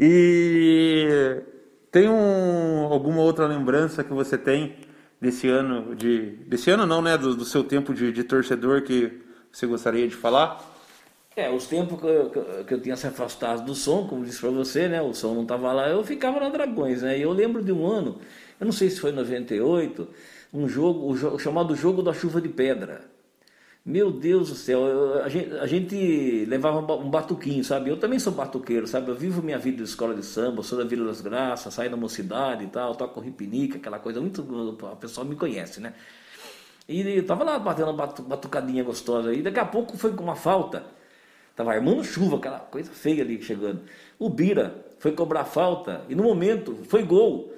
E 0.00 1.40
tem 1.92 2.08
um, 2.08 2.88
alguma 2.90 3.20
outra 3.20 3.46
lembrança 3.46 4.02
que 4.02 4.12
você 4.12 4.36
tem 4.36 4.74
desse 5.20 5.48
ano 5.48 5.94
de. 5.94 6.32
Desse 6.48 6.72
ano 6.72 6.86
não, 6.86 7.00
né? 7.00 7.16
Do, 7.16 7.36
do 7.36 7.44
seu 7.44 7.62
tempo 7.62 7.94
de, 7.94 8.10
de 8.10 8.24
torcedor 8.24 8.82
que 8.82 9.22
você 9.52 9.64
gostaria 9.64 10.08
de 10.08 10.16
falar? 10.16 10.60
É, 11.38 11.48
os 11.48 11.68
tempos 11.68 12.00
que 12.00 12.04
eu, 12.04 12.64
que 12.64 12.74
eu 12.74 12.80
tinha 12.80 12.96
se 12.96 13.06
afastado 13.06 13.64
do 13.64 13.72
som, 13.72 14.08
como 14.08 14.24
disse 14.24 14.40
para 14.40 14.50
você, 14.50 14.88
né? 14.88 15.00
O 15.00 15.14
som 15.14 15.34
não 15.34 15.42
estava 15.42 15.72
lá, 15.72 15.88
eu 15.88 16.02
ficava 16.02 16.40
na 16.40 16.48
Dragões, 16.48 17.02
né? 17.02 17.16
E 17.16 17.22
eu 17.22 17.30
lembro 17.30 17.62
de 17.62 17.70
um 17.70 17.86
ano, 17.86 18.18
eu 18.58 18.64
não 18.64 18.72
sei 18.72 18.90
se 18.90 18.98
foi 18.98 19.12
98, 19.12 20.08
um 20.52 20.68
jogo, 20.68 21.08
o, 21.08 21.38
chamado 21.38 21.76
Jogo 21.76 22.02
da 22.02 22.12
Chuva 22.12 22.40
de 22.40 22.48
Pedra. 22.48 23.02
Meu 23.86 24.10
Deus 24.10 24.48
do 24.48 24.56
céu, 24.56 24.80
eu, 24.80 25.22
a, 25.22 25.28
gente, 25.28 25.52
a, 25.54 25.66
gente, 25.68 26.44
levava 26.46 26.80
um 26.94 27.08
batuquinho, 27.08 27.62
sabe? 27.62 27.88
Eu 27.88 27.98
também 27.98 28.18
sou 28.18 28.32
batuqueiro, 28.32 28.88
sabe? 28.88 29.08
Eu 29.08 29.14
vivo 29.14 29.40
minha 29.40 29.58
vida 29.60 29.76
de 29.76 29.84
escola 29.84 30.16
de 30.16 30.24
samba, 30.26 30.64
sou 30.64 30.76
da 30.76 30.84
Vila 30.84 31.06
das 31.06 31.20
Graças, 31.20 31.72
saio 31.72 31.88
da 31.88 31.96
mocidade 31.96 32.64
e 32.64 32.66
tal, 32.66 32.96
toco 32.96 33.20
ripinique, 33.20 33.76
aquela 33.76 34.00
coisa 34.00 34.20
muito. 34.20 34.76
A 34.90 34.96
pessoa 34.96 35.24
me 35.24 35.36
conhece, 35.36 35.80
né? 35.80 35.94
E 36.88 37.00
eu 37.00 37.24
tava 37.24 37.44
lá 37.44 37.60
batendo 37.60 37.92
uma 37.92 38.06
batucadinha 38.06 38.82
gostosa, 38.82 39.32
e 39.32 39.40
daqui 39.40 39.60
a 39.60 39.64
pouco 39.64 39.96
foi 39.96 40.12
com 40.12 40.24
uma 40.24 40.34
falta. 40.34 40.97
Tava 41.58 41.72
armando 41.72 42.04
chuva, 42.04 42.36
aquela 42.36 42.60
coisa 42.60 42.88
feia 42.92 43.20
ali 43.20 43.42
chegando. 43.42 43.80
O 44.16 44.30
Bira 44.30 44.76
foi 45.00 45.10
cobrar 45.10 45.44
falta 45.44 46.02
e 46.08 46.14
no 46.14 46.22
momento 46.22 46.78
foi 46.84 47.02
gol. 47.02 47.52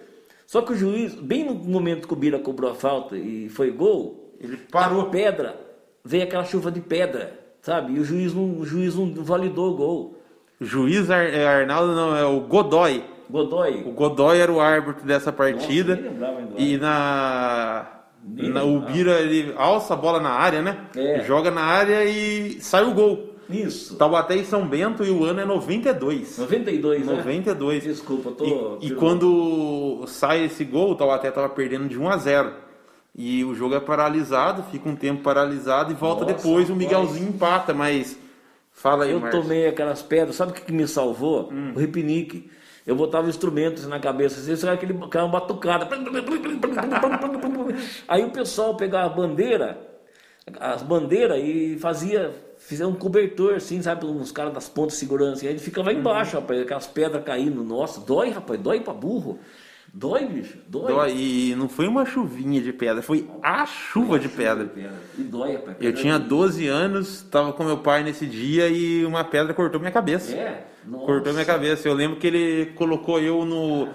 Só 0.46 0.62
que 0.62 0.72
o 0.72 0.74
juiz, 0.74 1.14
bem 1.14 1.44
no 1.44 1.54
momento 1.54 2.08
que 2.08 2.14
o 2.14 2.16
Bira 2.16 2.38
cobrou 2.38 2.70
a 2.70 2.74
falta 2.74 3.14
e 3.14 3.50
foi 3.50 3.70
gol, 3.70 4.32
ele 4.40 4.56
parou. 4.56 5.02
A 5.02 5.10
pedra, 5.10 5.54
veio 6.02 6.24
aquela 6.24 6.44
chuva 6.44 6.70
de 6.70 6.80
pedra, 6.80 7.38
sabe? 7.60 7.92
E 7.92 8.00
o 8.00 8.04
juiz 8.04 8.32
não, 8.32 8.60
o 8.60 8.64
juiz 8.64 8.94
não 8.94 9.22
validou 9.22 9.74
o 9.74 9.76
gol. 9.76 10.18
O 10.58 10.64
juiz 10.64 11.10
Ar, 11.10 11.26
é 11.26 11.46
Arnaldo 11.46 11.94
não, 11.94 12.16
é 12.16 12.24
o 12.24 12.40
Godoy. 12.40 13.04
Godoy. 13.28 13.82
O 13.86 13.92
Godoy 13.92 14.38
era 14.38 14.50
o 14.50 14.62
árbitro 14.62 15.04
dessa 15.04 15.30
partida. 15.30 15.96
Nossa, 15.96 16.54
e 16.56 16.78
na, 16.78 17.86
na, 18.24 18.64
o 18.64 18.80
Bira 18.80 19.20
ele 19.20 19.52
alça 19.58 19.92
a 19.92 19.96
bola 19.96 20.20
na 20.20 20.30
área, 20.30 20.62
né? 20.62 20.86
É. 20.96 21.20
Joga 21.20 21.50
na 21.50 21.60
área 21.60 22.02
e 22.02 22.62
sai 22.62 22.82
o 22.82 22.94
gol. 22.94 23.29
Isso. 23.50 23.96
Taubaté 23.96 24.36
e 24.36 24.44
São 24.44 24.66
Bento 24.66 25.04
e 25.04 25.10
o 25.10 25.24
ano 25.24 25.40
é 25.40 25.44
92. 25.44 26.38
92, 26.38 27.06
92. 27.06 27.84
Né? 27.84 27.90
Desculpa, 27.90 28.30
tô. 28.30 28.78
E, 28.80 28.88
e 28.88 28.94
quando 28.94 30.04
sai 30.06 30.44
esse 30.44 30.64
gol, 30.64 30.92
o 30.92 30.94
Taubaté 30.94 31.30
tava 31.30 31.48
perdendo 31.48 31.88
de 31.88 31.98
1 31.98 32.08
a 32.08 32.16
0. 32.16 32.52
E 33.14 33.44
o 33.44 33.54
jogo 33.54 33.74
é 33.74 33.80
paralisado, 33.80 34.62
fica 34.70 34.88
um 34.88 34.94
tempo 34.94 35.22
paralisado 35.22 35.90
e 35.90 35.94
volta 35.94 36.22
Nossa, 36.24 36.34
depois, 36.34 36.70
o 36.70 36.76
Miguelzinho 36.76 37.26
mas... 37.26 37.34
empata, 37.34 37.74
mas 37.74 38.18
fala 38.72 39.04
aí, 39.04 39.12
Eu 39.12 39.20
Marcio. 39.20 39.42
tomei 39.42 39.66
aquelas 39.66 40.00
pedras, 40.00 40.36
sabe 40.36 40.52
o 40.52 40.54
que, 40.54 40.62
que 40.62 40.72
me 40.72 40.86
salvou? 40.86 41.50
Hum. 41.52 41.72
O 41.74 41.78
repinique. 41.78 42.50
Eu 42.86 42.96
botava 42.96 43.28
instrumentos 43.28 43.86
na 43.86 44.00
cabeça, 44.00 44.40
assim, 44.40 44.66
era 44.66 44.74
aquele 44.74 44.94
cara 45.08 45.26
uma 45.26 45.38
batucada. 45.38 45.86
Aí 48.08 48.24
o 48.24 48.30
pessoal 48.30 48.74
pegava 48.74 49.06
a 49.06 49.14
bandeira, 49.14 49.78
as 50.58 50.82
bandeiras 50.82 51.38
e 51.44 51.76
fazia 51.78 52.34
fizeram 52.70 52.90
um 52.90 52.94
cobertor, 52.94 53.54
assim, 53.54 53.82
sabe, 53.82 54.06
uns 54.06 54.30
caras 54.30 54.54
das 54.54 54.68
pontas 54.68 54.92
de 54.92 55.00
segurança. 55.00 55.44
E 55.44 55.48
aí 55.48 55.54
ele 55.54 55.60
ficava 55.60 55.92
embaixo, 55.92 56.36
uhum. 56.36 56.42
rapaz, 56.42 56.60
aquelas 56.60 56.86
pedras 56.86 57.24
caindo. 57.24 57.64
Nossa, 57.64 58.00
dói, 58.00 58.30
rapaz, 58.30 58.60
dói 58.60 58.78
pra 58.78 58.94
burro. 58.94 59.40
Dói, 59.92 60.24
bicho, 60.26 60.58
dói. 60.68 60.92
dói. 60.92 61.12
E 61.16 61.54
não 61.56 61.68
foi 61.68 61.88
uma 61.88 62.06
chuvinha 62.06 62.60
de 62.60 62.72
pedra, 62.72 63.02
foi 63.02 63.28
a 63.42 63.66
chuva, 63.66 64.18
de, 64.18 64.28
pedra. 64.28 64.64
de 64.64 64.70
pedra. 64.70 64.94
E 65.18 65.22
dói, 65.22 65.54
rapaz. 65.54 65.76
Eu 65.80 65.92
tinha 65.92 66.18
12 66.18 66.66
anos, 66.68 67.22
tava 67.30 67.52
com 67.52 67.64
meu 67.64 67.78
pai 67.78 68.02
nesse 68.02 68.26
dia 68.26 68.68
e 68.68 69.04
uma 69.04 69.24
pedra 69.24 69.52
cortou 69.52 69.80
minha 69.80 69.92
cabeça. 69.92 70.32
É? 70.34 70.64
Nossa. 70.86 71.06
Cortou 71.06 71.32
minha 71.32 71.44
cabeça. 71.44 71.88
Eu 71.88 71.94
lembro 71.94 72.18
que 72.18 72.26
ele 72.26 72.66
colocou 72.76 73.20
eu 73.20 73.44
no 73.44 73.88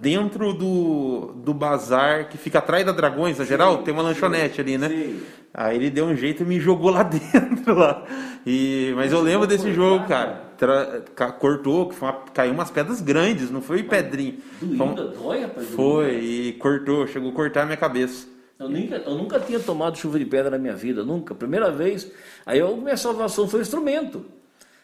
dentro 0.00 0.52
do, 0.52 1.32
do 1.36 1.54
bazar 1.54 2.28
que 2.28 2.36
fica 2.36 2.58
atrás 2.58 2.84
da 2.84 2.90
Dragões, 2.90 3.38
na 3.38 3.44
geral, 3.44 3.78
tem 3.78 3.94
uma 3.94 4.02
lanchonete 4.02 4.60
ali, 4.60 4.76
né? 4.76 4.88
Sim. 4.88 5.22
Aí 5.54 5.76
ele 5.76 5.90
deu 5.90 6.06
um 6.06 6.16
jeito 6.16 6.42
e 6.42 6.46
me 6.46 6.58
jogou 6.58 6.90
lá 6.90 7.02
dentro 7.06 7.74
lá. 7.74 8.04
E, 8.44 8.92
mas 8.96 9.12
eu 9.12 9.20
lembro 9.20 9.46
desse 9.46 9.72
jogo, 9.72 10.08
cara. 10.08 10.51
Tra, 10.62 11.02
cortou, 11.40 11.88
que 11.88 12.00
uma, 12.00 12.12
caiu 12.32 12.52
umas 12.52 12.70
pedras 12.70 13.00
grandes, 13.00 13.50
não 13.50 13.60
foi 13.60 13.82
pedrinha. 13.82 14.36
Doída, 14.60 15.08
dói, 15.08 15.40
rapaz. 15.40 15.66
Foi, 15.70 16.14
e 16.14 16.52
cortou, 16.52 17.04
chegou 17.08 17.30
a 17.30 17.34
cortar 17.34 17.62
a 17.62 17.64
minha 17.64 17.76
cabeça. 17.76 18.28
Eu 18.60 18.68
nunca, 18.68 18.94
eu 18.94 19.14
nunca 19.16 19.40
tinha 19.40 19.58
tomado 19.58 19.98
chuva 19.98 20.20
de 20.20 20.24
pedra 20.24 20.50
na 20.50 20.58
minha 20.58 20.76
vida, 20.76 21.02
nunca. 21.02 21.34
Primeira 21.34 21.68
vez. 21.72 22.08
Aí 22.46 22.60
eu, 22.60 22.76
minha 22.76 22.96
salvação 22.96 23.48
foi 23.48 23.58
o 23.58 23.62
instrumento. 23.62 24.24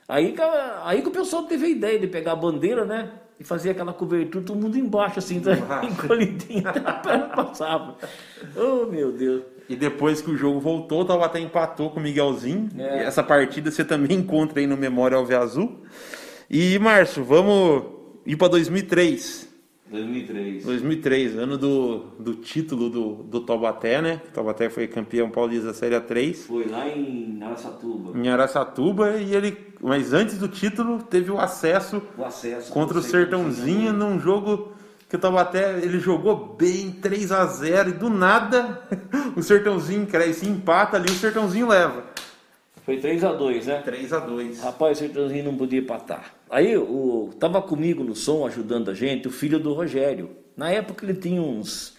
Aí, 0.08 0.34
aí 0.82 1.00
que 1.00 1.06
o 1.06 1.12
pessoal 1.12 1.44
teve 1.44 1.66
a 1.66 1.68
ideia 1.68 1.96
de 1.96 2.08
pegar 2.08 2.32
a 2.32 2.36
bandeira, 2.36 2.84
né? 2.84 3.12
E 3.38 3.44
fazer 3.44 3.70
aquela 3.70 3.92
cobertura, 3.92 4.44
todo 4.44 4.58
mundo 4.58 4.76
embaixo, 4.76 5.20
assim, 5.20 5.38
tá? 5.38 5.52
encolhidinho, 5.86 6.66
a 6.84 6.92
perna 6.94 7.28
passava. 7.28 7.96
Oh, 8.56 8.86
meu 8.86 9.12
Deus. 9.12 9.44
E 9.68 9.76
depois 9.76 10.22
que 10.22 10.30
o 10.30 10.36
jogo 10.36 10.58
voltou, 10.58 11.02
o 11.02 11.04
Taubaté 11.04 11.38
empatou 11.38 11.90
com 11.90 12.00
o 12.00 12.02
Miguelzinho. 12.02 12.68
É. 12.78 13.04
Essa 13.04 13.22
partida 13.22 13.70
você 13.70 13.84
também 13.84 14.16
encontra 14.16 14.60
aí 14.60 14.66
no 14.66 14.76
Memória 14.76 15.16
Alve 15.16 15.34
Azul. 15.34 15.82
E, 16.48 16.78
Márcio, 16.78 17.22
vamos 17.22 17.84
ir 18.24 18.36
para 18.36 18.48
2003. 18.48 19.48
2003. 19.90 20.64
2003, 20.64 21.38
ano 21.38 21.56
do, 21.56 21.98
do 22.18 22.34
título 22.34 22.90
do, 22.90 23.14
do 23.22 23.40
Taubaté, 23.40 24.02
né? 24.02 24.20
O 24.28 24.32
Taubaté 24.32 24.68
foi 24.68 24.86
campeão 24.86 25.30
paulista 25.30 25.68
da 25.68 25.74
Série 25.74 25.98
3. 25.98 26.46
Foi 26.46 26.66
lá 26.66 26.88
em 26.88 27.38
Araçatuba. 27.42 28.18
Em 28.18 28.28
Araçatuba, 28.28 29.16
e 29.16 29.34
ele, 29.34 29.56
mas 29.80 30.12
antes 30.12 30.38
do 30.38 30.48
título, 30.48 31.02
teve 31.02 31.30
o 31.30 31.38
acesso, 31.38 32.02
O 32.16 32.24
acesso 32.24 32.72
contra 32.72 32.98
o 32.98 33.02
Sertãozinho 33.02 33.92
num 33.92 34.18
jogo 34.18 34.72
que 35.08 35.16
o 35.16 35.18
Taubaté 35.18 35.78
ele 35.78 35.98
jogou 35.98 36.54
bem, 36.58 36.90
3 36.92 37.32
a 37.32 37.46
0 37.46 37.90
e 37.90 37.92
do 37.92 38.10
nada 38.10 38.82
o 39.34 39.42
Sertãozinho 39.42 40.06
cresce, 40.06 40.46
empata 40.46 40.96
ali, 40.96 41.08
o 41.10 41.14
Sertãozinho 41.14 41.68
leva. 41.68 42.04
Foi 42.84 42.98
3x2, 42.98 43.64
né? 43.66 43.82
3 43.82 44.12
a 44.14 44.18
2 44.18 44.60
Rapaz, 44.60 44.96
o 44.96 45.00
Sertãozinho 45.00 45.44
não 45.44 45.56
podia 45.56 45.80
empatar. 45.80 46.34
Aí 46.48 46.76
o, 46.76 47.30
tava 47.38 47.60
comigo 47.60 48.02
no 48.02 48.16
som, 48.16 48.46
ajudando 48.46 48.90
a 48.90 48.94
gente, 48.94 49.28
o 49.28 49.30
filho 49.30 49.58
do 49.58 49.74
Rogério. 49.74 50.30
Na 50.56 50.70
época 50.70 51.04
ele 51.04 51.14
tinha 51.14 51.40
uns 51.40 51.94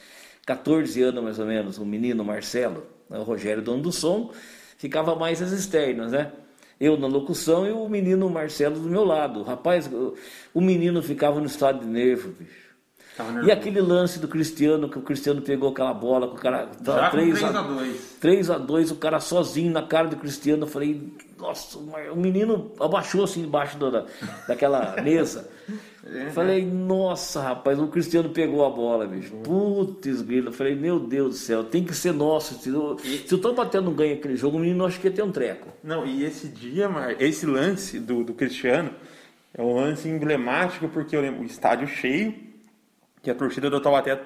14 0.46 1.02
anos 1.04 1.24
mais 1.24 1.40
ou 1.40 1.46
menos, 1.46 1.78
o 1.78 1.86
menino 1.86 2.26
Marcelo, 2.26 2.88
né, 3.08 3.20
o 3.20 3.24
Rogério, 3.24 3.62
dono 3.62 3.84
do 3.84 3.92
som, 3.92 4.32
ficava 4.78 5.16
mais 5.16 5.42
as 5.42 5.52
externas, 5.52 6.12
né? 6.12 6.32
Eu 6.80 6.98
na 6.98 7.08
locução 7.08 7.68
e 7.68 7.72
o 7.72 7.88
menino 7.90 8.30
Marcelo 8.30 8.80
do 8.80 8.90
meu 8.90 9.04
lado. 9.04 9.44
Rapaz, 9.44 9.88
o 10.54 10.62
menino 10.62 11.04
ficava 11.04 11.40
no 11.40 11.46
estado 11.46 11.82
de 11.82 11.86
nervo, 11.86 12.30
bicho. 12.30 12.69
E 13.46 13.52
aquele 13.52 13.82
lance 13.82 14.20
do 14.20 14.28
Cristiano, 14.28 14.90
que 14.90 14.98
o 14.98 15.02
Cristiano 15.02 15.42
pegou 15.42 15.70
aquela 15.70 15.94
bola, 15.94 16.28
com 16.28 16.36
o 16.36 16.40
cara. 16.40 16.70
Já 17.02 17.10
com 17.10 17.18
3 17.18 17.40
3 17.40 17.56
a 17.56 17.62
2 17.62 18.18
3 18.20 18.50
a 18.52 18.58
2 18.58 18.92
o 18.92 18.96
cara 18.96 19.20
sozinho 19.20 19.72
na 19.72 19.82
cara 19.84 20.08
do 20.08 20.16
Cristiano. 20.16 20.64
Eu 20.64 20.68
falei, 20.68 21.12
nossa, 21.38 21.78
o 21.78 22.16
menino 22.16 22.72
abaixou 22.80 23.24
assim 23.24 23.44
embaixo 23.44 23.78
da, 23.78 24.06
daquela 24.48 24.96
mesa. 25.04 25.50
Eu 26.04 26.32
falei, 26.32 26.66
nossa, 26.66 27.42
rapaz, 27.42 27.78
o 27.80 27.88
Cristiano 27.88 28.30
pegou 28.30 28.66
a 28.66 28.70
bola, 28.70 29.06
bicho. 29.06 29.32
Putz, 29.44 30.22
grilo. 30.22 30.48
Eu 30.48 30.54
falei, 30.54 30.74
meu 30.74 31.00
Deus 31.00 31.30
do 31.30 31.36
céu, 31.36 31.64
tem 31.64 31.84
que 31.84 31.94
ser 31.94 32.14
nosso. 32.14 32.56
Se, 32.56 32.72
o- 32.72 32.98
se 33.00 33.36
o 33.36 33.38
Taubaté 33.38 33.80
não 33.80 33.94
ganha 33.94 34.16
aquele 34.16 34.36
jogo, 34.36 34.58
o 34.58 34.60
menino 34.60 34.86
acho 34.86 35.00
que 35.00 35.08
ia 35.08 35.14
ter 35.14 35.22
um 35.24 35.32
treco. 35.32 35.68
Não, 35.84 36.06
e 36.06 36.24
esse 36.24 36.48
dia, 36.48 36.90
Mar... 36.90 37.16
esse 37.22 37.46
lance 37.46 38.00
do, 38.00 38.24
do 38.24 38.34
Cristiano 38.34 38.90
é 39.54 39.62
um 39.62 39.76
lance 39.76 40.08
emblemático 40.10 40.88
porque 40.88 41.16
eu 41.16 41.22
lembro 41.22 41.42
o 41.42 41.46
estádio 41.46 41.88
cheio, 41.88 42.34
que 43.30 43.32
a 43.32 43.36
torcida 43.36 43.70
do 43.70 43.80
Taubaté 43.80 44.20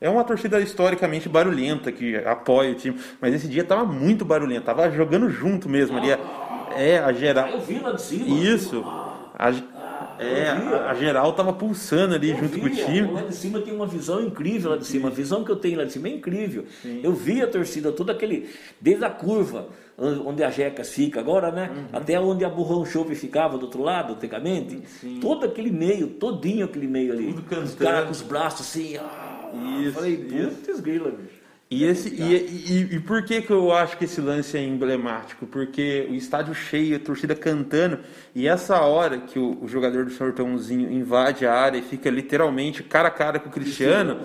é 0.00 0.08
uma 0.08 0.22
torcida 0.22 0.60
historicamente 0.60 1.28
barulhenta 1.28 1.90
que 1.90 2.16
apoia 2.16 2.72
o 2.72 2.74
time, 2.74 2.98
mas 3.20 3.34
esse 3.34 3.48
dia 3.48 3.64
tava 3.64 3.84
muito 3.84 4.24
barulhento, 4.24 4.66
tava 4.66 4.90
jogando 4.90 5.30
junto 5.30 5.68
mesmo 5.68 5.96
ali. 5.96 6.10
É, 6.76 6.98
a 6.98 7.12
geral. 7.12 7.48
Eu 7.48 7.60
vi 7.60 7.78
lá 7.78 7.92
de 7.92 8.02
cima. 8.02 8.38
Isso. 8.38 8.84
A, 9.36 9.50
é, 10.18 10.48
a, 10.48 10.90
a 10.90 10.94
geral 10.94 11.32
tava 11.32 11.52
pulsando 11.52 12.14
ali 12.14 12.30
Eu 12.30 12.36
junto 12.36 12.60
com 12.60 12.66
o 12.66 12.70
time. 12.70 13.10
Lá 13.10 13.22
de 13.22 13.34
cima 13.34 13.60
tem 13.60 13.74
uma 13.74 13.86
visão 13.86 14.22
incrível 14.22 14.70
lá 14.70 14.76
de 14.76 14.86
cima. 14.86 15.08
A 15.08 15.10
visão 15.10 15.42
que 15.42 15.50
eu 15.50 15.56
tenho 15.56 15.78
lá 15.78 15.84
de 15.84 15.92
cima 15.92 16.08
é 16.08 16.12
incrível. 16.12 16.64
Eu 17.02 17.12
vi 17.12 17.42
a 17.42 17.46
torcida, 17.46 17.90
todo 17.90 18.10
aquele. 18.10 18.48
Desde 18.80 19.04
a 19.04 19.10
curva, 19.10 19.68
onde 20.00 20.42
a 20.42 20.50
Jecas 20.50 20.90
fica 20.90 21.20
agora, 21.20 21.52
né? 21.52 21.70
Uhum. 21.70 21.84
Até 21.92 22.18
onde 22.18 22.44
a 22.44 22.48
Burrão 22.48 22.84
Chope 22.86 23.14
ficava 23.14 23.58
do 23.58 23.66
outro 23.66 23.82
lado, 23.82 24.14
antigamente. 24.14 24.82
Todo 25.20 25.44
aquele 25.44 25.70
meio, 25.70 26.08
todinho 26.08 26.64
aquele 26.64 26.86
meio 26.86 27.12
ali. 27.12 27.34
Tudo 27.34 27.42
Os 27.42 27.48
cantando. 27.48 27.76
caras 27.76 28.04
com 28.04 28.10
os 28.12 28.22
braços 28.22 28.60
assim. 28.62 28.96
Ah, 28.96 29.50
Isso, 29.82 29.92
falei, 29.92 30.16
putz, 30.16 30.80
grila, 30.80 31.10
bicho. 31.10 31.40
E, 31.72 31.84
esse, 31.84 32.08
e, 32.08 32.34
e, 32.34 32.96
e 32.96 33.00
por 33.00 33.22
que, 33.24 33.42
que 33.42 33.52
eu 33.52 33.72
acho 33.72 33.96
que 33.96 34.04
esse 34.04 34.20
lance 34.20 34.56
é 34.56 34.60
emblemático? 34.60 35.46
Porque 35.46 36.04
o 36.10 36.14
estádio 36.14 36.52
cheio, 36.52 36.96
a 36.96 36.98
torcida 36.98 37.32
cantando, 37.36 38.00
e 38.34 38.48
essa 38.48 38.80
hora 38.80 39.18
que 39.18 39.38
o, 39.38 39.56
o 39.62 39.68
jogador 39.68 40.04
do 40.04 40.10
Sortãozinho 40.10 40.90
invade 40.90 41.46
a 41.46 41.54
área 41.54 41.78
e 41.78 41.82
fica 41.82 42.10
literalmente 42.10 42.82
cara 42.82 43.06
a 43.06 43.10
cara 43.12 43.38
com 43.38 43.48
o 43.48 43.52
Cristiano, 43.52 44.18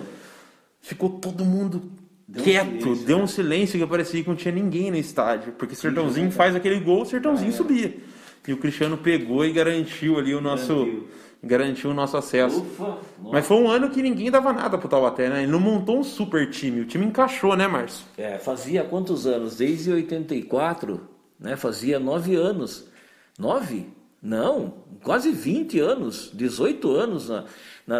ficou 0.82 1.08
todo 1.08 1.46
mundo 1.46 1.84
Deu 2.28 2.42
um 2.42 2.44
quieto, 2.44 2.70
silêncio, 2.82 3.06
deu 3.06 3.18
um 3.20 3.28
silêncio 3.28 3.80
que 3.80 3.86
parecia 3.88 4.24
que 4.24 4.30
não 4.30 4.36
tinha 4.36 4.54
ninguém 4.54 4.90
no 4.92 4.98
estádio. 4.98 5.54
Porque 5.54 5.74
o 5.74 5.78
Sertãozinho 5.78 6.32
faz 6.32 6.56
aquele 6.56 6.80
gol, 6.80 7.04
o 7.04 7.06
Sertãozinho 7.06 7.54
subia. 7.54 7.96
E 8.48 8.54
o 8.54 8.58
Cristiano 8.58 8.98
pegou 8.98 9.46
e 9.46 9.52
garantiu 9.52 10.18
ali 10.18 10.34
o 10.34 10.42
nosso. 10.42 10.74
Garantiu. 10.76 11.08
Garantiu 11.44 11.90
o 11.92 11.94
nosso 11.94 12.18
acesso. 12.18 12.62
Ufa. 12.62 12.98
Mas 13.32 13.46
foi 13.46 13.58
um 13.58 13.70
ano 13.70 13.92
que 13.92 14.02
ninguém 14.02 14.32
dava 14.32 14.52
nada 14.52 14.80
pro 14.80 14.90
Taubaté, 14.90 15.30
né? 15.30 15.44
Ele 15.44 15.52
não 15.52 15.60
montou 15.60 16.00
um 16.00 16.04
super 16.04 16.50
time. 16.50 16.82
O 16.82 16.86
time 16.86 17.06
encaixou, 17.06 17.56
né, 17.56 17.68
Márcio? 17.68 18.04
É, 18.18 18.40
fazia 18.40 18.84
quantos 18.84 19.28
anos? 19.28 19.56
Desde 19.56 19.92
84, 19.92 21.02
né? 21.40 21.56
Fazia 21.56 22.00
nove 22.00 22.34
anos. 22.36 22.88
Nove? 23.38 23.88
Não, 24.22 24.74
quase 25.04 25.30
20 25.32 25.80
anos, 25.80 26.32
18 26.34 26.90
anos 26.90 27.30
na- 27.30 27.44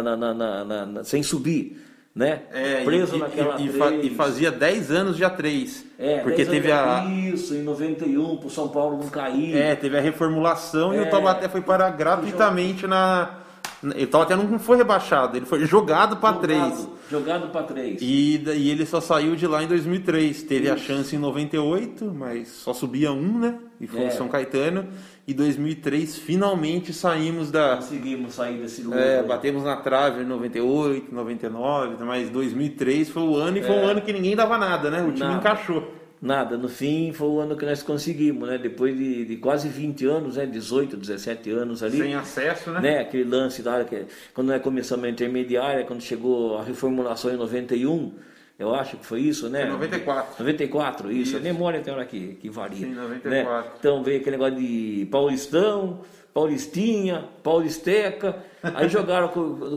na- 0.02 0.84
na- 0.86 1.04
sem 1.04 1.22
subir, 1.22 1.80
né? 2.16 2.40
Preso 2.84 3.12
É, 3.14 3.16
e, 3.16 3.20
naquela 3.20 3.60
e, 3.60 3.66
e 3.66 4.06
e 4.06 4.10
fazia 4.14 4.50
10 4.50 4.90
anos 4.90 5.16
já 5.18 5.28
3. 5.28 5.84
É, 5.98 6.18
porque 6.20 6.38
10 6.44 6.48
teve 6.48 6.72
a, 6.72 7.04
Isso, 7.04 7.54
em 7.54 7.62
91, 7.62 8.38
pro 8.38 8.48
São 8.48 8.68
Paulo 8.68 8.98
não 8.98 9.08
cair. 9.10 9.54
é, 9.54 9.74
teve 9.76 9.98
a 9.98 10.00
reformulação 10.00 10.94
e 10.94 10.96
É. 10.96 11.02
o 11.02 11.10
Taubaté 11.10 11.46
foi 11.48 11.60
parar 11.60 11.90
gratuitamente 11.90 12.86
na. 12.86 13.40
O 13.82 14.06
Taubaté 14.06 14.34
não 14.34 14.58
foi 14.58 14.78
rebaixado, 14.78 15.36
ele 15.36 15.44
foi 15.44 15.64
jogado 15.66 16.16
para 16.16 16.38
3. 16.38 16.88
jogado, 17.10 17.48
pra 17.52 17.62
três. 17.62 17.98
E, 18.00 18.38
daí 18.44 18.70
ele 18.70 18.86
só 18.86 19.00
saiu 19.00 19.36
de 19.36 19.46
lá 19.46 19.62
em 19.62 19.68
2003. 19.68 20.42
Teve 20.44 20.70
a 20.70 20.76
chance 20.78 21.14
em 21.14 21.18
98, 21.18 22.06
mas 22.12 22.48
só 22.48 22.72
subia 22.72 23.12
um, 23.12 23.38
né? 23.38 23.58
E 23.78 23.86
foi 23.86 24.04
É. 24.04 24.08
o 24.08 24.10
São 24.12 24.26
Caetano. 24.28 24.86
E 25.26 25.34
2003 25.34 26.16
finalmente 26.18 26.92
saímos 26.92 27.50
da. 27.50 27.76
Conseguimos 27.76 28.34
sair 28.34 28.58
desse 28.58 28.82
lugar. 28.82 29.00
É, 29.00 29.22
batemos 29.24 29.64
na 29.64 29.76
trave 29.76 30.22
em 30.22 30.24
98, 30.24 31.12
99, 31.12 32.04
mas 32.04 32.30
2003 32.30 33.08
foi 33.08 33.22
o 33.24 33.34
ano 33.34 33.58
e 33.58 33.62
foi 33.62 33.74
um 33.74 33.86
ano 33.86 34.00
que 34.02 34.12
ninguém 34.12 34.36
dava 34.36 34.56
nada, 34.56 34.88
né? 34.88 35.02
O 35.02 35.10
time 35.10 35.22
É. 35.22 35.24
Nada. 35.24 35.38
encaixou. 35.38 35.94
Nada, 36.22 36.56
no 36.56 36.68
fim 36.68 37.12
foi 37.12 37.28
o 37.28 37.40
ano 37.40 37.56
que 37.56 37.66
nós 37.66 37.82
conseguimos, 37.82 38.48
né? 38.48 38.56
Depois 38.56 38.96
de, 38.96 39.24
de 39.26 39.36
quase 39.36 39.68
20 39.68 40.06
anos, 40.06 40.36
né? 40.36 40.46
18, 40.46 40.96
17 40.96 41.50
anos 41.50 41.82
ali. 41.82 41.98
Sem 41.98 42.14
acesso, 42.14 42.70
né? 42.70 42.80
né? 42.80 42.98
Aquele 43.00 43.24
lance 43.24 43.62
da 43.62 43.84
que 43.84 44.06
quando 44.32 44.48
nós 44.48 44.62
começamos 44.62 45.04
a 45.04 45.10
intermediária, 45.10 45.84
quando 45.84 46.00
chegou 46.00 46.56
a 46.56 46.62
reformulação 46.62 47.32
em 47.32 47.36
91, 47.36 48.12
eu 48.58 48.74
acho 48.74 48.96
que 48.96 49.04
foi 49.04 49.20
isso, 49.20 49.48
né? 49.50 49.62
Foi 49.62 49.70
94. 49.70 50.34
94, 50.38 51.12
isso. 51.12 51.22
Isso. 51.22 51.36
A 51.36 51.40
memória 51.40 51.80
tem 51.80 51.92
hora 51.92 52.06
que, 52.06 52.36
que 52.36 52.48
varia. 52.48 52.86
Sim, 52.86 52.94
94. 52.94 53.30
Né? 53.30 53.72
Então 53.78 54.02
veio 54.02 54.20
aquele 54.20 54.38
negócio 54.38 54.56
de 54.56 55.06
Paulistão, 55.10 56.00
Paulistinha, 56.32 57.28
Paulisteca. 57.42 58.42
Aí 58.62 58.88
jogaram, 58.90 59.30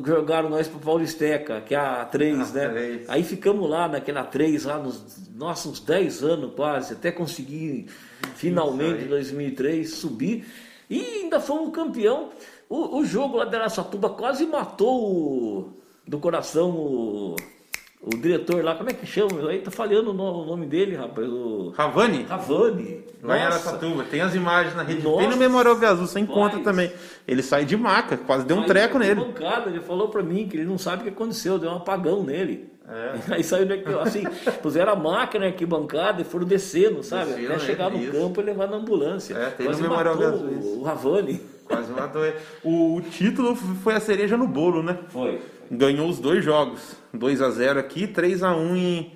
jogaram 0.06 0.50
nós 0.50 0.68
pro 0.70 0.80
Paulisteca, 0.80 1.60
que 1.60 1.76
é 1.76 1.78
a 1.78 2.06
3, 2.06 2.40
A 2.40 2.54
né? 2.54 2.70
três. 2.70 3.10
Aí 3.10 3.24
ficamos 3.24 3.70
lá 3.70 3.90
naquela 3.90 4.24
3, 4.24 4.64
lá 4.64 4.78
nos 4.78 5.30
nossos 5.36 5.82
10 5.82 6.24
anos 6.24 6.54
quase, 6.56 6.94
até 6.94 7.12
conseguir 7.12 7.88
finalmente 8.36 9.04
em 9.04 9.08
2003 9.08 9.90
subir. 9.90 10.46
E 10.90 11.00
ainda 11.22 11.42
fomos 11.42 11.74
campeão. 11.74 12.30
O, 12.70 13.00
o 13.00 13.06
jogo 13.06 13.38
lá 13.38 13.46
da 13.46 13.58
Araçatuba 13.58 14.10
quase 14.10 14.46
matou 14.46 15.04
o, 15.04 15.74
do 16.08 16.18
coração 16.18 16.72
o, 16.72 17.36
o 18.02 18.10
diretor 18.18 18.64
lá, 18.64 18.76
como 18.76 18.90
é 18.90 18.94
que 18.94 19.06
chama? 19.06 19.50
Aí 19.50 19.60
tá 19.60 19.70
falhando 19.70 20.12
o 20.12 20.14
no- 20.14 20.46
nome 20.46 20.66
dele, 20.66 20.96
rapaz. 20.96 21.28
O 21.28 21.74
Ravani, 21.76 22.24
Cavani. 22.24 23.04
lá 23.22 23.38
em 23.38 23.44
Nossa. 23.44 23.54
Araçatuba. 23.56 24.04
Tem 24.10 24.22
as 24.22 24.34
imagens 24.36 24.76
na 24.76 24.84
rede. 24.84 25.04
Nossa. 25.04 25.18
Tem 25.20 25.30
no 25.30 25.36
Memorial 25.38 25.76
Azul, 25.86 26.08
você 26.08 26.20
encontra 26.20 26.60
também. 26.62 26.92
Ele 27.28 27.44
sai 27.44 27.66
de 27.66 27.76
maca, 27.76 28.16
quase 28.18 28.46
deu 28.46 28.56
um 28.58 28.62
Aí, 28.62 28.68
treco 28.68 28.98
na 28.98 29.06
nele. 29.06 29.20
arquibancada, 29.22 29.70
ele 29.70 29.82
falou 29.82 30.08
pra 30.08 30.24
mim 30.24 30.48
que 30.48 30.56
ele 30.58 30.66
não 30.66 30.78
sabe 30.78 31.02
o 31.02 31.04
que 31.04 31.10
aconteceu, 31.10 31.60
deu 31.60 31.70
um 31.72 31.76
apagão 31.76 32.24
nele. 32.24 32.70
É. 32.88 33.14
Aí 33.36 33.44
saiu 33.44 33.68
daqui, 33.68 33.84
assim, 34.02 34.24
puseram 34.64 34.94
a 34.94 34.96
máquina 34.96 35.48
aqui 35.48 35.66
bancada 35.66 36.22
e 36.22 36.26
foram 36.26 36.46
descendo, 36.46 37.04
sabe? 37.04 37.34
Descendo, 37.34 37.54
Até 37.54 37.60
chegar 37.66 37.92
no 37.92 38.00
isso. 38.02 38.12
campo 38.14 38.40
e 38.42 38.44
levar 38.46 38.68
na 38.68 38.78
ambulância. 38.78 39.36
É, 39.36 39.50
tem 39.52 39.66
no 39.68 39.74
Quase 39.74 39.82
Memorial 39.84 40.16
matou 40.16 40.40
o, 40.40 40.80
o 40.80 40.84
Ravani. 40.84 41.42
Quase 41.66 41.92
matou 41.92 42.26
ele. 42.26 42.36
O, 42.64 42.96
o 42.96 43.02
título 43.02 43.56
foi 43.56 43.94
a 43.94 44.00
cereja 44.00 44.36
no 44.36 44.48
bolo, 44.48 44.82
né? 44.82 44.98
Foi. 45.10 45.40
Ganhou 45.72 46.10
os 46.10 46.20
dois 46.20 46.44
jogos. 46.44 46.96
2 47.14 47.42
a 47.42 47.50
0 47.50 47.80
aqui, 47.80 48.08
3 48.08 48.44
a 48.44 48.56
1 48.56 48.76
em, 48.76 49.14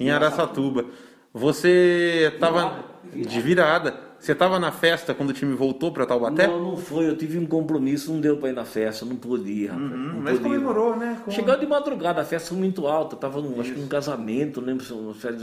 em 0.00 0.10
Araçatuba. 0.10 0.84
Você 1.32 2.34
tava 2.40 2.82
Virada. 3.12 3.28
de 3.30 3.40
virada. 3.40 4.06
Você 4.18 4.34
tava 4.34 4.58
na 4.58 4.72
festa 4.72 5.12
quando 5.14 5.30
o 5.30 5.32
time 5.34 5.54
voltou 5.54 5.92
para 5.92 6.06
Taubaté? 6.06 6.46
Não, 6.46 6.60
não 6.70 6.76
foi. 6.76 7.06
Eu 7.06 7.16
tive 7.16 7.38
um 7.38 7.46
compromisso, 7.46 8.10
não 8.12 8.20
deu 8.20 8.38
pra 8.38 8.48
ir 8.48 8.54
na 8.54 8.64
festa, 8.64 9.04
não 9.04 9.14
rapaz. 9.14 9.74
Uhum, 9.74 9.88
não 10.14 10.20
mas 10.22 10.38
pude 10.38 10.48
ir. 10.48 10.52
comemorou, 10.58 10.96
né? 10.96 11.20
Com- 11.24 11.30
Chegando 11.30 11.60
de 11.60 11.66
madrugada, 11.66 12.22
a 12.22 12.24
festa 12.24 12.48
foi 12.48 12.58
muito 12.58 12.86
alta, 12.86 13.14
tava 13.14 13.40
num, 13.42 13.60
acho 13.60 13.72
que 13.74 13.78
num 13.80 13.86
casamento, 13.86 14.60
não 14.60 14.68
lembro, 14.68 14.84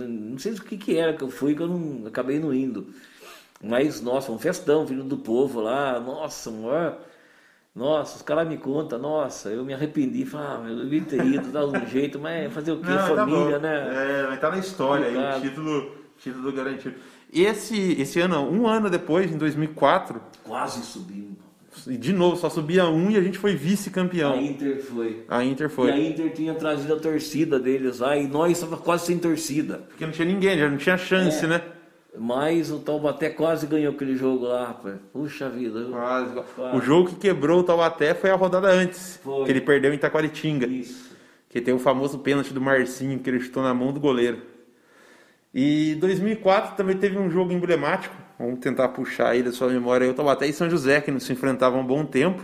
não 0.08 0.38
sei 0.40 0.54
o 0.54 0.62
que 0.62 0.76
que 0.76 0.98
era 0.98 1.14
que 1.14 1.24
eu 1.24 1.30
fui, 1.30 1.54
que 1.56 1.62
eu 1.62 1.68
não 1.68 2.08
acabei 2.08 2.40
não 2.40 2.52
indo. 2.54 2.88
Mas, 3.64 4.02
nossa, 4.02 4.32
um 4.32 4.40
festão, 4.40 4.86
vindo 4.86 5.04
do 5.04 5.18
povo 5.18 5.62
lá, 5.62 6.00
nossa, 6.00 6.50
maior, 6.52 6.98
nossa, 7.76 8.18
os 8.18 8.22
caras 8.22 8.48
me 8.48 8.58
contam, 8.58 9.00
nossa, 9.00 9.50
eu 9.50 9.64
me 9.66 9.74
arrependi, 9.74 10.26
falei, 10.26 10.48
ah, 10.48 10.70
eu 10.70 10.76
devia 10.84 11.02
ter 11.02 11.26
ido, 11.26 11.48
dar 11.52 11.66
um 11.66 11.86
jeito, 11.88 12.20
mas 12.20 12.52
fazer 12.54 12.72
o 12.74 12.78
quê? 12.78 12.90
Não, 12.90 12.98
tá 12.98 13.16
Família, 13.16 13.56
bom. 13.58 13.60
né? 13.64 14.20
É, 14.22 14.28
mas 14.30 14.40
tá 14.40 14.50
na 14.52 14.60
história 14.60 15.08
aí, 15.08 15.38
o 15.38 15.42
título, 15.42 15.92
título 16.20 16.52
garantido. 16.52 16.96
Esse, 17.34 17.94
esse 18.00 18.20
ano, 18.20 18.42
um 18.52 18.68
ano 18.68 18.90
depois, 18.92 19.32
em 19.32 19.38
2004, 19.38 20.22
Quase 20.44 20.84
subimos. 20.84 21.34
De 21.88 22.14
novo, 22.14 22.36
só 22.38 22.52
subia 22.52 22.86
um 22.86 23.10
e 23.10 23.18
a 23.18 23.22
gente 23.24 23.40
foi 23.40 23.56
vice-campeão. 23.56 24.34
A 24.34 24.38
Inter 24.38 24.80
foi. 24.84 25.26
A 25.28 25.44
Inter 25.44 25.68
foi. 25.72 25.88
E 25.90 25.92
a 25.92 25.98
Inter 26.00 26.32
tinha 26.32 26.54
trazido 26.54 26.94
a 26.94 27.00
torcida 27.00 27.60
deles 27.60 27.98
lá 27.98 28.16
e 28.16 28.28
nós 28.28 28.52
estava 28.52 28.78
quase 28.78 29.08
sem 29.08 29.18
torcida. 29.18 29.80
Porque 29.90 30.06
não 30.06 30.14
tinha 30.14 30.28
ninguém, 30.28 30.56
já 30.60 30.70
não 30.70 30.78
tinha 30.78 30.96
chance, 31.00 31.44
É. 31.44 31.48
né? 31.48 31.62
Mas 32.18 32.70
o 32.72 32.80
Taubaté 32.80 33.30
quase 33.30 33.66
ganhou 33.66 33.94
aquele 33.94 34.16
jogo 34.16 34.46
lá, 34.46 34.68
rapaz. 34.68 34.96
Puxa 35.12 35.50
vida. 35.50 35.86
Quase. 35.90 36.36
Quase. 36.56 36.78
O 36.78 36.82
jogo 36.82 37.10
que 37.10 37.16
quebrou 37.16 37.62
o 37.62 37.64
Taubaté 37.64 38.14
foi 38.14 38.30
a 38.30 38.36
rodada 38.36 38.68
antes, 38.70 39.20
Foi. 39.24 39.46
que 39.46 39.52
ele 39.52 39.62
perdeu 39.62 39.92
em 39.92 39.96
Itaquaritinga. 39.96 40.68
Isso. 40.68 41.12
Que 41.50 41.60
tem 41.60 41.74
o 41.74 41.80
famoso 41.80 42.20
pênalti 42.20 42.54
do 42.54 42.62
Marcinho, 42.62 43.20
que 43.20 43.30
ele 43.30 43.40
chutou 43.40 43.64
na 43.64 43.74
mão 43.74 43.92
do 43.92 44.00
goleiro. 44.00 44.42
E 45.54 45.96
2004 45.96 46.76
também 46.76 46.98
teve 46.98 47.18
um 47.18 47.30
jogo 47.30 47.52
emblemático. 47.52 48.16
Vamos 48.40 48.60
tentar 48.60 48.90
puxar 48.90 49.30
aí 49.30 49.44
da 49.44 49.52
sua 49.52 49.70
memória 49.70 50.06
aí, 50.06 50.12
o 50.12 50.16
Taubaté 50.16 50.48
e 50.48 50.54
São 50.54 50.70
José, 50.70 51.02
que 51.02 51.12
não 51.12 51.20
se 51.20 51.32
enfrentavam 51.32 51.80
há 51.80 51.84
um 51.84 51.86
bom 51.86 52.06
tempo. 52.06 52.44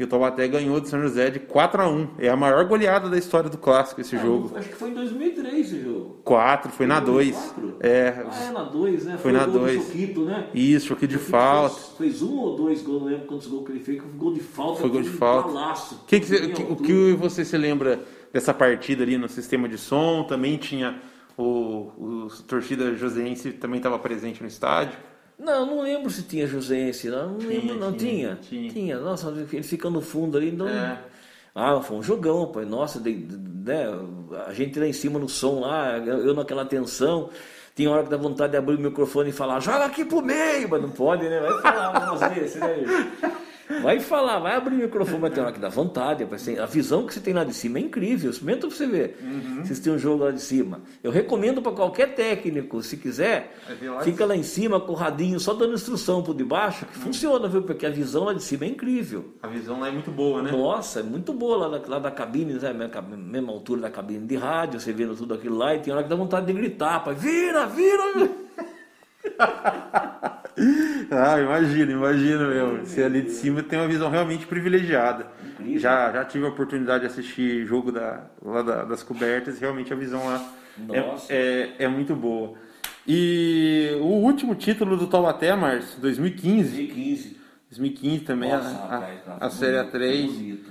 E 0.00 0.04
o 0.04 0.06
Taubaté 0.06 0.48
ganhou 0.48 0.80
de 0.80 0.88
São 0.88 0.98
José 1.02 1.28
de 1.28 1.38
4 1.38 1.82
a 1.82 1.86
1 1.86 2.08
É 2.18 2.30
a 2.30 2.34
maior 2.34 2.64
goleada 2.64 3.06
da 3.10 3.18
história 3.18 3.50
do 3.50 3.58
clássico 3.58 4.00
esse 4.00 4.16
Ah, 4.16 4.22
jogo. 4.22 4.50
Acho 4.56 4.70
que 4.70 4.74
foi 4.74 4.88
em 4.88 4.94
2003 4.94 5.66
esse 5.66 5.82
jogo. 5.84 6.20
4, 6.24 6.72
foi 6.72 6.86
na 6.86 6.98
2. 7.00 7.36
2004? 7.36 7.76
É, 7.86 8.24
Ah, 8.26 8.44
é 8.44 8.50
na 8.50 8.62
2, 8.62 9.04
né? 9.04 9.18
Foi 9.18 9.30
o 9.30 9.34
na 9.34 9.44
gol 9.44 9.52
do 9.52 9.58
dois. 9.58 9.84
Choquito, 9.84 10.24
né? 10.24 10.46
isso, 10.54 10.94
aqui 10.94 11.06
de 11.06 11.14
Choquito 11.16 11.30
falta. 11.30 11.74
Fez, 11.74 11.92
fez 11.98 12.22
um 12.22 12.34
ou 12.38 12.56
dois 12.56 12.80
gols, 12.80 13.02
não 13.02 13.08
lembro 13.10 13.26
quantos 13.26 13.46
gols 13.46 13.66
que 13.66 13.72
ele 13.72 13.80
fez, 13.80 13.98
foi 14.00 14.10
gol 14.16 14.32
de 14.32 14.40
falta. 14.40 14.80
Foi 14.80 14.88
gol 14.88 15.02
de 15.02 15.10
falta. 15.10 15.48
balaço. 15.52 16.02
Que 16.06 16.18
que 16.18 16.48
que- 16.48 16.62
o 16.62 16.76
que 16.76 17.12
você 17.12 17.44
se 17.44 17.58
lembra 17.58 18.00
dessa 18.32 18.54
partida 18.54 19.02
ali 19.02 19.18
no 19.18 19.28
sistema 19.28 19.68
de 19.68 19.76
som? 19.76 20.24
Também 20.24 20.56
tinha 20.56 20.98
o, 21.36 21.44
o 21.98 22.28
torcida 22.48 22.94
joseense 22.94 23.52
também 23.52 23.76
estava 23.76 23.98
presente 23.98 24.40
no 24.40 24.48
estádio. 24.48 24.96
Não, 25.42 25.64
não 25.66 25.82
lembro 25.82 26.10
se 26.10 26.22
tinha 26.24 26.46
Josense, 26.46 27.08
não, 27.08 27.30
não 27.30 27.38
Tinha, 27.38 27.50
lembro, 27.60 27.74
não 27.78 27.92
tinha, 27.94 28.38
tinha. 28.42 28.70
tinha. 28.70 28.98
Nossa, 28.98 29.28
ele 29.30 29.62
fica 29.62 29.88
no 29.88 30.00
fundo 30.02 30.36
ali, 30.36 30.52
não. 30.52 30.68
É. 30.68 30.98
Ah, 31.54 31.80
foi 31.80 31.96
um 31.96 32.02
jogão, 32.02 32.46
pai. 32.52 32.64
Nossa, 32.64 33.00
de- 33.00 33.14
de- 33.14 33.36
né, 33.70 33.86
a 34.46 34.52
gente 34.52 34.78
lá 34.78 34.86
em 34.86 34.92
cima 34.92 35.18
no 35.18 35.28
som 35.28 35.60
lá, 35.60 35.96
eu 35.98 36.34
naquela 36.34 36.64
tensão. 36.64 37.30
Tinha 37.74 37.90
hora 37.90 38.02
que 38.04 38.10
dá 38.10 38.16
vontade 38.16 38.52
de 38.52 38.58
abrir 38.58 38.74
o 38.76 38.80
microfone 38.80 39.30
e 39.30 39.32
falar, 39.32 39.60
joga 39.60 39.86
aqui 39.86 40.04
pro 40.04 40.20
meio, 40.20 40.68
mas 40.68 40.82
não 40.82 40.90
pode, 40.90 41.28
né? 41.28 41.40
Vai 41.40 41.62
falar 41.62 41.90
um 41.90 42.00
negócio 42.00 42.30
desse, 42.40 42.58
né? 42.58 42.76
Vai 43.82 44.00
falar, 44.00 44.38
vai 44.38 44.56
abrir 44.56 44.74
o 44.74 44.78
microfone, 44.78 45.20
mas 45.20 45.32
tem 45.32 45.42
hora 45.42 45.52
que 45.52 45.60
dá 45.60 45.68
vontade. 45.68 46.26
A 46.60 46.66
visão 46.66 47.06
que 47.06 47.14
você 47.14 47.20
tem 47.20 47.32
lá 47.32 47.44
de 47.44 47.54
cima 47.54 47.78
é 47.78 47.82
incrível. 47.82 48.30
Experimenta 48.30 48.66
pra 48.66 48.76
você 48.76 48.86
ver. 48.86 49.18
Uhum. 49.22 49.64
Vocês 49.64 49.78
têm 49.78 49.92
um 49.92 49.98
jogo 49.98 50.24
lá 50.24 50.30
de 50.30 50.40
cima. 50.40 50.80
Eu 51.02 51.10
recomendo 51.10 51.62
para 51.62 51.72
qualquer 51.72 52.14
técnico, 52.14 52.82
se 52.82 52.96
quiser, 52.96 53.56
Vai 53.66 53.88
lá 53.88 53.98
de 53.98 54.04
fica 54.04 54.26
lá 54.26 54.36
em 54.36 54.42
cima 54.42 54.80
com 54.80 54.92
o 54.92 54.94
radinho 54.94 55.38
só 55.38 55.54
dando 55.54 55.74
instrução 55.74 56.22
pro 56.22 56.34
de 56.34 56.44
baixo, 56.44 56.84
que 56.86 56.98
funciona, 56.98 57.48
viu? 57.48 57.62
Porque 57.62 57.86
a 57.86 57.90
visão 57.90 58.24
lá 58.24 58.32
de 58.32 58.42
cima 58.42 58.64
é 58.64 58.68
incrível. 58.68 59.34
A 59.42 59.46
visão 59.46 59.80
lá 59.80 59.88
é 59.88 59.90
muito 59.90 60.10
boa, 60.10 60.42
né? 60.42 60.50
Nossa, 60.50 61.00
é 61.00 61.02
muito 61.02 61.32
boa 61.32 61.68
lá 61.68 61.78
da, 61.78 61.88
lá 61.88 61.98
da 61.98 62.10
cabine, 62.10 62.54
né? 62.54 62.72
Mesma 63.16 63.52
altura 63.52 63.82
da 63.82 63.90
cabine 63.90 64.26
de 64.26 64.36
rádio, 64.36 64.80
você 64.80 64.92
vendo 64.92 65.14
tudo 65.14 65.34
aquilo 65.34 65.56
lá, 65.56 65.74
e 65.74 65.80
tem 65.80 65.92
hora 65.92 66.02
que 66.02 66.08
dá 66.08 66.16
vontade 66.16 66.46
de 66.46 66.52
gritar, 66.52 67.04
pai, 67.04 67.14
vira, 67.14 67.66
vira! 67.66 68.30
Ah, 71.10 71.40
imagina, 71.40 71.92
imagina 71.92 72.46
mesmo. 72.48 72.86
Você 72.86 73.02
ali 73.02 73.22
de 73.22 73.30
cima 73.30 73.62
tem 73.62 73.78
uma 73.78 73.88
visão 73.88 74.10
realmente 74.10 74.46
privilegiada. 74.46 75.26
Incrível. 75.52 75.78
Já, 75.80 76.12
já 76.12 76.24
tive 76.24 76.44
a 76.46 76.48
oportunidade 76.48 77.00
de 77.00 77.06
assistir 77.06 77.66
jogo 77.66 77.90
da, 77.90 78.26
lá 78.44 78.62
da- 78.62 78.84
das 78.84 79.02
cobertas 79.02 79.56
e 79.56 79.60
realmente 79.60 79.92
a 79.92 79.96
visão 79.96 80.24
lá 80.26 80.52
é, 80.92 80.98
é, 81.28 81.70
é 81.84 81.88
muito 81.88 82.14
boa. 82.14 82.54
E 83.06 83.96
o 84.00 84.04
último 84.06 84.54
título 84.54 84.96
do 84.96 85.06
Taubaté, 85.06 85.54
Márcio, 85.56 86.00
2015. 86.00 86.70
2015. 86.76 87.36
2015 87.70 88.18
também, 88.24 88.50
Nossa, 88.50 88.68
a, 88.68 88.70
a- 88.72 88.88
rapaz, 88.98 89.24
tá 89.24 89.36
a 89.40 89.50
Série 89.50 89.76
bonito, 89.78 89.96
A3. 89.96 90.26
bonito. 90.26 90.70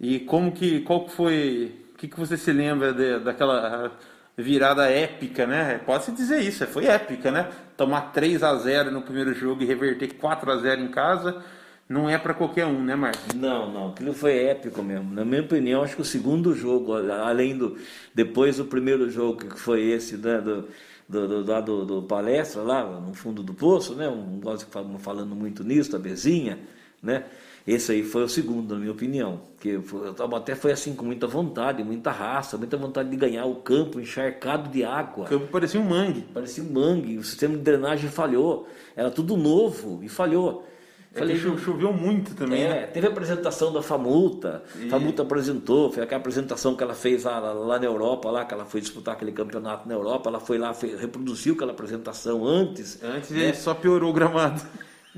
E 0.00 0.20
como 0.20 0.52
que, 0.52 0.80
qual 0.80 1.04
que 1.04 1.12
foi, 1.12 1.74
o 1.94 1.96
que, 1.98 2.08
que 2.08 2.18
você 2.18 2.36
se 2.36 2.52
lembra 2.52 2.92
de- 2.92 3.18
daquela 3.20 3.92
virada 4.36 4.88
épica, 4.88 5.46
né? 5.46 5.80
Pode-se 5.84 6.12
dizer 6.12 6.40
isso, 6.40 6.64
foi 6.66 6.86
épica, 6.86 7.30
né? 7.30 7.48
Tomar 7.78 8.12
3 8.12 8.42
a 8.42 8.56
0 8.56 8.90
no 8.90 9.02
primeiro 9.02 9.32
jogo 9.32 9.62
e 9.62 9.64
reverter 9.64 10.14
4 10.14 10.50
a 10.50 10.56
0 10.56 10.82
em 10.82 10.88
casa, 10.88 11.44
não 11.88 12.10
é 12.10 12.18
para 12.18 12.34
qualquer 12.34 12.66
um, 12.66 12.82
né, 12.82 12.96
Marcos? 12.96 13.32
Não, 13.36 13.72
não, 13.72 13.90
aquilo 13.90 14.12
foi 14.12 14.36
épico 14.46 14.82
mesmo. 14.82 15.14
Na 15.14 15.24
minha 15.24 15.42
opinião, 15.42 15.84
acho 15.84 15.94
que 15.94 16.02
o 16.02 16.04
segundo 16.04 16.56
jogo, 16.56 16.92
além 16.94 17.56
do. 17.56 17.78
Depois 18.12 18.56
do 18.56 18.64
primeiro 18.64 19.08
jogo, 19.08 19.46
que 19.46 19.60
foi 19.60 19.82
esse, 19.90 20.16
né, 20.16 20.40
do, 20.40 20.68
do, 21.08 21.44
do, 21.44 21.62
do, 21.62 21.84
do 21.84 22.02
palestra, 22.02 22.62
lá 22.62 22.82
no 22.82 23.14
fundo 23.14 23.44
do 23.44 23.54
poço, 23.54 23.94
né? 23.94 24.08
Um 24.08 24.40
que 24.40 24.64
falam 24.72 24.98
falando 24.98 25.36
muito 25.36 25.62
nisso, 25.62 25.94
a 25.94 26.00
Bezinha, 26.00 26.58
né? 27.00 27.26
Esse 27.70 27.92
aí 27.92 28.02
foi 28.02 28.22
o 28.24 28.28
segundo, 28.28 28.72
na 28.74 28.80
minha 28.80 28.92
opinião. 28.92 29.40
Que 29.60 29.78
foi, 29.78 30.10
Taubaté 30.14 30.54
foi 30.54 30.72
assim, 30.72 30.94
com 30.94 31.04
muita 31.04 31.26
vontade, 31.26 31.84
muita 31.84 32.10
raça, 32.10 32.56
muita 32.56 32.76
vontade 32.78 33.10
de 33.10 33.16
ganhar 33.16 33.44
o 33.44 33.56
campo 33.56 34.00
encharcado 34.00 34.70
de 34.70 34.82
água. 34.84 35.26
O 35.26 35.28
campo 35.28 35.48
parecia 35.48 35.78
um 35.78 35.84
mangue. 35.84 36.22
Parecia 36.32 36.64
um 36.64 36.72
mangue, 36.72 37.18
o 37.18 37.22
sistema 37.22 37.54
de 37.56 37.60
drenagem 37.62 38.08
falhou. 38.08 38.66
Era 38.96 39.10
tudo 39.10 39.36
novo 39.36 40.00
e 40.02 40.08
falhou. 40.08 40.66
É 41.14 41.34
cho- 41.36 41.58
choveu 41.58 41.92
muito 41.92 42.34
também, 42.34 42.62
É, 42.62 42.68
né? 42.68 42.86
teve 42.86 43.06
a 43.06 43.10
apresentação 43.10 43.72
da 43.72 43.82
Famulta. 43.82 44.62
A 44.86 44.90
Famulta 44.90 45.22
apresentou, 45.22 45.90
foi 45.90 46.02
aquela 46.02 46.20
apresentação 46.20 46.74
que 46.76 46.82
ela 46.82 46.94
fez 46.94 47.24
lá, 47.24 47.38
lá- 47.38 47.52
lá 47.52 47.78
na 47.78 47.86
Europa, 47.86 48.30
lá 48.30 48.44
que 48.44 48.54
ela 48.54 48.64
foi 48.64 48.80
disputar 48.80 49.14
aquele 49.14 49.32
campeonato 49.32 49.88
na 49.88 49.94
Europa. 49.94 50.30
Ela 50.30 50.38
foi 50.40 50.58
lá, 50.58 50.72
fez, 50.74 50.98
reproduziu 51.00 51.54
aquela 51.54 51.72
apresentação 51.72 52.46
antes. 52.46 53.02
Antes 53.02 53.30
ele 53.32 53.54
só 53.54 53.74
piorou 53.74 54.10
o 54.10 54.12
gramado. 54.12 54.62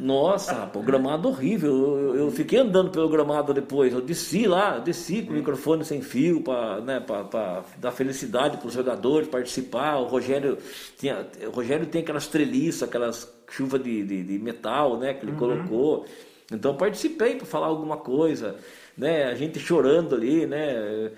Nossa, 0.01 0.71
o 0.75 0.83
gramado 0.83 1.29
horrível. 1.29 1.71
Eu, 1.99 2.17
eu- 2.17 2.31
fiquei 2.31 2.59
andando 2.59 2.91
pelo 2.91 3.09
gramado 3.09 3.53
depois. 3.53 3.93
Eu 3.93 4.01
desci 4.01 4.47
lá, 4.47 4.77
eu 4.77 4.81
desci 4.83 5.23
com 5.23 5.33
o 5.33 5.37
microfone 5.37 5.85
sem 5.85 6.01
fio 6.01 6.41
para 6.43 6.81
né, 6.81 7.01
pra- 7.01 7.25
pra 7.25 7.65
dar 7.77 7.93
felicidade 7.93 8.57
para 8.57 8.67
os 8.69 8.73
jogadores 8.75 9.29
participar. 9.29 9.97
O 9.99 10.07
Rogério 10.07 10.57
tinha, 10.99 11.27
o 11.47 11.51
Rogério 11.51 11.87
tem 11.87 12.03
aquelas 12.03 12.27
treliças, 12.29 12.85
aquelas 12.89 13.31
chuvas 13.51 13.83
de, 13.83 14.03
de, 14.05 14.23
de 14.23 14.39
metal, 14.39 14.99
né, 14.99 15.13
que 15.15 15.25
ele 15.27 15.33
colocou. 15.37 16.07
Então 16.53 16.75
participei 16.77 17.37
para 17.37 17.47
falar 17.47 17.67
alguma 17.67 17.97
coisa, 17.99 18.57
né? 18.97 19.25
A 19.25 19.35
gente 19.35 19.59
chorando 19.61 20.15
ali, 20.17 20.47
né? 20.47 21.11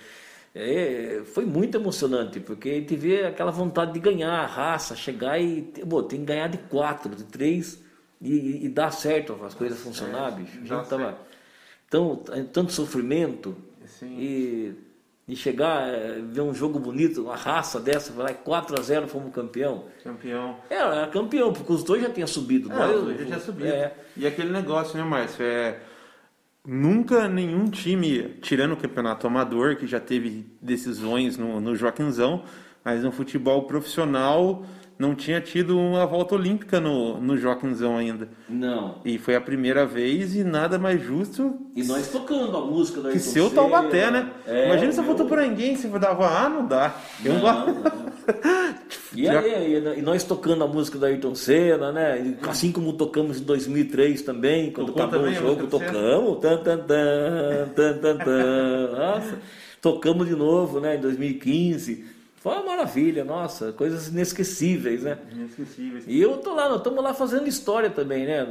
É, 0.55 1.23
foi 1.33 1.47
muito 1.47 1.79
emocionante, 1.79 2.39
porque 2.39 2.69
a 2.69 2.75
gente 2.75 2.95
vê 2.95 3.25
aquela 3.25 3.51
vontade 3.51 3.93
de 3.95 4.01
ganhar 4.01 4.33
a 4.33 4.47
raça, 4.47 4.95
chegar 4.95 5.41
e. 5.41 5.63
Pô, 5.89 6.03
tem 6.03 6.21
que 6.21 6.27
ganhar 6.27 6.49
de 6.49 6.59
quatro, 6.59 7.15
de 7.15 7.25
três 7.25 7.83
e, 8.23 8.65
e- 8.67 8.69
dar 8.69 8.91
certo 8.93 9.39
as 9.45 9.55
coisas 9.55 9.79
funcionar, 9.81 10.31
bicho. 10.33 10.59
A 10.59 10.67
dá 10.67 10.77
gente 10.79 10.89
tava 10.89 11.19
tão, 11.91 12.17
tanto 12.53 12.73
sofrimento 12.73 13.55
Sim. 13.85 14.17
e, 14.19 14.75
e 15.29 15.37
chegar, 15.37 15.89
é, 15.89 16.21
ver 16.23 16.41
um 16.41 16.55
jogo 16.55 16.79
bonito, 16.79 17.23
uma 17.25 17.37
raça 17.37 17.81
dessa, 17.81 18.13
vai 18.13 18.29
lá, 18.29 18.35
4 18.35 18.79
a 18.79 18.83
0 18.83 19.09
fomos 19.09 19.35
campeão. 19.35 19.85
Campeão. 20.05 20.57
É, 20.71 20.77
era 20.77 21.07
campeão, 21.09 21.53
porque 21.53 21.73
os 21.73 21.83
dois 21.83 22.01
já 22.03 22.11
tinham 22.11 22.27
subido. 22.29 22.71
É, 22.73 22.75
nós- 22.75 22.97
os 22.97 23.03
dois 23.05 23.19
já 23.19 23.27
tinha 23.27 23.41
subido. 23.41 23.69
É, 23.69 23.93
E 24.17 24.27
aquele 24.27 24.51
negócio, 24.51 24.97
né, 24.97 25.05
Márcio? 25.05 25.45
É, 25.45 25.81
nunca 26.65 27.29
nenhum 27.29 27.69
time, 27.69 28.37
tirando 28.41 28.73
o 28.73 28.77
campeonato 28.77 29.27
amador, 29.27 29.77
que 29.77 29.87
já 29.87 29.99
teve 30.01 30.47
decisões 30.61 31.37
no, 31.37 31.61
no 31.61 31.75
Joaquinzão, 31.75 32.45
mas 32.85 33.03
no 33.03 33.13
futebol 33.13 33.65
profissional 33.65 34.65
não 35.03 35.15
tinha 35.17 35.41
tido 35.41 35.77
uma 35.77 36.07
volta 36.07 36.37
olímpica 36.37 36.79
no, 36.81 37.21
no 37.21 37.37
Joaquinzão 37.37 37.97
ainda. 37.97 38.29
não. 38.49 38.99
E 39.05 39.19
foi 39.19 39.35
a 39.35 39.41
primeira 39.41 39.85
vez 39.85 40.37
e 40.37 40.45
nada 40.45 40.79
mais 40.79 41.03
justo 41.03 41.55
E 41.75 41.83
nós 41.83 42.07
tocando 42.09 42.57
a 42.57 42.61
música 42.61 43.01
da 43.01 43.11
que 43.11 43.17
Ayrton 43.17 43.31
seu. 43.31 43.51
Taubaté, 43.51 44.11
né? 44.13 44.31
É, 44.47 44.67
Imagina 44.67 44.93
se 44.93 45.01
eu 45.01 45.05
para 45.27 45.43
ninguém, 45.47 45.75
se 45.77 45.89
dava 45.99 46.27
ah, 46.29 46.49
não 46.49 46.67
dá. 46.67 46.95
Eu 47.25 47.35
não, 47.35 47.43
Não, 47.43 47.67
não. 47.67 48.13
E, 49.15 49.29
aí, 49.29 49.75
e- 49.75 49.99
e 49.99 50.03
nós 50.03 50.23
tocando 50.25 50.63
a 50.65 50.67
música 50.67 50.97
da 50.99 51.09
Ayrton 51.09 51.35
Senna, 51.35 51.93
né? 51.93 52.37
Assim 52.49 52.73
como 52.73 52.93
tocamos 52.95 53.41
em 53.41 53.45
2003 53.45 54.23
também, 54.23 54.71
quando 54.71 54.87
Tocou 54.87 55.03
acabou 55.03 55.21
o 55.21 55.23
também 55.25 55.37
a 55.39 55.41
jogo, 55.43 55.67
tocamos. 55.67 56.39
Tan, 56.41 56.57
tan, 56.59 56.79
tan, 56.79 57.69
tan, 57.75 57.99
tan, 57.99 58.17
tan. 58.19 58.93
Nossa, 58.93 59.39
tocamos 59.83 60.27
de 60.29 60.35
novo, 60.35 60.81
né? 60.81 60.97
Em 60.97 61.01
2015. 61.01 62.05
Foi 62.43 62.55
uma 62.55 62.65
maravilha, 62.65 63.25
nossa, 63.25 63.73
coisas 63.73 64.09
inesquecíveis, 64.09 65.05
né? 65.05 65.17
Inesquecíveis. 65.31 66.05
E 66.09 66.21
eu 66.21 66.39
tô 66.39 66.53
lá, 66.53 66.69
nós 66.69 66.79
estamos 66.79 67.01
lá 67.01 67.15
fazendo 67.15 67.47
história 67.47 67.89
também, 67.89 68.27
né? 68.27 68.45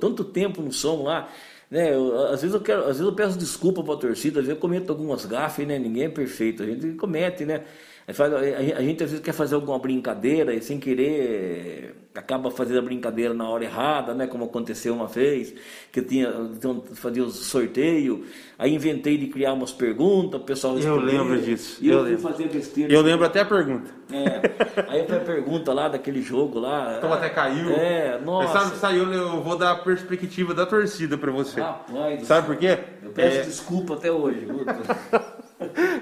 Tanto 0.00 0.24
tempo 0.24 0.62
no 0.62 0.72
som 0.72 1.02
lá. 1.02 1.28
né, 1.70 1.94
eu, 1.94 2.28
às 2.28 2.40
vezes 2.40 2.54
eu 2.54 2.60
quero, 2.62 2.80
às 2.80 2.86
vezes 2.86 3.02
eu 3.02 3.12
peço 3.12 3.38
desculpa 3.38 3.84
para 3.84 3.92
a 3.92 3.98
torcida, 3.98 4.40
às 4.40 4.46
vezes 4.46 4.56
eu 4.56 4.60
cometo 4.60 4.88
algumas 4.88 5.26
gafes, 5.26 5.66
né? 5.66 5.78
Ninguém 5.78 6.04
é 6.04 6.08
perfeito, 6.08 6.62
a 6.62 6.66
gente 6.66 6.94
comete, 6.94 7.44
né? 7.44 7.64
A 8.76 8.82
gente 8.82 9.02
às 9.04 9.10
vezes 9.10 9.24
quer 9.24 9.32
fazer 9.32 9.54
alguma 9.54 9.78
brincadeira 9.78 10.54
e 10.54 10.60
sem 10.62 10.78
querer 10.78 12.02
acaba 12.14 12.50
fazendo 12.50 12.78
a 12.78 12.82
brincadeira 12.82 13.32
na 13.32 13.48
hora 13.48 13.64
errada, 13.64 14.14
né? 14.14 14.26
Como 14.26 14.44
aconteceu 14.44 14.94
uma 14.94 15.06
vez, 15.06 15.54
que 15.90 16.00
eu 16.00 16.06
tinha 16.06 16.28
então, 16.52 16.82
fazia 16.94 17.24
o 17.24 17.30
sorteio, 17.30 18.24
aí 18.58 18.74
inventei 18.74 19.16
de 19.16 19.26
criar 19.28 19.52
umas 19.52 19.72
perguntas, 19.72 20.40
o 20.40 20.44
pessoal 20.44 20.78
Eu 20.78 20.96
lembro 20.96 21.40
disso. 21.40 21.78
E 21.80 21.88
eu, 21.88 21.98
eu 21.98 22.04
lembro. 22.04 22.20
fazer 22.20 22.48
besteira. 22.48 22.92
Eu 22.92 23.00
lembro 23.00 23.24
até 23.24 23.40
a 23.40 23.44
pergunta. 23.44 23.90
É. 24.12 24.82
Aí 24.88 25.06
foi 25.06 25.16
a 25.16 25.20
pergunta 25.20 25.72
lá 25.72 25.88
daquele 25.88 26.20
jogo 26.20 26.58
lá. 26.58 26.96
Então 26.98 27.12
até 27.12 27.30
caiu. 27.30 27.70
É, 27.70 28.20
nossa. 28.20 28.52
Mas 28.52 28.62
sabe, 28.62 28.76
saiu, 28.76 29.12
eu 29.12 29.42
vou 29.42 29.56
dar 29.56 29.72
a 29.72 29.76
perspectiva 29.76 30.52
da 30.52 30.66
torcida 30.66 31.16
para 31.16 31.32
você. 31.32 31.60
Rapaz 31.60 32.26
sabe 32.26 32.46
por 32.46 32.56
quê? 32.56 32.78
Eu 33.02 33.10
peço 33.10 33.38
É, 33.38 33.42
desculpa 33.42 33.94
até 33.94 34.12
hoje. 34.12 34.46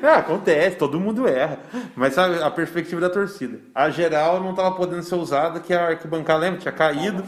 É, 0.03 0.07
acontece, 0.14 0.77
todo 0.77 0.99
mundo 1.01 1.27
erra. 1.29 1.59
Mas 1.95 2.14
sabe, 2.14 2.43
a 2.43 2.51
perspectiva 2.51 3.01
da 3.01 3.11
torcida. 3.11 3.59
A 3.75 3.91
geral 3.91 4.41
não 4.41 4.51
estava 4.51 4.75
podendo 4.75 5.03
ser 5.03 5.14
usada, 5.16 5.61
que 5.61 5.73
a 5.73 5.89
arquibancada, 5.89 6.41
lembra? 6.41 6.59
Tinha 6.61 6.73
caído, 6.73 7.23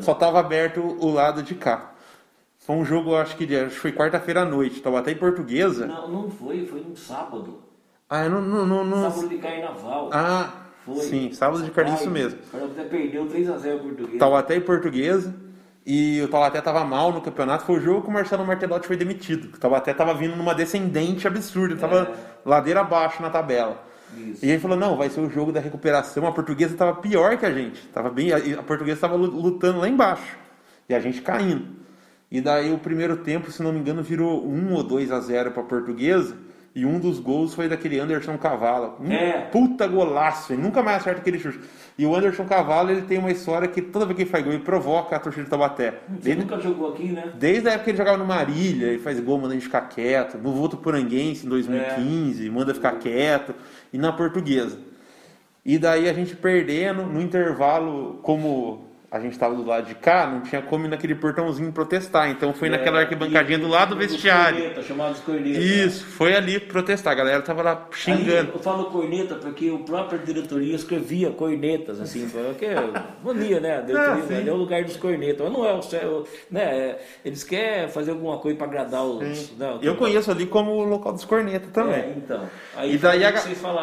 só 0.00 0.12
estava 0.12 0.40
aberto 0.40 0.80
o 0.80 1.10
lado 1.12 1.42
de 1.42 1.54
cá. 1.54 1.92
Foi 2.58 2.76
um 2.76 2.84
jogo, 2.84 3.16
acho 3.16 3.34
que, 3.36 3.44
acho 3.56 3.74
que 3.76 3.80
foi 3.80 3.92
quarta-feira 3.92 4.42
à 4.42 4.44
noite, 4.44 4.80
tava 4.82 4.98
até 4.98 5.10
em 5.12 5.16
portuguesa. 5.16 5.86
Não, 5.86 6.08
não 6.08 6.30
foi, 6.30 6.66
foi 6.66 6.80
no 6.80 6.94
sábado. 6.96 7.62
Ah, 8.10 8.28
não, 8.28 8.40
não, 8.40 8.66
não, 8.66 8.84
não- 8.84 9.10
Sábado 9.10 9.28
de 9.28 9.38
carnaval. 9.38 10.10
Ah, 10.12 10.52
Foi. 10.84 10.96
sim, 10.96 11.32
sábado 11.32 11.62
de 11.62 11.70
carne, 11.70 11.94
isso 11.94 12.10
mesmo. 12.10 12.38
O 12.52 12.58
Taubaté 12.58 12.84
perdeu 12.84 13.26
3x0 13.26 13.76
o 13.76 13.78
português. 13.80 14.18
Taubaté 14.18 14.56
em 14.56 14.60
portuguesa. 14.60 15.34
E 15.90 16.20
o 16.20 16.28
Taubaté 16.28 16.60
tava 16.60 16.84
mal 16.84 17.10
no 17.10 17.22
campeonato. 17.22 17.64
Foi 17.64 17.76
o 17.78 17.80
jogo 17.80 18.02
que 18.02 18.08
o 18.08 18.12
Marcelo 18.12 18.44
Martelotti 18.46 18.86
foi 18.86 18.94
demitido. 18.94 19.46
O 19.54 19.58
Taubaté 19.58 19.94
tava 19.94 20.12
vindo 20.12 20.36
numa 20.36 20.54
descendente 20.54 21.26
absurda. 21.26 21.76
Tava 21.76 22.12
ladeira 22.44 22.80
abaixo 22.80 23.22
na 23.22 23.30
tabela. 23.30 23.82
Isso. 24.14 24.44
E 24.44 24.50
aí 24.50 24.58
falou, 24.58 24.76
não, 24.76 24.96
vai 24.98 25.08
ser 25.08 25.20
o 25.20 25.30
jogo 25.30 25.50
da 25.50 25.60
recuperação. 25.60 26.26
A 26.26 26.32
portuguesa 26.32 26.76
tava 26.76 26.96
pior 26.96 27.38
que 27.38 27.46
a 27.46 27.50
gente. 27.50 27.80
Tava 27.88 28.10
bem, 28.10 28.30
a 28.32 28.36
a 28.36 28.62
portuguesa 28.62 29.00
tava 29.00 29.16
lu- 29.16 29.30
lutando 29.40 29.78
lá 29.80 29.88
embaixo. 29.88 30.36
E 30.90 30.94
a 30.94 31.00
gente 31.00 31.22
caindo. 31.22 31.66
E 32.30 32.38
daí 32.42 32.70
o 32.70 32.78
primeiro 32.78 33.16
tempo, 33.16 33.50
se 33.50 33.62
não 33.62 33.72
me 33.72 33.78
engano, 33.78 34.02
virou 34.02 34.46
1 34.46 34.74
ou 34.74 34.82
2 34.82 35.10
a 35.10 35.20
0 35.20 35.52
pra 35.52 35.62
portuguesa. 35.62 36.36
E 36.74 36.84
um 36.86 37.00
dos 37.00 37.18
gols 37.18 37.54
foi 37.54 37.68
daquele 37.68 37.98
Anderson 37.98 38.38
Cavalo. 38.38 38.96
Um 39.00 39.10
É. 39.10 39.48
puta 39.50 39.86
golaço. 39.88 40.52
Ele 40.52 40.62
nunca 40.62 40.82
mais 40.82 40.98
acerta 40.98 41.20
aquele 41.20 41.38
chute. 41.38 41.58
E 41.98 42.06
o 42.06 42.14
Anderson 42.14 42.44
Cavalo, 42.44 42.90
ele 42.90 43.02
tem 43.02 43.18
uma 43.18 43.32
história 43.32 43.66
que 43.66 43.82
toda 43.82 44.04
vez 44.04 44.14
que 44.16 44.22
ele 44.22 44.30
faz 44.30 44.44
gol, 44.44 44.52
ele 44.52 44.62
provoca 44.62 45.16
a 45.16 45.18
torcida 45.18 45.44
do 45.44 45.50
Tabaté. 45.50 45.94
Você 46.20 46.30
Ele- 46.30 46.42
nunca 46.42 46.60
jogou 46.60 46.90
aqui, 46.92 47.04
né? 47.08 47.32
Desde 47.34 47.68
a 47.68 47.72
época 47.72 47.84
que 47.84 47.90
ele 47.90 47.98
jogava 47.98 48.16
no 48.18 48.24
Marília, 48.26 48.86
ele 48.88 48.98
faz 49.00 49.18
gol, 49.18 49.38
manda 49.38 49.50
a 49.50 49.54
gente 49.54 49.64
ficar 49.64 49.80
quieto. 49.88 50.38
No 50.38 50.52
Voto 50.52 50.76
Poranguense, 50.76 51.44
em 51.44 51.48
2015, 51.48 52.48
manda 52.50 52.72
ficar 52.72 52.92
quieto. 52.98 53.54
E 53.92 53.98
na 53.98 54.12
portuguesa. 54.12 54.78
E 55.64 55.78
daí 55.78 56.08
a 56.08 56.12
gente 56.12 56.36
perdendo, 56.36 57.02
no 57.04 57.20
intervalo, 57.20 58.20
como 58.22 58.87
a 59.10 59.18
gente 59.20 59.32
estava 59.32 59.54
do 59.54 59.64
lado 59.64 59.86
de 59.86 59.94
cá, 59.94 60.26
não 60.26 60.42
tinha 60.42 60.60
como 60.60 60.84
ir 60.84 60.88
naquele 60.88 61.14
portãozinho 61.14 61.72
protestar. 61.72 62.28
Então 62.28 62.52
foi 62.52 62.68
naquela 62.68 62.98
É, 62.98 63.02
arquibancadinha 63.04 63.56
e- 63.56 63.60
do 63.60 63.66
lado 63.68 63.94
do 63.94 63.98
vestiário. 64.00 64.58
Corneta, 64.58 64.82
chamados 64.82 65.20
corneta. 65.20 65.58
Isso, 65.58 66.04
foi 66.04 66.36
ali 66.36 66.60
protestar. 66.60 67.14
A 67.14 67.16
galera 67.16 67.40
tava 67.40 67.62
lá 67.62 67.72
Aí, 67.90 67.96
xingando. 67.98 68.52
eu 68.54 68.58
falo 68.60 68.84
corneta 68.90 69.36
porque 69.36 69.70
o 69.70 69.78
próprio 69.78 70.18
diretoria 70.18 70.74
escrevia 70.76 71.30
cornetas, 71.30 72.00
assim, 72.02 72.28
porque 72.28 72.66
mania, 73.24 73.60
né? 73.60 73.78
A 73.78 73.80
diretoria 73.80 74.36
ali 74.38 74.48
é 74.48 74.52
o 74.52 74.56
lugar 74.56 74.84
dos 74.84 74.96
cornetas. 74.98 75.40
Mas 75.48 75.52
não 75.56 75.64
é 75.66 75.72
o 75.72 75.80
céu, 75.82 76.24
né? 76.50 76.62
é, 76.62 76.98
Eles 77.24 77.42
querem 77.42 77.88
fazer 77.88 78.10
alguma 78.10 78.36
coisa 78.38 78.58
para 78.58 78.66
agradar 78.66 79.04
os. 79.04 79.56
Né, 79.56 79.78
Eu 79.80 79.96
conheço 79.96 80.30
ali 80.30 80.44
como 80.44 80.72
o 80.72 80.84
local 80.84 81.14
dos 81.14 81.24
cornetas 81.24 81.70
também. 81.72 81.94
É, 81.94 82.14
então. 82.14 82.42
Aí 82.76 82.94
E 82.94 82.98
daí 82.98 83.24
a, 83.24 83.32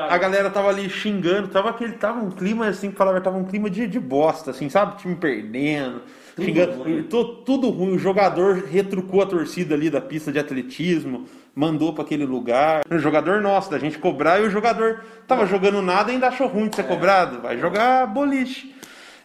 a 0.09 0.17
galera 0.19 0.51
tava 0.51 0.69
ali 0.69 0.88
xingando, 0.88 1.47
tava 1.47 1.71
aquele, 1.71 1.93
tava 1.93 2.19
um 2.19 2.30
clima 2.30 2.67
assim, 2.67 2.91
que 2.91 2.95
falava, 2.97 3.19
tava 3.19 3.38
um 3.38 3.43
clima 3.45 3.71
de, 3.71 3.88
de 3.88 3.99
bosta, 3.99 4.51
assim, 4.51 4.69
sabe? 4.69 4.97
Time 4.97 5.14
perdendo, 5.16 6.01
Tudo 6.36 6.45
xingando, 6.45 6.84
ruim. 6.84 7.03
tu- 7.03 7.36
tudo 7.45 7.70
ruim. 7.70 7.95
O 7.95 7.99
jogador 7.99 8.63
retrucou 8.70 9.22
a 9.22 9.26
torcida 9.26 9.76
ali 9.76 9.89
da 9.89 10.01
pista 10.01 10.32
de 10.32 10.39
atletismo, 10.39 11.26
mandou 11.55 11.93
pra 11.93 12.03
aquele 12.03 12.26
lugar. 12.26 12.82
O 12.89 12.97
jogador 12.97 13.41
nosso, 13.41 13.70
da 13.72 13.80
gente 13.80 13.97
cobrar, 13.97 14.39
e 14.41 14.45
o 14.45 14.49
jogador 14.49 15.01
tava 15.28 15.45
jogando 15.45 15.82
nada 15.82 16.11
e 16.11 16.16
ainda 16.16 16.28
achou 16.28 16.47
ruim 16.47 16.68
de 16.68 16.76
ser 16.76 16.84
cobrado. 16.84 17.41
Vai 17.41 17.57
jogar 17.57 18.05
boliche. 18.07 18.74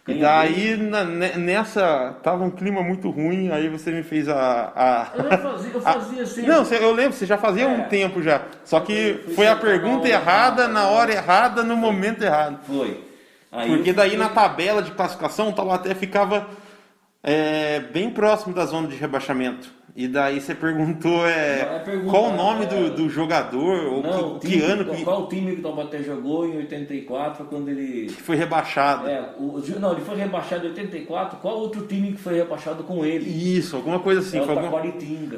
E 0.09 0.14
daí, 0.14 0.76
na- 0.76 1.05
ne- 1.05 1.36
nessa, 1.36 2.16
tava 2.22 2.43
um 2.43 2.51
clima 2.51 2.82
muito 2.82 3.11
ruim, 3.11 3.51
aí 3.53 3.68
você 3.68 3.93
me 3.93 4.03
fez 4.03 4.28
a- 4.28 4.72
a, 4.74 5.07
Eu 5.16 5.24
fazia, 5.38 5.70
eu 5.74 5.80
fazia 5.80 6.22
assim. 6.22 6.43
não, 6.43 6.64
eu 6.64 6.93
lembro, 6.93 7.12
você 7.12 7.26
já 7.26 7.36
fazia 7.38 7.68
um 7.68 7.80
É. 7.82 7.84
tempo 7.84 8.20
já. 8.20 8.43
Só 8.64 8.80
que 8.80 9.20
Fui 9.26 9.34
foi 9.34 9.47
a 9.47 9.55
pergunta 9.55 10.09
errada, 10.09 10.62
errada, 10.62 10.68
na 10.68 10.84
né? 10.84 10.86
hora 10.91 11.12
errada, 11.12 11.62
no 11.62 11.76
momento 11.76 12.22
errado. 12.24 12.59
Foi. 12.66 13.05
Aí 13.53 13.68
Porque 13.68 13.92
daí 13.92 14.16
na 14.16 14.28
tabela 14.28 14.82
de 14.82 14.92
classificação 14.92 15.48
o 15.48 15.53
Taubaté 15.53 15.94
ficava 15.94 16.48
é, 17.22 17.80
bem 17.80 18.11
próximo 18.11 18.55
da 18.55 18.64
zona 18.64 18.88
de 18.88 18.96
rebaixamento. 18.96 19.80
E 19.97 20.07
daí 20.07 20.41
você 20.41 20.55
perguntou 20.55 21.26
é, 21.26 21.76
a 21.76 21.80
pergunta 21.80 22.11
qual 22.11 22.24
o 22.30 22.36
nome 22.36 22.64
é- 22.64 22.66
do, 22.68 22.91
do 22.95 23.09
jogador, 23.11 23.86
ou 23.86 24.03
Não, 24.03 24.11
que, 24.11 24.24
o 24.24 24.38
que 24.38 24.49
time- 24.61 24.62
ano 24.62 24.84
que 24.84 25.05
Qual 25.05 25.22
o 25.22 25.26
time 25.26 25.53
que 25.55 25.61
o 25.61 25.62
Taubaté 25.62 26.03
jogou 26.03 26.47
em 26.47 26.57
84 26.59 27.45
quando 27.47 27.68
ele. 27.68 28.09
foi 28.09 28.36
rebaixado. 28.36 29.09
É, 29.09 29.30
o, 29.38 29.61
não, 29.80 29.93
ele 29.93 30.03
foi 30.03 30.16
rebaixado 30.16 30.66
em 30.66 30.70
84. 30.70 31.38
Qual 31.38 31.57
outro 31.59 31.86
time 31.86 32.12
que 32.12 32.18
foi 32.20 32.34
rebaixado 32.36 32.84
com 32.84 33.05
ele? 33.05 33.28
Isso, 33.28 33.76
alguma 33.76 33.99
coisa 33.99 34.20
assim. 34.20 34.38
é 34.38 34.43
Foi 34.43 34.57
alguma, 34.57 34.82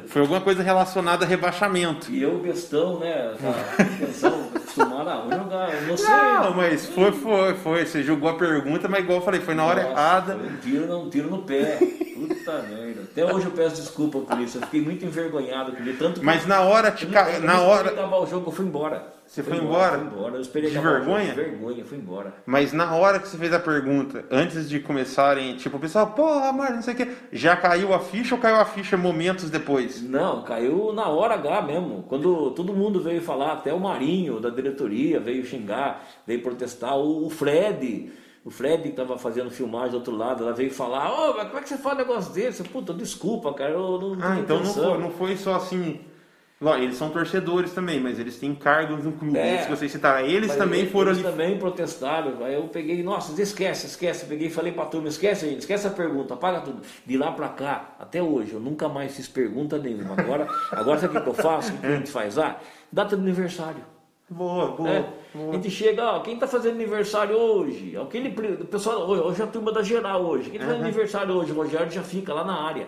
foi 0.06 0.22
alguma 0.22 0.40
coisa 0.40 0.62
relacionada 0.62 1.24
a 1.24 1.28
rebaixamento. 1.28 2.10
E 2.10 2.22
eu, 2.22 2.38
bestão, 2.38 2.98
né? 2.98 3.32
Tá, 3.40 3.84
pensando, 3.98 4.36
acostumado, 4.56 5.08
ah, 5.08 5.26
vou 5.28 5.38
jogar, 5.38 5.74
eu 5.74 5.88
não 5.88 5.96
sei. 5.96 6.08
Não, 6.08 6.54
mas 6.54 6.86
foi, 6.86 7.12
foi, 7.12 7.54
foi. 7.54 7.86
Você 7.86 8.02
jogou 8.02 8.28
a 8.28 8.34
pergunta, 8.34 8.88
mas 8.88 9.00
igual 9.02 9.18
eu 9.18 9.24
falei, 9.24 9.40
foi 9.40 9.54
na 9.54 9.64
hora 9.64 9.82
Nossa, 9.82 9.92
errada. 9.92 10.36
Um 10.36 10.56
tiro, 10.58 10.86
não, 10.86 11.04
um 11.04 11.10
tiro 11.10 11.30
no 11.30 11.38
pé. 11.42 11.78
Puta 12.14 12.62
merda. 12.70 13.02
Até 13.10 13.24
hoje 13.24 13.46
eu 13.46 13.50
peço 13.52 13.76
desculpa 13.76 14.20
por 14.20 14.38
isso. 14.42 14.58
Eu 14.58 14.62
fiquei 14.62 14.80
muito 14.82 15.04
envergonhado 15.04 15.72
com 15.72 15.82
ele. 15.82 15.94
Tanto 15.94 16.20
que 16.20 16.26
Mas 16.26 16.46
na 16.46 16.60
hora, 16.62 16.90
te 16.90 17.04
eu, 17.04 17.10
ca- 17.10 17.30
eu, 17.30 17.40
na 17.40 17.60
hora, 17.60 17.90
acabar 17.90 18.18
o 18.18 18.26
jogo, 18.26 18.48
eu 18.48 18.52
fui 18.52 18.66
embora. 18.66 19.12
Você 19.26 19.42
foi 19.42 19.56
embora? 19.56 19.98
Fui 19.98 20.06
embora. 20.08 20.34
Eu 20.34 20.40
esperei 20.42 20.70
De 20.70 20.78
vergonha? 20.78 21.24
jogo. 21.34 21.36
Vergonha, 21.36 21.84
fui 21.86 21.96
embora. 21.96 22.34
Mas 22.44 22.72
na 22.74 22.94
hora 22.94 23.18
que 23.18 23.26
você 23.28 23.38
fez 23.38 23.52
a 23.54 23.58
pergunta, 23.58 24.24
antes 24.30 24.68
de 24.68 24.78
começarem, 24.80 25.56
tipo, 25.56 25.78
o 25.78 25.80
pessoal, 25.80 26.08
pô, 26.08 26.26
Amar, 26.28 26.72
não 26.74 26.82
sei 26.82 26.92
o 26.92 26.96
que, 26.98 27.08
já 27.32 27.56
caiu 27.56 27.94
a 27.94 27.98
ficha 27.98 28.34
ou 28.34 28.40
caiu 28.40 28.56
a 28.56 28.64
ficha 28.66 28.94
momentos 28.96 29.48
depois? 29.48 30.02
Não, 30.02 30.42
caiu 30.42 30.92
na 30.92 31.08
hora 31.08 31.34
H 31.34 31.62
mesmo. 31.62 32.04
Quando 32.08 32.50
todo 32.50 32.74
mundo 32.74 33.00
veio 33.00 33.22
falar, 33.22 33.52
até 33.52 33.72
o 33.72 33.80
Marinho 33.80 34.38
da 34.38 34.50
diretoria 34.50 35.18
veio 35.18 35.44
xingar, 35.46 36.04
veio 36.26 36.42
protestar. 36.42 36.98
O 36.98 37.30
Fred, 37.30 38.12
o 38.44 38.50
Fred 38.50 38.82
que 38.82 38.88
estava 38.88 39.16
fazendo 39.18 39.50
filmagem 39.50 39.90
do 39.92 39.96
outro 39.98 40.16
lado, 40.16 40.42
ela 40.44 40.52
veio 40.52 40.70
falar: 40.72 41.10
Ô, 41.12 41.34
mas 41.34 41.46
como 41.46 41.58
é 41.58 41.62
que 41.62 41.68
você 41.68 41.78
fala 41.78 41.94
um 41.96 41.98
negócio 41.98 42.32
desse? 42.32 42.62
Puta, 42.64 42.92
desculpa, 42.92 43.52
cara, 43.54 43.70
eu 43.72 43.98
não 44.00 44.12
Ah, 44.20 44.38
então 44.38 44.56
não 44.56 44.62
intenção." 44.64 44.90
foi, 44.90 44.98
não 45.00 45.10
foi 45.10 45.36
só 45.36 45.54
assim. 45.56 46.00
Eles 46.80 46.94
são 46.96 47.10
torcedores 47.10 47.72
também, 47.72 47.98
mas 47.98 48.20
eles 48.20 48.38
têm 48.38 48.54
cargos 48.54 49.02
no 49.04 49.10
clube, 49.10 49.36
É. 49.36 49.64
que 49.64 49.70
vocês 49.70 49.90
citaram. 49.90 50.24
Eles 50.24 50.54
também 50.54 50.82
eles, 50.82 50.92
foram 50.92 51.10
eles 51.10 51.24
ali. 51.24 51.32
também 51.36 51.58
protestaram. 51.58 52.44
Aí 52.44 52.54
eu 52.54 52.62
peguei, 52.68 53.02
nossa, 53.02 53.32
esquece, 53.42 53.86
esquece. 53.88 54.26
Peguei 54.26 54.46
e 54.46 54.50
falei 54.50 54.70
pra 54.70 54.84
turma, 54.86 55.08
esquece, 55.08 55.48
gente, 55.48 55.58
esquece 55.58 55.88
a 55.88 55.90
pergunta, 55.90 56.34
apaga 56.34 56.60
tudo. 56.60 56.80
De 57.04 57.18
lá 57.18 57.32
pra 57.32 57.48
cá, 57.48 57.96
até 57.98 58.22
hoje, 58.22 58.52
eu 58.52 58.60
nunca 58.60 58.88
mais 58.88 59.16
fiz 59.16 59.26
pergunta 59.26 59.76
nenhuma. 59.76 60.14
Agora, 60.16 60.46
agora 60.70 61.00
sabe 61.00 61.18
o 61.18 61.22
que 61.24 61.28
eu 61.30 61.34
faço? 61.34 61.72
O 61.74 61.78
que 61.78 61.86
a 61.86 61.96
gente 61.96 62.10
faz 62.12 62.36
lá? 62.36 62.60
Data 62.92 63.16
de 63.16 63.22
aniversário. 63.22 63.84
Boa, 64.32 64.68
boa. 64.68 64.88
É, 64.88 64.98
a 65.34 65.38
boa. 65.38 65.52
gente 65.54 65.70
chega, 65.70 66.04
ó, 66.04 66.20
quem 66.20 66.36
tá 66.38 66.46
fazendo 66.46 66.74
aniversário 66.74 67.36
hoje? 67.36 67.96
Aquele, 67.96 68.30
pri- 68.30 68.58
o 68.60 68.64
pessoal, 68.64 69.08
hoje, 69.08 69.40
é 69.40 69.44
a 69.44 69.46
turma 69.46 69.70
da 69.72 69.82
geral 69.82 70.22
hoje. 70.24 70.50
Quem 70.50 70.58
tá 70.58 70.66
fazendo 70.66 70.82
aniversário 70.84 71.34
hoje? 71.34 71.52
O 71.52 71.54
Rogério 71.54 71.90
já 71.90 72.02
fica 72.02 72.32
lá 72.32 72.44
na 72.44 72.54
área. 72.54 72.86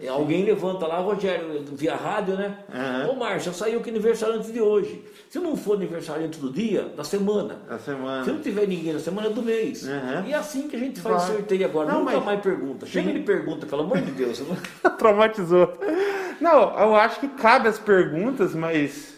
É, 0.00 0.08
Alguém 0.08 0.44
levanta 0.44 0.86
lá, 0.86 0.98
Rogério, 0.98 1.62
via 1.72 1.94
rádio, 1.94 2.34
né? 2.36 2.58
Aham. 2.72 3.10
Ô 3.10 3.16
Márcio, 3.16 3.52
saiu 3.52 3.80
que 3.80 3.90
aniversário 3.90 4.36
antes 4.36 4.52
de 4.52 4.60
hoje. 4.60 5.04
Se 5.28 5.38
não 5.38 5.56
for 5.56 5.76
aniversário 5.76 6.26
antes 6.26 6.38
do 6.38 6.50
dia, 6.50 6.82
da 6.96 7.04
semana. 7.04 7.56
Da 7.68 7.78
semana. 7.78 8.24
Se 8.24 8.30
não 8.32 8.40
tiver 8.40 8.66
ninguém 8.66 8.92
na 8.92 8.98
semana, 8.98 9.28
é 9.28 9.30
do 9.30 9.42
mês. 9.42 9.86
Aham. 9.88 10.24
E 10.26 10.32
é 10.32 10.36
assim 10.36 10.68
que 10.68 10.76
a 10.76 10.78
gente 10.78 11.00
faz 11.00 11.22
Vai. 11.24 11.36
sorteio 11.36 11.64
agora. 11.64 11.90
Não, 11.92 12.00
Nunca 12.00 12.12
mas- 12.16 12.24
mais 12.24 12.40
pergunta. 12.40 12.86
Chega 12.86 13.12
de 13.12 13.20
pergunta, 13.20 13.66
pelo 13.66 13.82
amor 13.82 13.98
de 14.00 14.10
Deus. 14.12 14.42
Traumatizou. 14.98 15.72
Não, 16.40 16.78
eu 16.78 16.94
acho 16.96 17.20
que 17.20 17.28
cabe 17.28 17.68
as 17.68 17.78
perguntas, 17.78 18.54
mas 18.54 19.12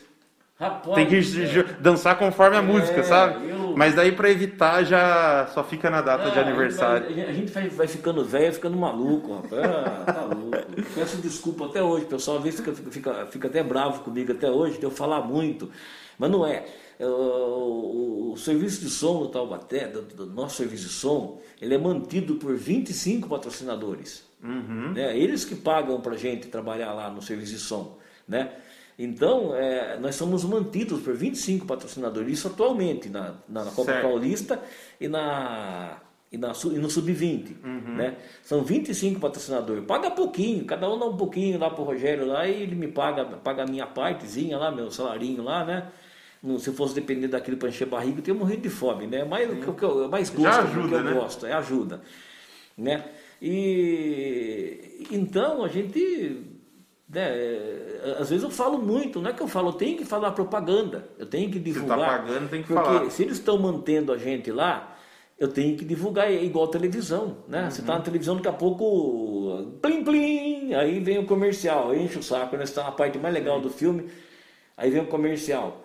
Rapaz. 0.59 0.95
tem 0.95 1.07
que 1.07 1.21
j- 1.21 1.63
dançar 1.81 2.17
conforme 2.17 2.57
a 2.57 2.61
É, 2.61 2.63
música, 2.63 3.03
sabe? 3.03 3.49
eu- 3.51 3.75
Mas 3.77 3.95
daí 3.95 4.13
pra 4.13 4.31
evitar 4.31 4.85
já 4.85 5.49
só 5.53 5.65
fica 5.65 5.91
na 5.91 6.01
data 6.01 6.31
de 6.31 6.39
Ah, 6.39 6.43
aniversário. 6.43 7.07
A 7.07 7.11
gente 7.11 7.17
vai, 7.23 7.29
a 7.29 7.33
gente 7.33 7.51
vai, 7.53 7.69
vai 7.71 7.87
ficando 7.89 8.25
velho, 8.25 8.53
ficando 8.53 8.77
maluco, 8.77 9.35
rapaz. 9.35 9.65
Ah, 9.65 10.13
tá 10.13 10.23
louco. 10.27 10.83
Peço 10.95 11.17
desculpa 11.17 11.67
até 11.67 11.83
hoje, 11.83 12.05
pessoal 12.07 12.37
às 12.37 12.45
vezes 12.45 12.61
fica, 12.61 12.73
fica, 12.73 13.27
fica 13.27 13.49
até 13.49 13.63
bravo 13.65 14.05
comigo 14.05 14.31
até 14.31 14.49
hoje, 14.49 14.79
de 14.79 14.85
eu 14.85 14.93
falar 14.93 15.23
muito. 15.23 15.71
Mas 16.17 16.31
não 16.31 16.47
é. 16.47 16.65
O, 17.01 17.05
o, 17.05 18.33
o 18.33 18.37
serviço 18.37 18.81
de 18.81 18.89
som 18.91 19.19
do 19.23 19.29
Taubaté, 19.29 19.89
do, 19.89 20.03
do, 20.03 20.27
nosso 20.27 20.57
serviço 20.59 20.85
de 20.85 20.93
som, 20.93 21.41
ele 21.61 21.75
é 21.75 21.79
mantido 21.79 22.37
por 22.37 22.55
25 22.55 23.29
patrocinadores. 23.29 24.25
Uhum. 24.43 24.93
Né? 24.93 25.19
Eles 25.19 25.45
que 25.45 25.57
pagam 25.57 26.01
para 26.01 26.17
gente 26.17 26.47
trabalhar 26.47 26.93
lá 26.93 27.11
no 27.11 27.21
serviço 27.21 27.53
de 27.55 27.59
som. 27.59 27.99
Né? 28.29 28.51
Então, 28.99 29.55
é, 29.55 29.99
nós 29.99 30.15
somos 30.15 30.45
mantidos 30.45 31.01
por 31.01 31.15
25 31.15 31.67
patrocinadores, 31.67 32.39
isso 32.39 32.49
atualmente, 32.49 33.09
na, 33.09 33.35
na, 33.49 33.65
na 33.65 33.71
Copa 33.71 33.93
certo. 33.93 34.03
Paulista 34.03 34.63
e, 35.01 35.09
na, 35.09 35.99
e, 36.31 36.39
na, 36.39 36.53
e 36.53 36.79
no 36.79 36.89
Sub-20. 36.89 37.57
Uhum. 37.65 37.97
Né? 37.97 38.17
São 38.43 38.63
25 38.63 39.19
patrocinadores. 39.19 39.85
Paga 39.85 40.11
pouquinho, 40.13 40.65
cada 40.65 40.89
um 40.89 40.99
dá 40.99 41.07
um 41.07 41.17
pouquinho 41.17 41.59
lá 41.59 41.71
pro 41.71 41.83
Rogério 41.83 42.25
lá 42.25 42.47
e 42.47 42.63
ele 42.63 42.77
me 42.77 42.87
paga, 42.87 43.25
paga 43.25 43.65
a 43.65 43.67
minha 43.67 43.87
partezinha 43.87 44.57
lá, 44.57 44.71
meu 44.71 44.91
salarinho 44.91 45.43
lá, 45.43 45.65
né? 45.65 45.89
se 46.59 46.69
eu 46.69 46.75
fosse 46.75 46.95
depender 46.95 47.29
daquilo 47.29 47.57
para 47.57 47.71
encher 47.71 47.87
barriga, 47.87 48.19
eu 48.19 48.23
teria 48.23 48.39
morrido 48.39 48.63
de 48.63 48.69
fome, 48.69 49.07
né? 49.07 49.25
Mas 49.25 49.51
o 49.51 49.73
que 49.73 49.83
eu 49.83 50.09
mais 50.11 50.29
gosto, 50.29 50.43
Já 50.43 50.63
ajuda, 50.63 50.89
que 50.89 50.95
eu 50.95 51.03
né? 51.03 51.13
gosto, 51.15 51.47
é 51.47 51.53
ajuda, 51.55 52.03
né? 52.77 53.05
E 53.41 55.07
então 55.11 55.65
a 55.65 55.69
gente 55.69 56.54
né, 57.15 57.31
é, 57.31 58.17
às 58.19 58.29
vezes 58.29 58.43
eu 58.43 58.51
falo 58.51 58.79
muito, 58.79 59.21
não 59.21 59.31
é 59.31 59.33
que 59.33 59.41
eu 59.41 59.47
falo, 59.47 59.69
eu 59.69 59.75
tenho 59.75 59.97
que 59.97 60.05
falar 60.05 60.33
propaganda, 60.33 61.09
eu 61.17 61.25
tenho 61.25 61.49
que 61.51 61.61
divulgar. 61.61 61.99
Se 61.99 62.05
está 62.05 62.19
pagando, 62.19 62.51
tem 62.51 62.63
que 62.63 62.69
porque 62.69 62.85
falar. 62.85 63.11
se 63.11 63.23
eles 63.23 63.39
estão 63.39 63.57
mantendo 63.57 64.13
a 64.13 64.19
gente 64.19 64.51
lá, 64.51 64.97
eu 65.39 65.49
tenho 65.49 65.77
que 65.77 65.85
divulgar, 65.85 66.29
é 66.29 66.43
igual 66.43 66.67
televisão, 66.69 67.39
né? 67.49 67.65
Uhum. 67.65 67.71
Você 67.71 67.81
está 67.81 67.95
na 67.95 68.01
televisão, 68.01 68.37
daqui 68.37 68.49
a 68.49 68.53
pouco, 68.53 69.79
plim 69.81 70.03
plim, 70.03 70.75
aí 70.75 70.99
vem 70.99 71.19
o 71.19 71.27
comercial, 71.27 71.95
enche 71.95 72.19
o 72.19 72.23
saco, 72.23 72.57
né? 72.57 72.67
Você 72.67 72.73
está 72.73 72.85
na 72.85 72.93
parte 72.93 73.17
mais 73.19 73.33
legal 73.33 73.61
do 73.61 73.71
filme, 73.71 74.11
aí 74.77 74.91
vem 74.91 75.03
o 75.03 75.07
comercial. 75.07 75.81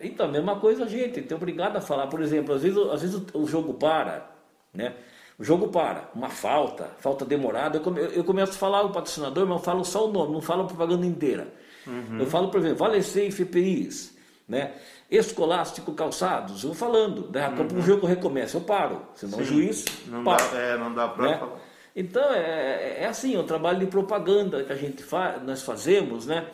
Então, 0.00 0.26
a 0.26 0.28
mesma 0.28 0.60
coisa 0.60 0.84
a 0.84 0.88
gente, 0.88 1.22
tem 1.22 1.36
obrigado 1.36 1.76
a 1.76 1.80
falar, 1.80 2.08
por 2.08 2.20
exemplo, 2.20 2.54
às 2.54 2.62
vezes, 2.62 2.78
às 2.78 3.00
vezes 3.00 3.22
o 3.32 3.46
jogo 3.46 3.74
para, 3.74 4.30
né? 4.72 4.92
O 5.38 5.44
jogo 5.44 5.68
para, 5.68 6.08
uma 6.14 6.28
falta, 6.28 6.90
falta 6.98 7.24
demorada. 7.24 7.78
Eu, 7.78 7.82
come, 7.82 8.00
eu 8.00 8.22
começo 8.22 8.52
a 8.52 8.56
falar 8.56 8.82
o 8.82 8.90
patrocinador, 8.90 9.46
mas 9.46 9.58
eu 9.58 9.64
falo 9.64 9.84
só 9.84 10.08
o 10.08 10.12
nome, 10.12 10.32
não 10.32 10.40
falo 10.40 10.62
a 10.62 10.66
propaganda 10.66 11.04
inteira. 11.04 11.48
Uhum. 11.86 12.20
Eu 12.20 12.26
falo, 12.26 12.48
por 12.48 12.60
exemplo, 12.60 12.78
Valecei 12.78 13.30
FPIs, 13.30 14.16
né? 14.48 14.74
Escolástico 15.10 15.92
Calçados, 15.92 16.62
eu 16.62 16.70
vou 16.70 16.76
falando. 16.76 17.28
Daqui 17.28 17.46
a 17.46 17.56
pouco 17.56 17.74
o 17.74 17.82
jogo 17.82 18.06
recomeça, 18.06 18.56
eu 18.56 18.60
paro. 18.60 19.02
Senão 19.14 19.38
Sim. 19.38 19.42
o 19.42 19.44
juiz. 19.44 19.84
Não 20.06 20.24
para, 20.24 20.44
dá, 20.46 20.58
é, 20.58 20.78
não 20.78 20.94
dá 20.94 21.08
para 21.08 21.24
né? 21.24 21.38
falar. 21.38 21.58
Então 21.96 22.32
é, 22.32 22.38
é, 22.38 22.96
é 23.02 23.06
assim, 23.06 23.36
o 23.36 23.44
trabalho 23.44 23.80
de 23.80 23.86
propaganda 23.86 24.64
que 24.64 24.72
a 24.72 24.76
gente 24.76 25.02
faz, 25.02 25.42
nós 25.42 25.62
fazemos, 25.62 26.26
né? 26.26 26.46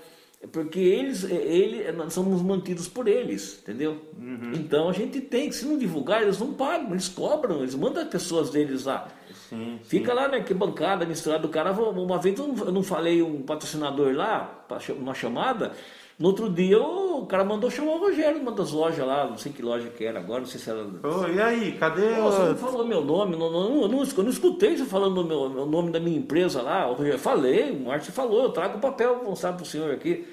É 0.43 0.47
porque 0.47 0.79
eles, 0.79 1.25
é, 1.25 1.35
ele, 1.35 1.93
nós 1.93 2.15
somos 2.15 2.41
mantidos 2.41 2.89
por 2.89 3.07
eles, 3.07 3.59
entendeu? 3.63 3.99
Uhum. 4.19 4.53
Então 4.55 4.89
a 4.89 4.93
gente 4.93 5.21
tem 5.21 5.51
que, 5.51 5.55
se 5.55 5.67
não 5.67 5.77
divulgar, 5.77 6.23
eles 6.23 6.39
não 6.39 6.55
pagam, 6.55 6.93
eles 6.93 7.09
cobram, 7.09 7.59
eles 7.59 7.75
mandam 7.75 8.03
as 8.03 8.09
pessoas 8.09 8.49
deles 8.49 8.87
lá. 8.87 9.09
Sim, 9.51 9.79
Fica 9.85 10.13
sim. 10.13 10.17
lá, 10.17 10.29
né? 10.29 10.41
Que 10.41 10.55
bancada 10.55 11.05
misturada 11.05 11.43
do 11.43 11.49
cara. 11.51 11.73
Uma 11.73 12.19
vez 12.19 12.39
eu 12.39 12.73
não 12.73 12.83
falei 12.83 13.21
um 13.21 13.43
patrocinador 13.43 14.15
lá, 14.15 14.65
uma 14.99 15.13
chamada. 15.13 15.73
No 16.21 16.29
outro 16.29 16.51
dia 16.51 16.79
o 16.79 17.25
cara 17.25 17.43
mandou 17.43 17.71
chamar 17.71 17.93
o 17.93 17.99
Rogério, 17.99 18.43
uma 18.43 18.53
das 18.53 18.73
lojas 18.73 19.07
lá, 19.07 19.27
não 19.27 19.39
sei 19.39 19.51
que 19.53 19.63
loja 19.63 19.89
que 19.89 20.05
era 20.05 20.19
agora, 20.21 20.41
não 20.41 20.47
sei 20.47 20.61
se 20.61 20.69
era. 20.69 20.83
Ô, 20.83 21.27
e 21.27 21.41
aí, 21.41 21.73
cadê 21.73 22.15
Pô, 22.17 22.27
o. 22.27 22.31
Você 22.31 22.43
não 22.43 22.57
falou 22.57 22.87
meu 22.87 23.03
nome, 23.03 23.37
não, 23.37 23.51
não, 23.51 23.71
não, 23.71 23.89
não, 23.89 24.05
eu 24.05 24.23
não 24.23 24.31
escutei 24.31 24.77
você 24.77 24.85
falando 24.85 25.17
o 25.23 25.25
meu, 25.25 25.49
meu 25.49 25.65
nome 25.65 25.91
da 25.91 25.99
minha 25.99 26.19
empresa 26.19 26.61
lá. 26.61 26.87
O 26.91 26.93
Rogério, 26.93 27.19
falei, 27.19 27.71
o 27.71 27.87
Márcio 27.87 28.13
falou, 28.13 28.43
eu 28.43 28.51
trago 28.51 28.77
o 28.77 28.81
papel, 28.83 29.17
vou 29.17 29.31
mostrar 29.31 29.55
para 29.55 29.63
o 29.63 29.67
senhor 29.67 29.91
aqui. 29.95 30.27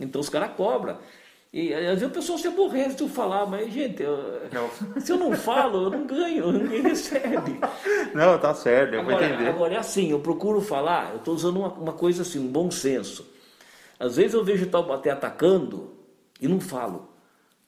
Então 0.00 0.20
os 0.20 0.28
caras 0.28 0.50
cobram. 0.56 0.98
E 1.52 1.72
às 1.72 2.00
vezes 2.00 2.02
a 2.02 2.08
pessoa 2.08 2.36
se 2.36 2.48
aborrece 2.48 2.96
de 2.96 3.02
eu 3.04 3.08
falar, 3.08 3.46
mas 3.46 3.72
gente, 3.72 4.02
eu, 4.02 4.18
se 4.98 5.12
eu 5.12 5.16
não 5.16 5.32
falo, 5.32 5.84
eu 5.84 5.90
não 5.90 6.06
ganho, 6.08 6.50
ninguém 6.50 6.82
recebe. 6.82 7.60
Não, 8.12 8.36
tá 8.36 8.52
certo, 8.52 8.94
eu 8.94 9.02
agora, 9.02 9.16
vou 9.16 9.26
entender. 9.26 9.48
Agora 9.48 9.74
é 9.74 9.78
assim, 9.78 10.10
eu 10.10 10.18
procuro 10.18 10.60
falar, 10.60 11.10
eu 11.12 11.18
estou 11.18 11.34
usando 11.34 11.58
uma, 11.58 11.68
uma 11.68 11.92
coisa 11.92 12.22
assim, 12.22 12.40
um 12.40 12.48
bom 12.48 12.68
senso. 12.68 13.38
Às 14.00 14.16
vezes 14.16 14.32
eu 14.32 14.42
vejo 14.42 14.66
tal 14.66 14.82
bater 14.84 15.10
atacando 15.10 15.94
e 16.40 16.48
não 16.48 16.58
falo. 16.58 17.10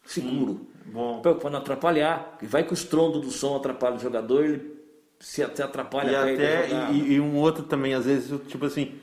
Seguro. 0.05 0.67
Hum, 0.95 1.21
Para 1.23 1.51
não 1.51 1.59
atrapalhar. 1.59 2.39
E 2.41 2.47
vai 2.47 2.65
que 2.65 2.73
o 2.73 2.75
estrondo 2.75 3.21
do 3.21 3.31
som 3.31 3.55
atrapalha 3.57 3.97
o 3.97 4.01
jogador, 4.01 4.45
ele 4.45 4.83
se, 5.21 5.47
se 5.55 5.63
atrapalha 5.63 6.11
e 6.11 6.17
até 6.17 6.91
e, 6.91 7.13
e, 7.13 7.21
um 7.21 7.37
outro 7.37 7.63
também, 7.63 7.95
às 7.95 8.07
vezes, 8.07 8.41
tipo 8.49 8.65
assim, 8.65 8.95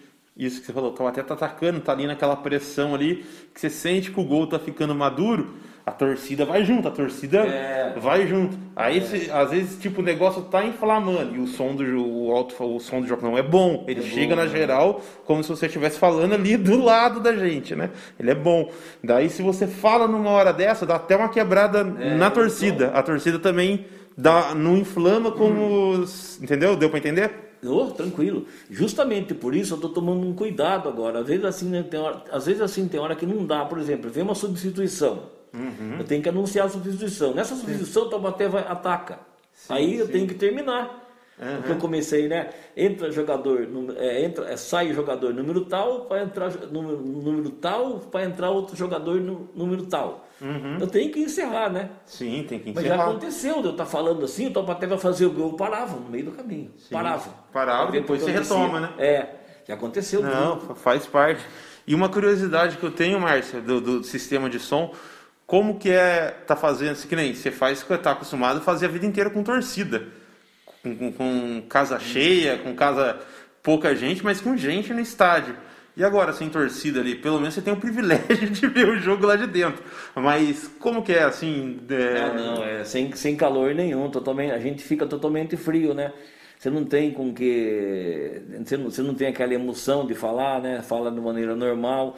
isso 0.46 0.62
que 0.62 0.68
você 0.68 0.74
falou, 0.74 0.96
o 0.98 1.08
até 1.08 1.22
tá 1.22 1.34
atacando, 1.34 1.82
tá 1.82 1.92
ali 1.92 2.08
naquela 2.08 2.36
pressão 2.38 2.96
ali, 2.96 3.26
que 3.54 3.60
você 3.60 3.70
sente 3.70 4.10
que 4.10 4.20
o 4.20 4.24
gol 4.24 4.48
tá 4.48 4.58
ficando 4.58 4.96
maduro, 4.96 5.56
a 5.86 5.92
torcida 5.92 6.46
vai 6.46 6.64
junto, 6.64 6.88
a 6.88 6.92
torcida 6.92 7.40
é. 7.40 7.94
vai 8.00 8.26
junto. 8.26 8.58
Aí, 8.76 9.00
é. 9.00 9.32
às 9.32 9.50
vezes, 9.50 9.78
tipo, 9.82 10.02
o 10.02 10.04
negócio 10.04 10.44
tá 10.44 10.64
inflamando 10.64 11.36
e 11.36 11.40
o 11.40 11.48
som 11.48 11.76
do 11.76 11.84
o 11.84 12.32
alto, 12.32 12.56
o 12.64 12.80
som 12.80 13.02
do 13.02 13.08
jogo 13.08 13.24
não 13.24 13.38
é 13.38 13.42
bom. 13.42 13.84
Ele 13.88 14.00
é 14.00 14.04
chega 14.04 14.36
bom, 14.36 14.42
na 14.42 14.48
né? 14.48 14.52
geral 14.52 15.02
como 15.26 15.44
se 15.44 15.50
você 15.50 15.66
estivesse 15.66 16.00
falando 16.00 16.34
ali 16.34 16.56
do 16.56 16.82
lado 16.82 17.20
da 17.20 17.36
gente, 17.36 17.76
né? 17.76 17.90
Ele 18.20 18.32
é 18.32 18.36
bom. 18.36 18.72
Daí, 19.04 19.30
se 19.30 19.42
você 19.42 19.68
fala 19.68 20.08
numa 20.08 20.30
hora 20.30 20.54
dessa, 20.54 20.86
dá 20.86 20.96
até 20.96 21.18
uma 21.18 21.30
quebrada 21.30 21.80
é, 22.00 22.16
na 22.16 22.30
torcida. 22.30 22.92
A 22.94 23.02
torcida 23.04 23.40
também 23.40 23.88
dá, 24.16 24.54
não 24.54 24.78
inflama 24.78 25.32
como, 25.32 25.96
hum. 25.96 26.06
entendeu? 26.42 26.76
Deu 26.78 26.90
para 26.90 27.00
entender? 27.00 27.49
Oh, 27.66 27.88
tranquilo. 27.88 28.45
Justamente 28.70 29.34
por 29.34 29.55
isso 29.55 29.74
eu 29.74 29.76
estou 29.76 29.91
tomando 29.91 30.26
um 30.26 30.34
cuidado 30.34 30.88
agora. 30.88 31.20
Às 31.20 31.28
vezes 31.28 31.45
assim, 31.45 31.70
né, 31.70 31.84
tem 31.84 31.99
hora, 31.99 32.24
às 32.32 32.45
vezes 32.45 32.62
assim 32.62 32.88
tem 32.88 32.99
hora 32.99 33.16
que 33.16 33.26
não 33.26 33.45
dá. 33.45 33.66
Por 33.66 33.78
exemplo, 33.78 34.10
vem 34.10 34.24
uma 34.24 34.36
substituição. 34.36 35.24
Uhum. 35.53 35.97
Eu 35.99 36.05
tenho 36.05 36.22
que 36.22 36.30
anunciar 36.30 36.68
a 36.68 36.70
substituição. 36.70 37.34
Nessa 37.34 37.55
substituição, 37.55 38.03
o 38.03 38.10
Taubaté 38.10 38.47
vai, 38.47 38.64
ataca. 38.68 39.20
Sim, 39.53 39.74
Aí 39.74 39.95
eu 39.97 40.07
tenho 40.07 40.28
que 40.28 40.36
terminar. 40.36 41.09
Uhum. 41.40 41.56
Porque 41.58 41.72
eu 41.72 41.78
comecei, 41.78 42.28
né? 42.28 42.50
Entra 42.76 43.12
jogador, 43.12 43.68
é, 43.98 44.26
entra, 44.26 44.52
é, 44.52 44.58
sai 44.58 44.94
jogador 44.94 45.34
número 45.34 45.66
tal, 45.66 46.02
para 46.02 46.24
entrar 46.24 46.52
número, 46.70 46.98
número 47.02 47.50
tal, 47.52 48.00
para 48.00 48.26
entrar 48.26 48.50
outro 48.50 48.76
jogador 48.76 49.22
no, 49.22 49.50
número 49.56 49.86
tal. 49.86 50.28
Uhum. 50.42 50.78
Eu 50.80 50.88
tenho 50.88 51.12
que 51.12 51.20
encerrar, 51.20 51.70
né? 51.70 51.92
Sim, 52.06 52.46
tem 52.48 52.60
que 52.60 52.72
encerrar. 52.72 52.90
Mas 52.90 52.98
já 52.98 53.04
aconteceu, 53.04 53.56
eu 53.56 53.72
estar 53.72 53.86
tá 53.86 53.86
falando 53.86 54.26
assim, 54.26 54.48
o 54.48 54.54
Taubaté 54.54 54.86
vai 54.86 54.98
fazer 54.98 55.26
o 55.26 55.32
gol, 55.32 55.54
parava 55.54 55.98
no 55.98 56.10
meio 56.10 56.26
do 56.26 56.32
caminho. 56.32 56.72
Sim. 56.78 56.94
Parava. 56.94 57.30
Parava, 57.54 57.92
depois 57.92 58.22
você 58.22 58.32
retoma, 58.32 58.82
né? 58.82 58.94
É, 58.98 59.28
já 59.66 59.76
aconteceu. 59.76 60.22
Não, 60.22 60.60
faz 60.76 61.06
parte. 61.06 61.46
E 61.88 61.96
uma 61.96 62.10
curiosidade 62.10 62.78
que 62.78 62.84
eu 62.84 62.92
tenho, 62.92 63.20
Márcia, 63.20 63.62
do, 63.62 63.80
do 63.80 64.04
sistema 64.04 64.50
de 64.50 64.60
som, 64.60 64.94
como 65.48 65.80
que 65.80 65.90
é 65.90 66.30
tá 66.46 66.56
fazendo, 66.56 66.96
que 67.08 67.16
nem 67.16 67.34
você 67.34 67.50
faz 67.50 67.82
que 67.82 67.98
tá 67.98 68.12
acostumado 68.12 68.58
a 68.58 68.62
fazer 68.62 68.86
a 68.86 68.90
vida 68.90 69.06
inteira 69.06 69.30
com 69.30 69.42
torcida, 69.42 70.08
com, 70.84 71.12
com, 71.12 71.62
casa 71.68 72.00
cheia, 72.00 72.58
com 72.58 72.74
casa 72.76 73.20
pouca 73.62 73.96
gente, 73.96 74.24
mas 74.24 74.42
com 74.42 74.56
gente 74.56 74.94
no 74.94 75.00
estádio. 75.00 75.56
E 75.98 76.04
agora 76.04 76.32
sem 76.32 76.50
torcida 76.50 77.02
ali, 77.02 77.16
pelo 77.16 77.40
menos 77.40 77.56
você 77.56 77.62
tem 77.62 77.74
o 77.74 77.78
privilégio 77.82 78.50
de 78.50 78.68
ver 78.68 78.88
o 78.88 79.00
jogo 79.00 79.26
lá 79.26 79.36
de 79.36 79.48
dentro. 79.48 79.84
Mas 80.16 80.70
como 80.80 81.04
que 81.04 81.14
é 81.14 81.24
assim? 81.24 81.80
É... 81.90 82.22
Ah, 82.22 82.34
não, 82.34 82.64
é 82.64 82.84
sem, 82.84 83.12
sem 83.16 83.36
calor 83.36 83.76
nenhum, 83.76 84.10
totalmente, 84.10 84.52
a 84.52 84.60
gente 84.60 84.84
fica 84.84 85.06
totalmente 85.06 85.58
frio, 85.58 85.94
né? 85.94 86.14
Você 86.58 86.70
não 86.70 86.84
tem 86.84 87.12
com 87.12 87.34
que. 87.34 88.42
Você 88.66 88.76
não, 88.76 88.92
você 88.92 89.02
não 89.02 89.14
tem 89.14 89.30
aquela 89.30 89.54
emoção 89.54 90.06
de 90.06 90.14
falar, 90.14 90.62
né? 90.62 90.82
Fala 90.82 91.10
de 91.10 91.20
maneira 91.20 91.56
normal 91.56 92.18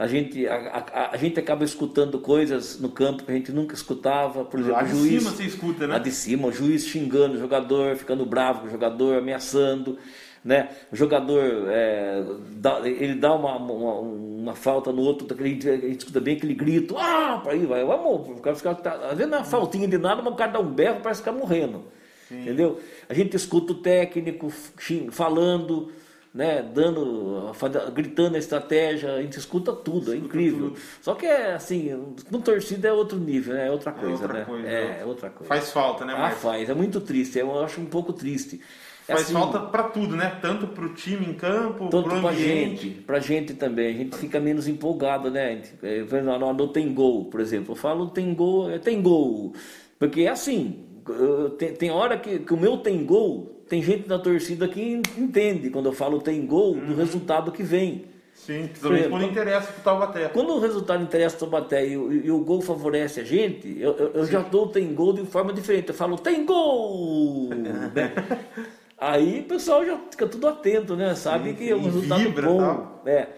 a 0.00 0.06
gente, 0.06 0.46
a, 0.46 0.54
a, 0.56 1.10
a, 1.10 1.16
gente 1.18 1.38
acaba 1.38 1.62
escutando 1.62 2.18
coisas 2.20 2.80
no 2.80 2.88
campo 2.88 3.22
que 3.22 3.30
a 3.30 3.34
gente 3.34 3.52
nunca 3.52 3.74
escutava. 3.74 4.46
Por 4.46 4.58
exemplo, 4.58 4.78
lá 4.78 4.82
de 4.82 4.92
juiz, 4.92 5.22
cima 5.22 5.30
você 5.30 5.44
escuta, 5.44 5.86
né? 5.86 5.92
Lá 5.92 5.98
de 5.98 6.10
cima, 6.10 6.48
o 6.48 6.52
juiz 6.52 6.86
xingando 6.86 7.34
o 7.34 7.38
jogador, 7.38 7.94
ficando 7.96 8.24
bravo 8.24 8.60
com 8.60 8.68
o 8.68 8.70
jogador, 8.70 9.18
ameaçando. 9.18 9.98
Né? 10.42 10.70
O 10.90 10.96
jogador 10.96 11.66
é, 11.68 12.24
dá, 12.52 12.80
ele 12.88 13.14
dá 13.16 13.34
uma, 13.34 13.58
uma, 13.58 13.94
uma, 14.00 14.54
falta 14.54 14.90
no 14.90 15.02
outro, 15.02 15.26
a 15.38 15.46
gente, 15.46 15.68
a 15.68 15.76
gente 15.76 15.98
escuta 15.98 16.18
bem 16.18 16.34
aquele 16.34 16.54
grito, 16.54 16.96
ah, 16.96 17.38
para 17.42 17.52
aí 17.52 17.66
vai, 17.66 17.84
vamos, 17.84 18.38
o 18.38 18.40
cara 18.40 18.56
fica, 18.56 18.74
tá, 18.74 18.94
às 19.10 19.18
vezes 19.18 19.30
não 19.30 19.40
é 19.40 19.44
faltinha 19.44 19.86
de 19.86 19.98
nada, 19.98 20.22
mas 20.22 20.32
o 20.32 20.36
cara 20.36 20.52
dá 20.52 20.60
um 20.60 20.72
berro, 20.72 21.00
parece 21.02 21.20
ficar 21.20 21.32
morrendo. 21.32 21.84
Sim. 22.26 22.40
Entendeu? 22.40 22.80
A 23.06 23.12
gente 23.12 23.36
escuta 23.36 23.72
o 23.72 23.74
técnico 23.82 24.50
falando, 25.10 25.92
né, 26.32 26.62
dando, 26.62 27.52
gritando 27.92 28.36
a 28.36 28.38
estratégia, 28.38 29.14
a 29.14 29.22
gente 29.22 29.38
escuta 29.38 29.72
tudo, 29.72 30.12
é 30.12 30.16
incrível. 30.16 30.70
Tudo. 30.70 30.80
Só 31.02 31.14
que 31.14 31.26
é 31.26 31.54
assim, 31.54 32.14
com 32.30 32.40
torcida 32.40 32.88
é 32.88 32.92
outro 32.92 33.18
nível, 33.18 33.54
né, 33.54 33.66
é 33.66 33.70
outra 33.70 33.92
coisa, 33.92 34.24
é 34.24 34.26
outra 34.26 34.32
né? 34.32 34.44
Coisa, 34.44 34.68
é, 34.68 35.00
é, 35.00 35.04
outra 35.04 35.30
coisa. 35.30 35.48
Faz 35.48 35.72
falta, 35.72 36.04
né, 36.04 36.14
Ah, 36.16 36.30
faz, 36.30 36.70
é 36.70 36.74
muito 36.74 37.00
triste, 37.00 37.38
eu 37.38 37.60
acho 37.60 37.80
um 37.80 37.86
pouco 37.86 38.12
triste. 38.12 38.60
É 39.08 39.14
faz 39.14 39.24
assim, 39.24 39.32
falta 39.32 39.58
para 39.58 39.84
tudo, 39.84 40.14
né? 40.14 40.38
Tanto 40.40 40.68
para 40.68 40.84
o 40.84 40.94
time 40.94 41.26
em 41.26 41.34
campo, 41.34 41.88
tanto 41.88 42.08
para 42.08 42.28
a 42.28 42.32
gente, 42.32 42.90
para 42.90 43.18
gente 43.18 43.54
também. 43.54 43.88
A 43.88 43.98
gente 43.98 44.16
fica 44.16 44.38
menos 44.38 44.68
empolgado, 44.68 45.28
né? 45.28 45.62
Não, 46.24 46.54
não 46.54 46.68
tem 46.68 46.94
gol, 46.94 47.24
por 47.24 47.40
exemplo. 47.40 47.72
Eu 47.72 47.76
falo 47.76 48.08
tem 48.08 48.32
gol, 48.32 48.70
é 48.70 48.78
tem 48.78 49.02
gol, 49.02 49.52
porque 49.98 50.22
é 50.22 50.28
assim. 50.28 50.84
Tem, 51.58 51.74
tem 51.74 51.90
hora 51.90 52.16
que, 52.18 52.38
que 52.38 52.54
o 52.54 52.56
meu 52.56 52.76
tem 52.76 53.04
gol 53.04 53.59
tem 53.70 53.80
gente 53.80 54.08
na 54.08 54.18
torcida 54.18 54.66
que 54.66 55.00
entende 55.16 55.70
quando 55.70 55.86
eu 55.86 55.92
falo 55.92 56.20
tem 56.20 56.44
gol 56.44 56.74
do 56.74 56.90
uhum. 56.90 56.96
resultado 56.96 57.52
que 57.52 57.62
vem. 57.62 58.04
Sim, 58.34 58.66
principalmente 58.66 59.08
quando 59.08 59.24
interessa 59.26 59.72
pro 59.72 59.82
Taubaté. 59.82 60.28
Quando 60.28 60.54
o 60.54 60.58
resultado 60.58 61.02
interessa 61.04 61.36
pro 61.36 61.46
Taubaté 61.46 61.86
e, 61.86 61.92
e, 61.92 62.26
e, 62.26 62.30
o 62.32 62.40
gol 62.40 62.60
favorece 62.60 63.20
a 63.20 63.24
gente, 63.24 63.78
eu, 63.78 63.96
eu, 63.96 64.12
eu 64.14 64.26
já 64.26 64.40
dou 64.40 64.66
tem 64.66 64.92
gol 64.92 65.12
de 65.12 65.24
forma 65.24 65.52
diferente. 65.52 65.90
Eu 65.90 65.94
falo, 65.94 66.18
tem 66.18 66.44
gol! 66.44 67.50
né? 67.54 68.12
Aí 68.98 69.40
o 69.40 69.44
pessoal 69.44 69.86
já 69.86 69.96
fica 70.10 70.26
tudo 70.26 70.48
atento, 70.48 70.96
né? 70.96 71.14
Sabe 71.14 71.50
sim, 71.50 71.54
que 71.54 71.70
é 71.70 71.76
um 71.76 71.84
resultado 71.84 72.22
vibra, 72.22 72.46
bom. 72.48 72.58
Tá? 72.58 72.92
É. 73.06 73.28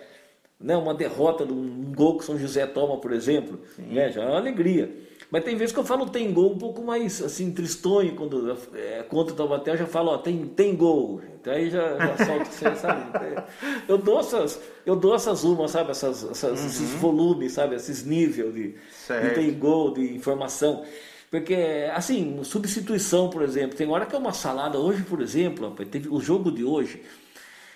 Né? 0.58 0.76
Uma 0.78 0.94
derrota 0.94 1.44
de 1.44 1.52
um 1.52 1.92
gol 1.94 2.16
que 2.16 2.24
São 2.24 2.38
José 2.38 2.66
toma, 2.66 2.96
por 2.96 3.12
exemplo, 3.12 3.60
né? 3.76 4.10
já 4.10 4.22
é 4.22 4.26
uma 4.26 4.38
alegria. 4.38 4.90
Mas 5.32 5.44
tem 5.44 5.56
vezes 5.56 5.72
que 5.72 5.80
eu 5.80 5.84
falo 5.84 6.06
tem 6.10 6.30
gol 6.30 6.52
um 6.52 6.58
pouco 6.58 6.82
mais 6.82 7.22
assim, 7.22 7.50
tristonho, 7.50 8.14
quando 8.14 8.54
é, 8.74 9.02
contra 9.04 9.32
o 9.32 9.36
Taubaté, 9.36 9.70
eu 9.70 9.78
já 9.78 9.86
falo, 9.86 10.10
ó, 10.10 10.18
tem, 10.18 10.44
tem 10.44 10.76
gol. 10.76 11.22
Então 11.40 11.54
aí 11.54 11.70
já, 11.70 11.96
já 11.96 12.16
solto 12.26 12.52
você, 12.52 12.76
sabe? 12.76 13.42
Eu 13.88 13.96
dou 13.96 14.20
essas, 14.20 14.60
eu 14.84 14.94
dou 14.94 15.14
essas 15.14 15.42
umas, 15.42 15.70
sabe? 15.70 15.90
Essas, 15.90 16.22
essas 16.22 16.60
uhum. 16.60 16.66
Esses 16.66 16.90
volumes, 16.90 17.52
sabe? 17.52 17.74
Esses 17.76 18.04
níveis 18.04 18.52
de, 18.52 18.74
de 18.74 19.34
tem 19.34 19.54
gol, 19.54 19.94
de 19.94 20.14
informação. 20.14 20.84
Porque, 21.30 21.56
assim, 21.94 22.44
substituição, 22.44 23.30
por 23.30 23.40
exemplo, 23.40 23.74
tem 23.74 23.88
hora 23.88 24.04
que 24.04 24.14
é 24.14 24.18
uma 24.18 24.34
salada. 24.34 24.78
Hoje, 24.78 25.02
por 25.02 25.22
exemplo, 25.22 25.70
teve 25.90 26.10
o 26.10 26.20
jogo 26.20 26.52
de 26.52 26.62
hoje. 26.62 27.00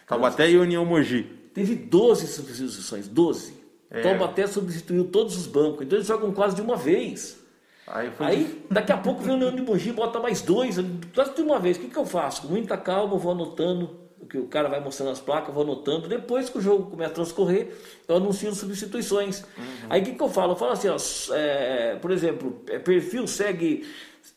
Taubaté 0.07 0.51
e 0.51 0.59
União 0.59 0.85
Mogi. 0.85 1.23
Teve 1.55 1.75
12 1.75 2.27
substituições, 2.27 3.09
12. 3.09 3.55
É. 3.91 4.03
Taubaté 4.03 4.47
substituiu 4.47 5.07
todos 5.07 5.39
os 5.39 5.47
bancos. 5.47 5.87
Então 5.87 5.97
eles 5.97 6.07
jogam 6.07 6.33
quase 6.33 6.55
de 6.55 6.61
uma 6.61 6.77
vez. 6.77 7.46
Aí, 7.87 8.13
Aí, 8.19 8.67
daqui 8.69 8.91
a 8.91 8.97
pouco 8.97 9.23
vem 9.23 9.37
o 9.37 9.39
Leão 9.39 9.55
de 9.55 9.63
Mogi, 9.63 9.93
bota 9.93 10.19
mais 10.19 10.43
dois, 10.43 10.77
quase 11.15 11.35
de 11.35 11.43
uma 11.43 11.61
vez. 11.61 11.77
O 11.77 11.81
que, 11.81 11.89
que 11.89 11.97
eu 11.97 12.05
faço? 12.05 12.43
Com 12.43 12.49
muita 12.49 12.77
calma, 12.77 13.15
eu 13.15 13.19
vou 13.19 13.31
anotando 13.33 14.07
o 14.21 14.27
que 14.27 14.37
o 14.37 14.49
cara 14.49 14.69
vai 14.69 14.81
mostrando 14.81 15.13
as 15.13 15.21
placas, 15.21 15.55
vou 15.55 15.63
anotando. 15.63 16.09
Depois 16.09 16.51
que 16.51 16.59
o 16.59 16.61
jogo 16.61 16.91
começa 16.91 17.13
a 17.13 17.15
transcorrer, 17.15 17.73
eu 18.09 18.17
anuncio 18.17 18.53
substituições. 18.55 19.43
Uhum. 19.57 19.87
Aí 19.89 20.03
o 20.03 20.05
que, 20.05 20.15
que 20.15 20.23
eu 20.23 20.29
falo? 20.29 20.53
Eu 20.53 20.57
falo 20.57 20.73
assim, 20.73 20.89
ó, 20.89 20.97
é, 21.35 21.97
por 21.97 22.11
exemplo, 22.11 22.61
é, 22.69 22.79
perfil 22.79 23.27
segue 23.29 23.87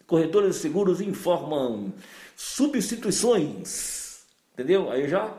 corretores 0.06 0.56
de 0.56 0.62
seguros 0.62 1.02
informam 1.02 1.92
substituições. 2.36 4.20
Entendeu? 4.54 4.92
Aí 4.92 5.02
eu 5.02 5.10
já 5.10 5.34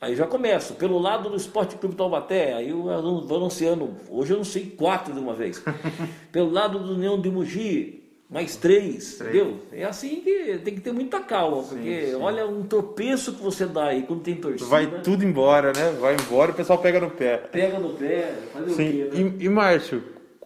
Aí 0.00 0.14
já 0.14 0.26
começo, 0.26 0.74
pelo 0.74 0.98
lado 0.98 1.30
do 1.30 1.36
Esporte 1.36 1.76
Clube 1.76 1.94
Taubaté, 1.94 2.52
aí 2.52 2.68
eu 2.68 2.82
vou 2.82 3.36
anunciando, 3.36 3.94
hoje 4.10 4.32
eu 4.32 4.36
não 4.36 4.44
sei 4.44 4.66
quatro 4.66 5.14
de 5.14 5.18
uma 5.18 5.32
vez. 5.32 5.62
pelo 6.30 6.50
lado 6.50 6.78
do 6.78 6.92
União 6.92 7.18
de 7.18 7.30
Mugi, 7.30 8.04
mais 8.28 8.56
três, 8.56 9.20
entendeu? 9.20 9.58
É 9.72 9.84
assim 9.84 10.20
que 10.20 10.58
tem 10.64 10.74
que 10.74 10.80
ter 10.80 10.92
muita 10.92 11.20
calma, 11.20 11.62
porque 11.62 12.06
sim, 12.06 12.10
sim. 12.10 12.14
olha 12.16 12.46
um 12.46 12.64
tropeço 12.64 13.34
que 13.34 13.42
você 13.42 13.64
dá 13.64 13.86
aí 13.86 14.02
quando 14.02 14.22
tem 14.22 14.34
torcida. 14.34 14.68
Vai 14.68 14.86
tudo 15.02 15.24
embora, 15.24 15.72
né? 15.72 15.96
Vai 16.00 16.14
embora 16.14 16.50
o 16.50 16.54
pessoal 16.54 16.78
pega 16.78 17.00
no 17.00 17.10
pé. 17.10 17.36
Pega 17.36 17.78
no 17.78 17.90
pé, 17.90 18.34
fazer 18.52 18.70
sim. 18.72 18.88
o 18.88 19.10
quê, 19.10 19.22
né? 19.22 19.34
E, 19.38 19.44
e 19.44 19.48
Márcio, 19.48 20.02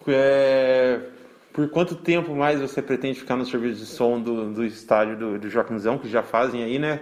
é... 0.07 1.01
por 1.53 1.69
quanto 1.71 1.95
tempo 1.95 2.35
mais 2.35 2.61
você 2.61 2.83
pretende 2.83 3.19
ficar 3.19 3.37
no 3.37 3.47
serviço 3.47 3.81
de 3.81 3.87
som 3.87 4.21
do, 4.21 4.53
do 4.53 4.65
estádio 4.65 5.17
do, 5.17 5.39
do 5.39 5.51
Joaquimzão, 5.51 5.99
que 5.99 6.09
já 6.09 6.23
fazem 6.23 6.63
aí, 6.63 6.79
né? 6.79 7.01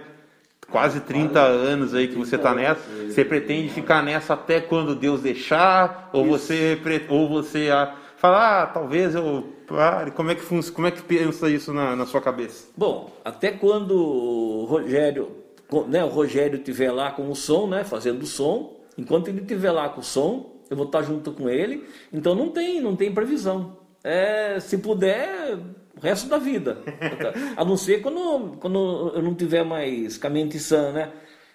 Quase 0.71 0.99
30 1.01 1.39
anos 1.39 1.93
aí 1.93 2.07
que 2.07 2.15
você 2.15 2.35
está 2.35 2.53
nessa. 2.53 2.81
Você 3.09 3.23
pretende 3.23 3.69
ficar 3.69 4.03
nessa 4.03 4.33
até 4.33 4.59
quando 4.59 4.95
Deus 4.95 5.21
deixar? 5.21 6.09
Ou 6.13 6.25
você, 6.25 6.79
ou 7.09 7.27
você 7.27 7.69
ah, 7.71 7.95
fala, 8.17 8.63
ah, 8.63 8.67
talvez 8.67 9.15
eu 9.15 9.53
pare? 9.67 10.11
Como 10.11 10.31
é 10.31 10.35
que, 10.35 10.71
como 10.71 10.87
é 10.87 10.91
que 10.91 11.01
pensa 11.01 11.49
isso 11.49 11.73
na, 11.73 11.95
na 11.95 12.05
sua 12.05 12.21
cabeça? 12.21 12.67
Bom, 12.75 13.11
até 13.23 13.51
quando 13.51 13.91
o 13.91 14.65
Rogério, 14.65 15.31
né, 15.87 16.03
o 16.03 16.09
Rogério 16.09 16.57
estiver 16.57 16.91
lá 16.91 17.11
com 17.11 17.29
o 17.29 17.35
som, 17.35 17.67
né, 17.67 17.83
fazendo 17.83 18.23
o 18.23 18.27
som, 18.27 18.77
enquanto 18.97 19.29
ele 19.29 19.41
estiver 19.41 19.71
lá 19.71 19.89
com 19.89 20.01
o 20.01 20.03
som, 20.03 20.57
eu 20.69 20.75
vou 20.75 20.85
estar 20.85 21.01
junto 21.01 21.31
com 21.31 21.49
ele. 21.49 21.87
Então 22.11 22.35
não 22.35 22.49
tem, 22.49 22.81
não 22.81 22.95
tem 22.95 23.13
previsão. 23.13 23.77
É, 24.03 24.59
se 24.59 24.77
puder, 24.77 25.57
o 25.97 26.01
resto 26.01 26.29
da 26.29 26.37
vida. 26.37 26.77
A 27.55 27.65
não 27.65 27.75
ser 27.75 28.01
quando, 28.01 28.57
quando 28.59 29.11
eu 29.15 29.21
não 29.21 29.33
tiver 29.33 29.63
mais 29.63 30.17
caminho 30.17 30.51
sã, 30.59 30.91
né? 30.91 31.11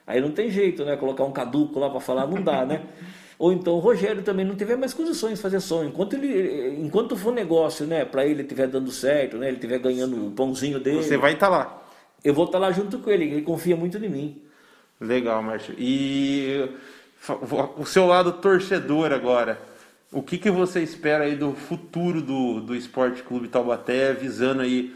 Aí 0.06 0.20
não 0.20 0.30
tem 0.30 0.50
jeito, 0.50 0.84
né? 0.84 0.96
Colocar 0.96 1.24
um 1.24 1.32
caduco 1.32 1.78
lá 1.78 1.88
para 1.88 2.00
falar 2.00 2.26
não 2.26 2.42
dá, 2.42 2.66
né? 2.66 2.82
Ou 3.38 3.52
então 3.52 3.74
o 3.74 3.78
Rogério 3.78 4.22
também 4.22 4.44
não 4.44 4.54
tiver 4.54 4.76
mais 4.76 4.92
condições 4.94 5.34
de 5.34 5.42
fazer 5.42 5.60
som. 5.60 5.84
Enquanto, 5.84 6.14
ele, 6.14 6.80
enquanto 6.80 7.16
for 7.16 7.32
negócio, 7.32 7.86
né? 7.86 8.04
Para 8.04 8.26
ele 8.26 8.42
estiver 8.42 8.68
dando 8.68 8.90
certo, 8.90 9.36
né? 9.36 9.48
Ele 9.48 9.56
estiver 9.56 9.78
ganhando 9.78 10.28
o 10.28 10.30
pãozinho 10.30 10.78
dele. 10.78 11.02
Você 11.02 11.16
vai 11.16 11.34
estar 11.34 11.46
tá 11.46 11.56
lá. 11.56 11.82
Eu 12.24 12.34
vou 12.34 12.44
estar 12.44 12.58
tá 12.58 12.66
lá 12.66 12.72
junto 12.72 12.98
com 12.98 13.10
ele. 13.10 13.24
Ele 13.24 13.42
confia 13.42 13.76
muito 13.76 13.98
em 13.98 14.08
mim. 14.08 14.42
Legal, 15.00 15.42
Márcio. 15.42 15.74
E 15.78 16.68
o 17.76 17.84
seu 17.84 18.06
lado 18.06 18.32
torcedor 18.32 19.12
agora. 19.12 19.58
O 20.12 20.22
que, 20.22 20.36
que 20.36 20.50
você 20.50 20.82
espera 20.82 21.24
aí 21.24 21.34
do 21.34 21.54
futuro 21.54 22.20
do, 22.20 22.60
do 22.60 22.76
Esporte 22.76 23.22
Clube 23.22 23.48
Taubaté, 23.48 24.12
visando 24.12 24.60
aí 24.60 24.94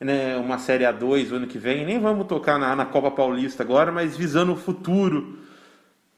né, 0.00 0.38
uma 0.38 0.58
Série 0.58 0.84
A2 0.84 1.30
o 1.30 1.34
ano 1.34 1.46
que 1.46 1.58
vem? 1.58 1.84
Nem 1.84 1.98
vamos 1.98 2.26
tocar 2.26 2.58
na, 2.58 2.74
na 2.74 2.86
Copa 2.86 3.10
Paulista 3.10 3.62
agora, 3.62 3.92
mas 3.92 4.16
visando 4.16 4.52
o 4.52 4.56
futuro, 4.56 5.38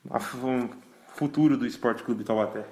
o 0.09 0.69
futuro 1.17 1.57
do 1.57 1.67
Esporte 1.67 2.05
Clube 2.05 2.23
Taubaté. 2.23 2.65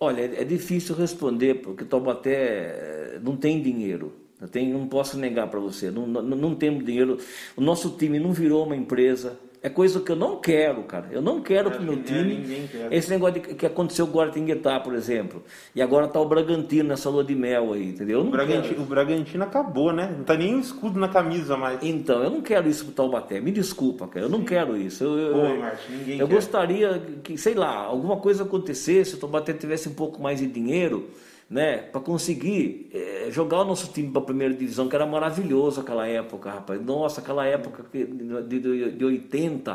Olha, 0.00 0.20
é 0.20 0.44
difícil 0.44 0.94
responder, 0.94 1.54
porque 1.54 1.84
Taubaté 1.84 2.34
eh, 2.34 3.20
não 3.20 3.36
tem 3.36 3.60
dinheiro. 3.60 4.12
Eu 4.40 4.46
tenho, 4.46 4.78
não 4.78 4.86
posso 4.86 5.18
negar 5.18 5.48
para 5.48 5.58
você, 5.58 5.90
não, 5.90 6.06
não, 6.06 6.22
não 6.22 6.54
temos 6.54 6.84
dinheiro. 6.84 7.18
O 7.56 7.60
nosso 7.60 7.90
time 7.96 8.20
não 8.20 8.32
virou 8.32 8.64
uma 8.64 8.76
empresa 8.76 9.36
é 9.62 9.68
coisa 9.68 10.00
que 10.00 10.10
eu 10.10 10.16
não 10.16 10.40
quero, 10.40 10.82
cara. 10.82 11.06
Eu 11.12 11.22
não 11.22 11.40
quero 11.40 11.70
para 11.70 11.80
o 11.80 11.84
meu 11.84 12.02
time. 12.02 12.68
É, 12.90 12.96
esse 12.96 13.08
negócio 13.08 13.40
de, 13.40 13.54
que 13.54 13.64
aconteceu 13.64 14.08
com 14.08 14.12
o 14.12 14.16
Guaratinguetá, 14.16 14.80
por 14.80 14.92
exemplo. 14.92 15.44
E 15.72 15.80
agora 15.80 16.08
tá 16.08 16.20
o 16.20 16.28
Bragantino 16.28 16.88
nessa 16.88 17.08
lua 17.08 17.22
de 17.22 17.34
mel 17.36 17.72
aí, 17.72 17.90
entendeu? 17.90 18.22
O 18.22 18.24
Bragantino, 18.24 18.82
o 18.82 18.84
Bragantino, 18.86 19.44
acabou, 19.44 19.92
né? 19.92 20.12
Não 20.18 20.24
tá 20.24 20.34
nem 20.34 20.56
um 20.56 20.58
escudo 20.58 20.98
na 20.98 21.08
camisa 21.08 21.56
mais. 21.56 21.78
Então, 21.80 22.24
eu 22.24 22.30
não 22.30 22.40
quero 22.40 22.68
isso 22.68 22.86
pro 22.86 22.94
Taubaté. 22.94 23.40
Me 23.40 23.52
desculpa, 23.52 24.08
cara. 24.08 24.26
Eu 24.26 24.28
não 24.28 24.42
quero 24.42 24.76
isso. 24.76 25.04
Eu, 25.04 25.18
eu, 25.18 25.32
Pô, 25.32 25.56
Martin, 25.60 25.92
ninguém 25.92 26.18
eu 26.18 26.26
quer. 26.26 26.34
gostaria 26.34 27.02
que, 27.22 27.38
sei 27.38 27.54
lá, 27.54 27.72
alguma 27.84 28.16
coisa 28.16 28.42
acontecesse, 28.42 29.14
o 29.14 29.18
Taubaté 29.18 29.52
tivesse 29.52 29.88
um 29.88 29.94
pouco 29.94 30.20
mais 30.20 30.40
de 30.40 30.48
dinheiro 30.48 31.08
né, 31.52 31.76
para 31.76 32.00
conseguir 32.00 32.88
é, 32.94 33.28
jogar 33.30 33.60
o 33.60 33.64
nosso 33.64 33.92
time 33.92 34.10
para 34.10 34.22
a 34.22 34.24
primeira 34.24 34.54
divisão, 34.54 34.88
que 34.88 34.96
era 34.96 35.04
maravilhoso 35.04 35.82
aquela 35.82 36.08
época, 36.08 36.50
rapaz. 36.50 36.80
Nossa, 36.80 37.20
aquela 37.20 37.44
época 37.44 37.84
de, 37.92 38.06
de, 38.06 38.92
de 38.92 39.04
80, 39.04 39.74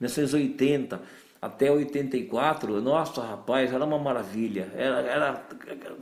1980 0.00 1.00
até 1.40 1.70
84, 1.70 2.80
nossa, 2.80 3.22
rapaz, 3.22 3.72
era 3.72 3.84
uma 3.84 3.98
maravilha. 3.98 4.72
Era, 4.74 5.00
era 5.02 5.48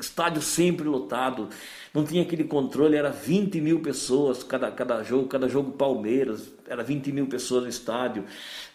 estádio 0.01 0.41
sempre 0.41 0.89
lotado, 0.89 1.51
não 1.93 2.07
tinha 2.07 2.23
aquele 2.23 2.45
controle, 2.45 2.97
era 2.97 3.11
20 3.11 3.61
mil 3.61 3.81
pessoas 3.81 4.43
cada, 4.43 4.71
cada 4.71 5.03
jogo, 5.03 5.27
cada 5.27 5.47
jogo 5.47 5.73
Palmeiras, 5.73 6.51
era 6.67 6.83
20 6.83 7.13
mil 7.13 7.27
pessoas 7.27 7.65
no 7.65 7.69
estádio. 7.69 8.25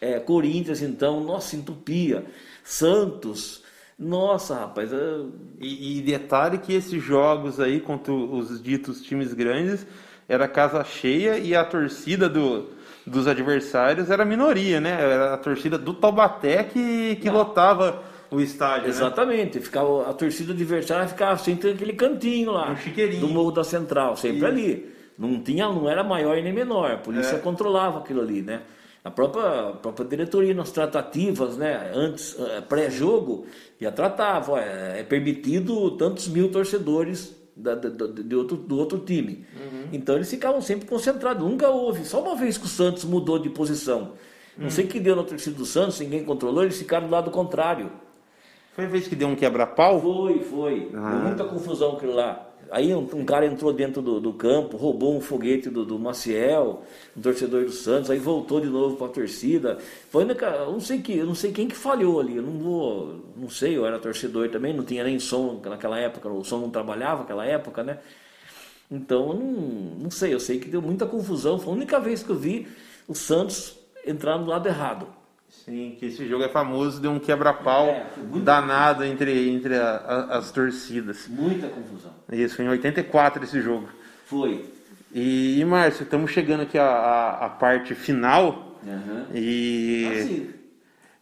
É, 0.00 0.20
Corinthians, 0.20 0.82
então, 0.82 1.20
nossa, 1.20 1.56
entupia. 1.56 2.24
Santos, 2.62 3.64
nossa, 3.98 4.54
rapaz. 4.54 4.92
Eu... 4.92 5.32
E, 5.60 5.98
e, 5.98 6.02
detalhe 6.02 6.58
que 6.58 6.72
esses 6.72 7.02
jogos 7.02 7.58
aí 7.58 7.80
contra 7.80 8.12
os 8.12 8.62
ditos 8.62 9.02
times 9.02 9.34
grandes 9.34 9.84
era 10.28 10.46
casa 10.46 10.84
cheia 10.84 11.38
e 11.38 11.56
a 11.56 11.64
torcida 11.64 12.28
do, 12.28 12.68
dos 13.04 13.26
adversários 13.26 14.10
era 14.10 14.24
minoria, 14.24 14.80
né? 14.80 14.90
Era 14.90 15.34
a 15.34 15.38
torcida 15.38 15.76
do 15.76 15.94
Taubaté 15.94 16.62
que, 16.62 17.16
que 17.16 17.28
lotava 17.28 18.02
o 18.30 18.40
estádio. 18.40 18.84
Né? 18.84 18.90
Exatamente. 18.90 19.58
Né? 19.58 19.64
Ficava, 19.64 20.08
a 20.08 20.12
torcida 20.12 20.52
adversária 20.52 21.08
ficava 21.08 21.36
sempre 21.38 21.72
naquele 21.72 21.94
cantinho 21.94 22.52
lá. 22.52 22.76
Um 22.76 23.20
do 23.20 23.28
Morro 23.28 23.50
da 23.50 23.64
Central, 23.64 24.16
sempre 24.16 24.46
ali. 24.46 24.94
Não 25.18 25.40
tinha, 25.42 25.66
não 25.66 25.88
era 25.88 26.04
maior 26.04 26.40
nem 26.40 26.52
menor. 26.52 26.92
A 26.92 26.96
polícia 26.98 27.34
é. 27.34 27.38
controlava 27.40 27.98
aquilo 27.98 28.20
ali, 28.20 28.42
né? 28.42 28.60
A 29.04 29.10
própria, 29.10 29.70
a 29.70 29.72
própria 29.72 30.06
diretoria 30.06 30.52
nas 30.52 30.70
tratativas, 30.70 31.56
né, 31.56 31.92
antes, 31.94 32.36
eh, 32.38 32.60
pré-jogo, 32.62 33.46
já 33.80 33.92
tratava, 33.92 34.60
é, 34.60 35.00
é, 35.00 35.02
permitido 35.04 35.92
tantos 35.92 36.28
mil 36.28 36.50
torcedores 36.50 37.34
da, 37.56 37.74
da, 37.74 38.06
de 38.06 38.34
outro, 38.34 38.56
do 38.56 38.76
outro 38.76 38.98
time. 38.98 39.46
Uhum. 39.56 39.88
Então 39.92 40.16
eles 40.16 40.28
ficavam 40.28 40.60
sempre 40.60 40.86
concentrados, 40.86 41.48
nunca 41.48 41.68
houve. 41.68 42.04
Só 42.04 42.20
uma 42.20 42.36
vez 42.36 42.58
que 42.58 42.66
o 42.66 42.68
Santos 42.68 43.04
mudou 43.04 43.38
de 43.38 43.48
posição. 43.50 44.12
Não 44.56 44.64
uhum. 44.64 44.70
sei 44.70 44.84
o 44.84 44.88
que 44.88 44.98
deu 44.98 45.14
na 45.14 45.22
torcida 45.22 45.56
do 45.56 45.64
Santos, 45.64 46.00
ninguém 46.00 46.24
controlou, 46.24 46.64
eles 46.64 46.78
ficaram 46.78 47.06
do 47.06 47.12
lado 47.12 47.30
contrário. 47.30 47.90
Foi 48.72 48.84
a 48.84 48.88
vez 48.88 49.08
que 49.08 49.16
deu 49.16 49.28
um 49.28 49.36
quebra-pau? 49.36 50.00
Foi, 50.00 50.40
foi. 50.40 50.90
Ah. 50.94 51.10
Deu 51.10 51.20
muita 51.20 51.44
confusão 51.44 51.96
aquilo 51.96 52.14
lá. 52.14 52.47
Aí 52.70 52.94
um, 52.94 53.08
um, 53.14 53.24
cara 53.24 53.46
entrou 53.46 53.72
dentro 53.72 54.02
do, 54.02 54.20
do, 54.20 54.32
campo, 54.32 54.76
roubou 54.76 55.16
um 55.16 55.20
foguete 55.20 55.70
do, 55.70 55.84
do 55.84 55.98
Maciel, 55.98 56.82
um 57.16 57.20
torcedor 57.20 57.64
do 57.64 57.70
Santos, 57.70 58.10
aí 58.10 58.18
voltou 58.18 58.60
de 58.60 58.68
novo 58.68 58.96
para 58.96 59.06
a 59.06 59.10
torcida. 59.10 59.78
Foi 60.10 60.24
eu 60.24 60.72
não 60.72 60.80
sei 60.80 61.00
que, 61.00 61.16
eu 61.16 61.26
não 61.26 61.34
sei 61.34 61.52
quem 61.52 61.68
que 61.68 61.76
falhou 61.76 62.20
ali. 62.20 62.36
Eu 62.36 62.42
não 62.42 62.58
vou, 62.58 63.20
não 63.36 63.48
sei, 63.48 63.76
eu 63.76 63.86
era 63.86 63.98
torcedor 63.98 64.48
também, 64.50 64.74
não 64.74 64.84
tinha 64.84 65.04
nem 65.04 65.18
som 65.18 65.60
naquela 65.64 65.98
época, 65.98 66.28
o 66.28 66.44
som 66.44 66.58
não 66.58 66.70
trabalhava 66.70 67.20
naquela 67.20 67.44
época, 67.44 67.82
né? 67.82 67.98
Então, 68.90 69.28
eu 69.28 69.34
não, 69.34 69.50
não 70.02 70.10
sei, 70.10 70.32
eu 70.34 70.40
sei 70.40 70.58
que 70.58 70.68
deu 70.68 70.80
muita 70.80 71.06
confusão. 71.06 71.58
Foi 71.58 71.72
a 71.72 71.76
única 71.76 72.00
vez 72.00 72.22
que 72.22 72.30
eu 72.30 72.36
vi 72.36 72.66
o 73.06 73.14
Santos 73.14 73.76
entrar 74.06 74.38
no 74.38 74.46
lado 74.46 74.66
errado. 74.66 75.17
Sim, 75.48 75.96
que 75.98 76.06
esse 76.06 76.26
jogo 76.26 76.44
é 76.44 76.48
famoso, 76.48 77.00
deu 77.00 77.10
um 77.10 77.18
quebra-pau 77.18 77.88
é, 77.88 78.06
danado 78.42 79.04
entre, 79.04 79.48
entre 79.50 79.76
a, 79.76 79.96
a, 79.96 80.38
as 80.38 80.50
torcidas. 80.50 81.26
Muita 81.28 81.68
confusão. 81.68 82.12
Isso, 82.30 82.56
foi 82.56 82.64
em 82.64 82.68
84 82.68 83.44
esse 83.44 83.60
jogo. 83.60 83.88
Foi. 84.26 84.64
E, 85.12 85.58
e 85.60 85.64
Márcio, 85.64 86.04
estamos 86.04 86.30
chegando 86.30 86.62
aqui 86.62 86.78
à, 86.78 87.30
à 87.40 87.48
parte 87.48 87.94
final. 87.94 88.78
Uhum. 88.82 89.26
E. 89.34 90.06
Assim, 90.06 90.50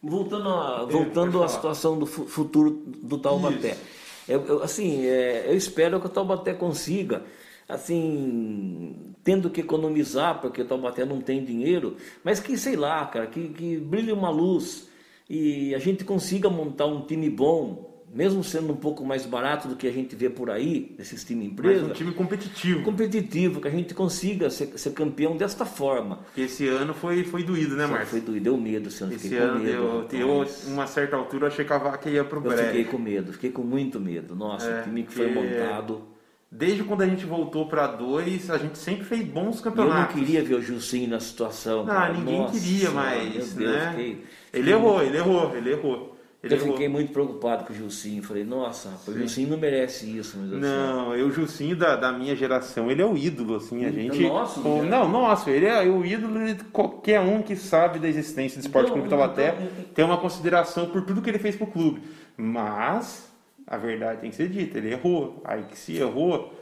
voltando 0.03 0.49
à, 0.49 0.85
voltando 0.85 1.43
à 1.43 1.47
situação 1.47 1.97
do 1.97 2.05
futuro 2.05 2.83
do 2.85 3.17
Taubaté. 3.17 3.77
Eu, 4.27 4.45
eu, 4.45 4.63
assim, 4.63 5.05
é, 5.05 5.45
eu 5.47 5.55
espero 5.55 5.99
que 5.99 6.07
o 6.07 6.09
Taubaté 6.09 6.53
consiga 6.53 7.23
assim, 7.67 9.13
tendo 9.27 9.49
que 9.49 9.59
economizar, 9.59 10.39
porque 10.39 10.61
o 10.61 10.65
Taubaté 10.65 11.03
não 11.03 11.19
tem 11.19 11.43
dinheiro, 11.43 11.97
mas 12.23 12.39
que, 12.39 12.57
sei 12.57 12.77
lá, 12.77 13.05
cara, 13.07 13.27
que, 13.27 13.49
que 13.49 13.75
brilhe 13.75 14.09
uma 14.09 14.29
luz 14.29 14.87
e 15.29 15.75
a 15.75 15.79
gente 15.79 16.05
consiga 16.05 16.49
montar 16.49 16.85
um 16.85 17.01
time 17.01 17.29
bom, 17.29 18.05
mesmo 18.09 18.41
sendo 18.41 18.71
um 18.71 18.77
pouco 18.77 19.03
mais 19.03 19.25
barato 19.25 19.67
do 19.67 19.75
que 19.75 19.85
a 19.85 19.91
gente 19.91 20.15
vê 20.15 20.29
por 20.29 20.49
aí, 20.49 20.95
desses 20.97 21.25
times 21.25 21.47
empresa. 21.47 21.81
Mas 21.81 21.91
um 21.91 21.93
time 21.93 22.13
competitivo. 22.13 22.83
Competitivo, 22.83 23.59
que 23.59 23.67
a 23.67 23.71
gente 23.71 23.93
consiga 23.93 24.49
ser, 24.49 24.67
ser 24.79 24.91
campeão 24.91 25.35
desta 25.35 25.65
forma. 25.65 26.19
Porque 26.19 26.43
esse 26.43 26.65
ano 26.65 26.93
foi, 26.93 27.25
foi 27.25 27.43
doído, 27.43 27.75
né, 27.75 27.85
Marcos? 27.85 28.11
Foi 28.11 28.21
doído, 28.21 28.45
deu 28.45 28.55
medo 28.55 28.87
esse 28.87 29.03
ano. 29.03 29.11
Esse 29.11 29.35
ano 29.35 29.59
medo, 29.59 30.07
deu, 30.09 30.19
deu 30.19 30.47
uma 30.67 30.87
certa 30.87 31.17
altura, 31.17 31.47
eu 31.47 31.47
achei 31.49 31.65
que 31.65 31.73
a 31.73 31.77
vaca 31.77 32.09
ia 32.09 32.23
pro 32.23 32.39
breve. 32.39 32.61
Eu 32.61 32.67
fiquei 32.67 32.85
com 32.85 32.97
medo, 32.97 33.33
fiquei 33.33 33.51
com 33.51 33.63
muito 33.63 33.99
medo. 33.99 34.37
Nossa, 34.37 34.69
é, 34.69 34.79
o 34.79 34.83
time 34.85 35.03
que 35.03 35.13
foi 35.13 35.29
montado 35.33 36.15
Desde 36.49 36.81
quando 36.83 37.01
a 37.01 37.07
gente 37.07 37.25
voltou 37.25 37.67
para 37.67 37.87
dois, 37.87 38.49
a 38.49 38.57
gente 38.57 38.77
sempre 38.77 39.03
fez 39.03 39.21
bons 39.27 39.59
campeonatos. 39.59 40.15
Eu 40.15 40.21
não 40.21 40.25
queria 40.25 40.41
ver 40.41 40.55
o 40.55 40.61
Jusinho 40.61 41.09
na 41.09 41.19
situação. 41.19 41.79
Não, 41.79 41.93
cara. 41.93 42.13
ninguém 42.13 42.39
Nossa, 42.39 42.53
queria, 42.53 42.91
mas. 42.91 43.53
Deus, 43.53 43.55
né? 43.55 43.89
Fiquei, 43.89 44.23
ele 44.53 44.71
errou, 44.71 45.03
ele 45.03 45.17
errou, 45.17 45.55
ele 45.55 45.71
errou. 45.71 46.17
Ele 46.41 46.53
eu 46.53 46.57
errou. 46.59 46.71
fiquei 46.71 46.87
muito 46.87 47.11
preocupado 47.11 47.65
com 47.65 47.73
o 47.73 47.75
Jusinho. 47.75 48.23
Falei, 48.23 48.45
nossa, 48.45 48.89
o 49.05 49.11
Jusinho 49.11 49.49
não 49.49 49.57
merece 49.57 50.05
isso. 50.05 50.37
Mas 50.37 50.49
não, 50.49 51.13
eu, 51.15 51.27
o 51.27 51.31
Jusinho 51.31 51.75
da, 51.75 51.97
da 51.97 52.13
minha 52.13 52.33
geração, 52.33 52.89
ele 52.89 53.01
é 53.01 53.05
o 53.05 53.17
ídolo, 53.17 53.55
assim, 53.55 53.83
a 53.83 53.91
gente. 53.91 54.23
Nosso, 54.23 54.61
o, 54.61 54.83
não, 54.83 55.09
nosso, 55.09 55.49
ele 55.49 55.65
é 55.65 55.81
o 55.81 56.05
ídolo 56.05 56.45
de 56.45 56.63
qualquer 56.65 57.19
um 57.19 57.41
que 57.41 57.57
sabe 57.57 57.99
da 57.99 58.07
existência 58.07 58.57
do 58.57 58.61
esporte 58.61 58.89
então, 58.89 58.99
como 58.99 59.09
Taubaté, 59.09 59.55
então, 59.59 59.85
tem 59.93 60.05
uma 60.05 60.17
consideração 60.17 60.85
por 60.85 61.01
tudo 61.01 61.21
que 61.21 61.29
ele 61.29 61.39
fez 61.39 61.57
pro 61.57 61.67
clube. 61.67 62.01
Mas 62.37 63.26
a 63.67 63.77
verdade 63.77 64.21
tem 64.21 64.29
que 64.29 64.35
ser 64.35 64.47
dita, 64.47 64.77
ele 64.77 64.91
errou. 64.91 65.41
Aí 65.43 65.63
que 65.63 65.77
se 65.77 65.97
errou, 65.97 66.53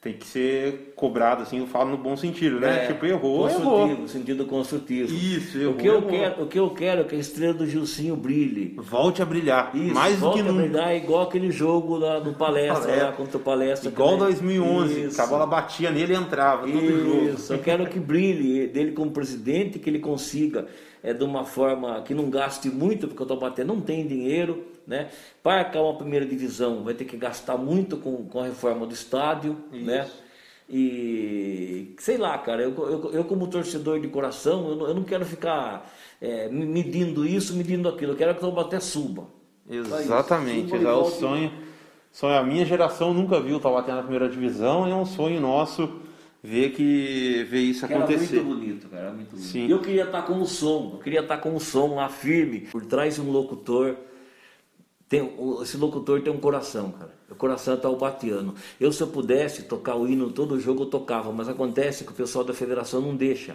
tem 0.00 0.12
que 0.14 0.26
ser 0.26 0.92
cobrado, 0.96 1.42
assim, 1.42 1.58
eu 1.58 1.66
falo 1.66 1.90
no 1.90 1.96
bom 1.96 2.16
sentido, 2.16 2.58
né? 2.58 2.84
É, 2.84 2.86
tipo, 2.88 3.06
errou, 3.06 3.48
construtivo, 3.48 3.90
errou. 3.90 4.08
sentido 4.08 4.46
construtivo. 4.46 5.12
Isso, 5.12 5.58
errou, 5.58 5.74
o 5.74 5.76
que 5.76 5.86
eu 5.86 5.94
errou. 5.94 6.08
quero 6.08 6.42
O 6.42 6.46
que 6.46 6.58
eu 6.58 6.70
quero 6.70 7.00
é 7.00 7.04
que 7.04 7.14
a 7.16 7.18
estrela 7.18 7.54
do 7.54 7.66
Gilcinho 7.66 8.16
brilhe. 8.16 8.74
Volte 8.78 9.22
a 9.22 9.24
brilhar. 9.24 9.70
Isso, 9.74 9.94
mais 9.94 10.18
do 10.18 10.32
que 10.32 10.42
nunca. 10.42 10.50
a 10.50 10.62
brilhar 10.62 10.96
igual 10.96 11.22
aquele 11.22 11.50
jogo 11.50 11.96
lá 11.96 12.18
do 12.18 12.32
Palestra, 12.32 12.80
palestra. 12.80 13.06
lá 13.06 13.12
contra 13.12 13.36
o 13.36 13.40
Palestra. 13.40 13.88
Igual 13.90 14.16
2011, 14.16 15.00
Isso. 15.02 15.16
que 15.16 15.20
a 15.20 15.26
bola 15.26 15.46
batia 15.46 15.90
nele 15.90 16.14
e 16.14 16.16
entrava, 16.16 16.66
todo 16.66 16.80
jogo. 16.80 17.28
Isso, 17.34 17.52
eu 17.52 17.58
quero 17.58 17.86
que 17.86 18.00
brilhe 18.00 18.66
dele 18.66 18.92
como 18.92 19.10
presidente, 19.10 19.78
que 19.78 19.90
ele 19.90 20.00
consiga 20.00 20.66
é, 21.02 21.12
de 21.12 21.24
uma 21.24 21.44
forma 21.44 22.02
que 22.02 22.14
não 22.14 22.30
gaste 22.30 22.68
muito, 22.68 23.08
porque 23.08 23.22
o 23.22 23.26
Taubaté 23.26 23.64
não 23.64 23.80
tem 23.80 24.06
dinheiro, 24.06 24.64
né? 24.86 25.10
Para 25.42 25.62
acabar 25.62 25.84
uma 25.84 25.98
primeira 25.98 26.26
divisão 26.26 26.82
vai 26.82 26.94
ter 26.94 27.04
que 27.04 27.16
gastar 27.16 27.56
muito 27.56 27.96
com, 27.96 28.24
com 28.26 28.40
a 28.40 28.44
reforma 28.44 28.86
do 28.86 28.94
estádio, 28.94 29.56
Isso. 29.72 29.84
né? 29.84 30.08
E 30.68 31.94
sei 31.98 32.16
lá, 32.16 32.38
cara, 32.38 32.62
eu, 32.62 32.74
eu, 32.74 33.10
eu 33.12 33.24
como 33.24 33.46
torcedor 33.46 34.00
de 34.00 34.08
coração, 34.08 34.70
eu 34.70 34.76
não, 34.76 34.88
eu 34.88 34.94
não 34.94 35.04
quero 35.04 35.24
ficar 35.26 35.90
é, 36.20 36.48
medindo 36.48 37.26
isso, 37.26 37.54
medindo 37.54 37.88
aquilo, 37.88 38.12
eu 38.12 38.16
quero 38.16 38.32
que 38.32 38.38
o 38.38 38.42
Taubaté 38.42 38.80
suba. 38.80 39.26
Exatamente, 39.68 40.70
suba 40.70 40.88
é 40.88 40.92
o 40.92 41.04
sonho. 41.04 41.52
sonho. 42.10 42.34
A 42.36 42.42
minha 42.42 42.64
geração 42.64 43.12
nunca 43.12 43.38
viu 43.40 43.56
o 43.56 43.60
Taubaté 43.60 43.92
na 43.92 44.02
primeira 44.02 44.28
divisão, 44.28 44.86
é 44.86 44.94
um 44.94 45.04
sonho 45.04 45.40
nosso 45.40 46.00
ver 46.42 46.70
que 46.70 47.44
ver 47.50 47.60
isso 47.60 47.86
que 47.86 47.92
acontecer. 47.92 48.36
Era 48.36 48.44
muito 48.44 48.60
bonito, 48.60 48.88
cara, 48.88 49.02
era 49.02 49.12
muito 49.12 49.30
bonito. 49.30 49.46
Sim. 49.46 49.66
E 49.66 49.70
eu 49.70 49.80
queria 49.80 50.04
estar 50.04 50.22
com 50.22 50.40
o 50.40 50.46
som, 50.46 50.92
eu 50.94 50.98
queria 51.00 51.20
estar 51.20 51.36
com 51.36 51.54
o 51.54 51.60
som 51.60 51.96
lá 51.96 52.08
firme, 52.08 52.60
por 52.72 52.84
trás 52.86 53.16
de 53.16 53.20
um 53.20 53.30
locutor. 53.30 53.96
Tem, 55.12 55.30
esse 55.60 55.76
locutor 55.76 56.22
tem 56.22 56.32
um 56.32 56.38
coração, 56.38 56.90
cara. 56.90 57.10
O 57.30 57.34
coração 57.34 57.74
está 57.74 57.86
o 57.86 57.96
batiano. 57.96 58.54
Eu, 58.80 58.90
se 58.90 59.02
eu 59.02 59.06
pudesse 59.06 59.64
tocar 59.64 59.94
o 59.94 60.08
hino 60.08 60.30
todo 60.30 60.58
jogo, 60.58 60.84
eu 60.84 60.86
tocava, 60.86 61.30
mas 61.30 61.50
acontece 61.50 62.02
que 62.02 62.12
o 62.12 62.14
pessoal 62.14 62.42
da 62.42 62.54
federação 62.54 63.02
não 63.02 63.14
deixa, 63.14 63.54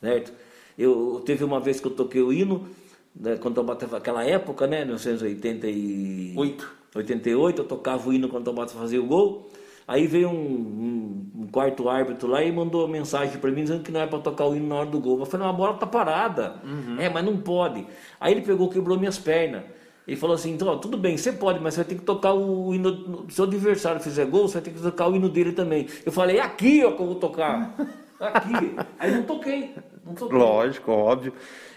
certo? 0.00 0.32
Eu 0.78 1.20
teve 1.26 1.42
uma 1.42 1.58
vez 1.58 1.80
que 1.80 1.88
eu 1.88 1.90
toquei 1.90 2.22
o 2.22 2.32
hino, 2.32 2.68
né, 3.12 3.34
quando 3.34 3.56
eu 3.56 3.64
batava 3.64 3.96
aquela 3.96 4.24
época, 4.24 4.68
né, 4.68 4.84
1988, 4.84 6.72
88, 6.94 7.62
eu 7.62 7.66
tocava 7.66 8.08
o 8.08 8.12
hino 8.12 8.28
quando 8.28 8.46
eu 8.46 8.52
batava 8.54 8.78
fazia 8.78 9.02
o 9.02 9.06
gol. 9.06 9.50
Aí 9.88 10.06
veio 10.06 10.28
um, 10.28 10.32
um, 10.32 11.42
um, 11.42 11.46
quarto 11.48 11.88
árbitro 11.88 12.28
lá 12.28 12.40
e 12.40 12.52
mandou 12.52 12.86
mensagem 12.86 13.40
para 13.40 13.50
mim 13.50 13.62
dizendo 13.62 13.82
que 13.82 13.90
não 13.90 14.00
é 14.00 14.06
para 14.06 14.20
tocar 14.20 14.46
o 14.46 14.54
hino 14.54 14.68
na 14.68 14.76
hora 14.76 14.90
do 14.90 15.00
gol. 15.00 15.18
Eu 15.18 15.26
falei, 15.26 15.44
não, 15.44 15.52
a 15.52 15.56
bola 15.56 15.74
tá 15.74 15.88
parada. 15.88 16.62
Uhum. 16.64 17.00
É, 17.00 17.10
mas 17.10 17.24
não 17.24 17.36
pode. 17.36 17.84
Aí 18.20 18.32
ele 18.32 18.42
pegou, 18.42 18.70
quebrou 18.70 18.96
minhas 18.96 19.18
pernas. 19.18 19.64
Ele 20.06 20.16
falou 20.16 20.34
assim, 20.34 20.52
então, 20.52 20.68
ó, 20.68 20.76
tudo 20.76 20.98
bem, 20.98 21.16
você 21.16 21.32
pode, 21.32 21.60
mas 21.60 21.74
você 21.74 21.80
vai 21.80 21.88
ter 21.88 21.94
que 21.94 22.02
tocar 22.02 22.34
o 22.34 22.74
hino. 22.74 23.26
Se 23.30 23.40
o 23.40 23.44
adversário 23.44 24.00
fizer 24.00 24.26
gol, 24.26 24.46
você 24.46 24.54
vai 24.54 24.62
ter 24.62 24.70
que 24.70 24.80
tocar 24.80 25.08
o 25.08 25.16
hino 25.16 25.28
dele 25.30 25.52
também. 25.52 25.88
Eu 26.04 26.12
falei, 26.12 26.36
é 26.38 26.42
aqui 26.42 26.84
ó, 26.84 26.92
que 26.92 27.00
eu 27.00 27.06
vou 27.06 27.14
tocar. 27.16 27.74
Aqui. 28.20 28.74
Aí 28.98 29.10
não 29.10 29.24
toquei. 29.24 29.74
Não 30.06 30.14
toquei. 30.14 30.38
Lógico, 30.38 30.92
óbvio. 30.92 31.32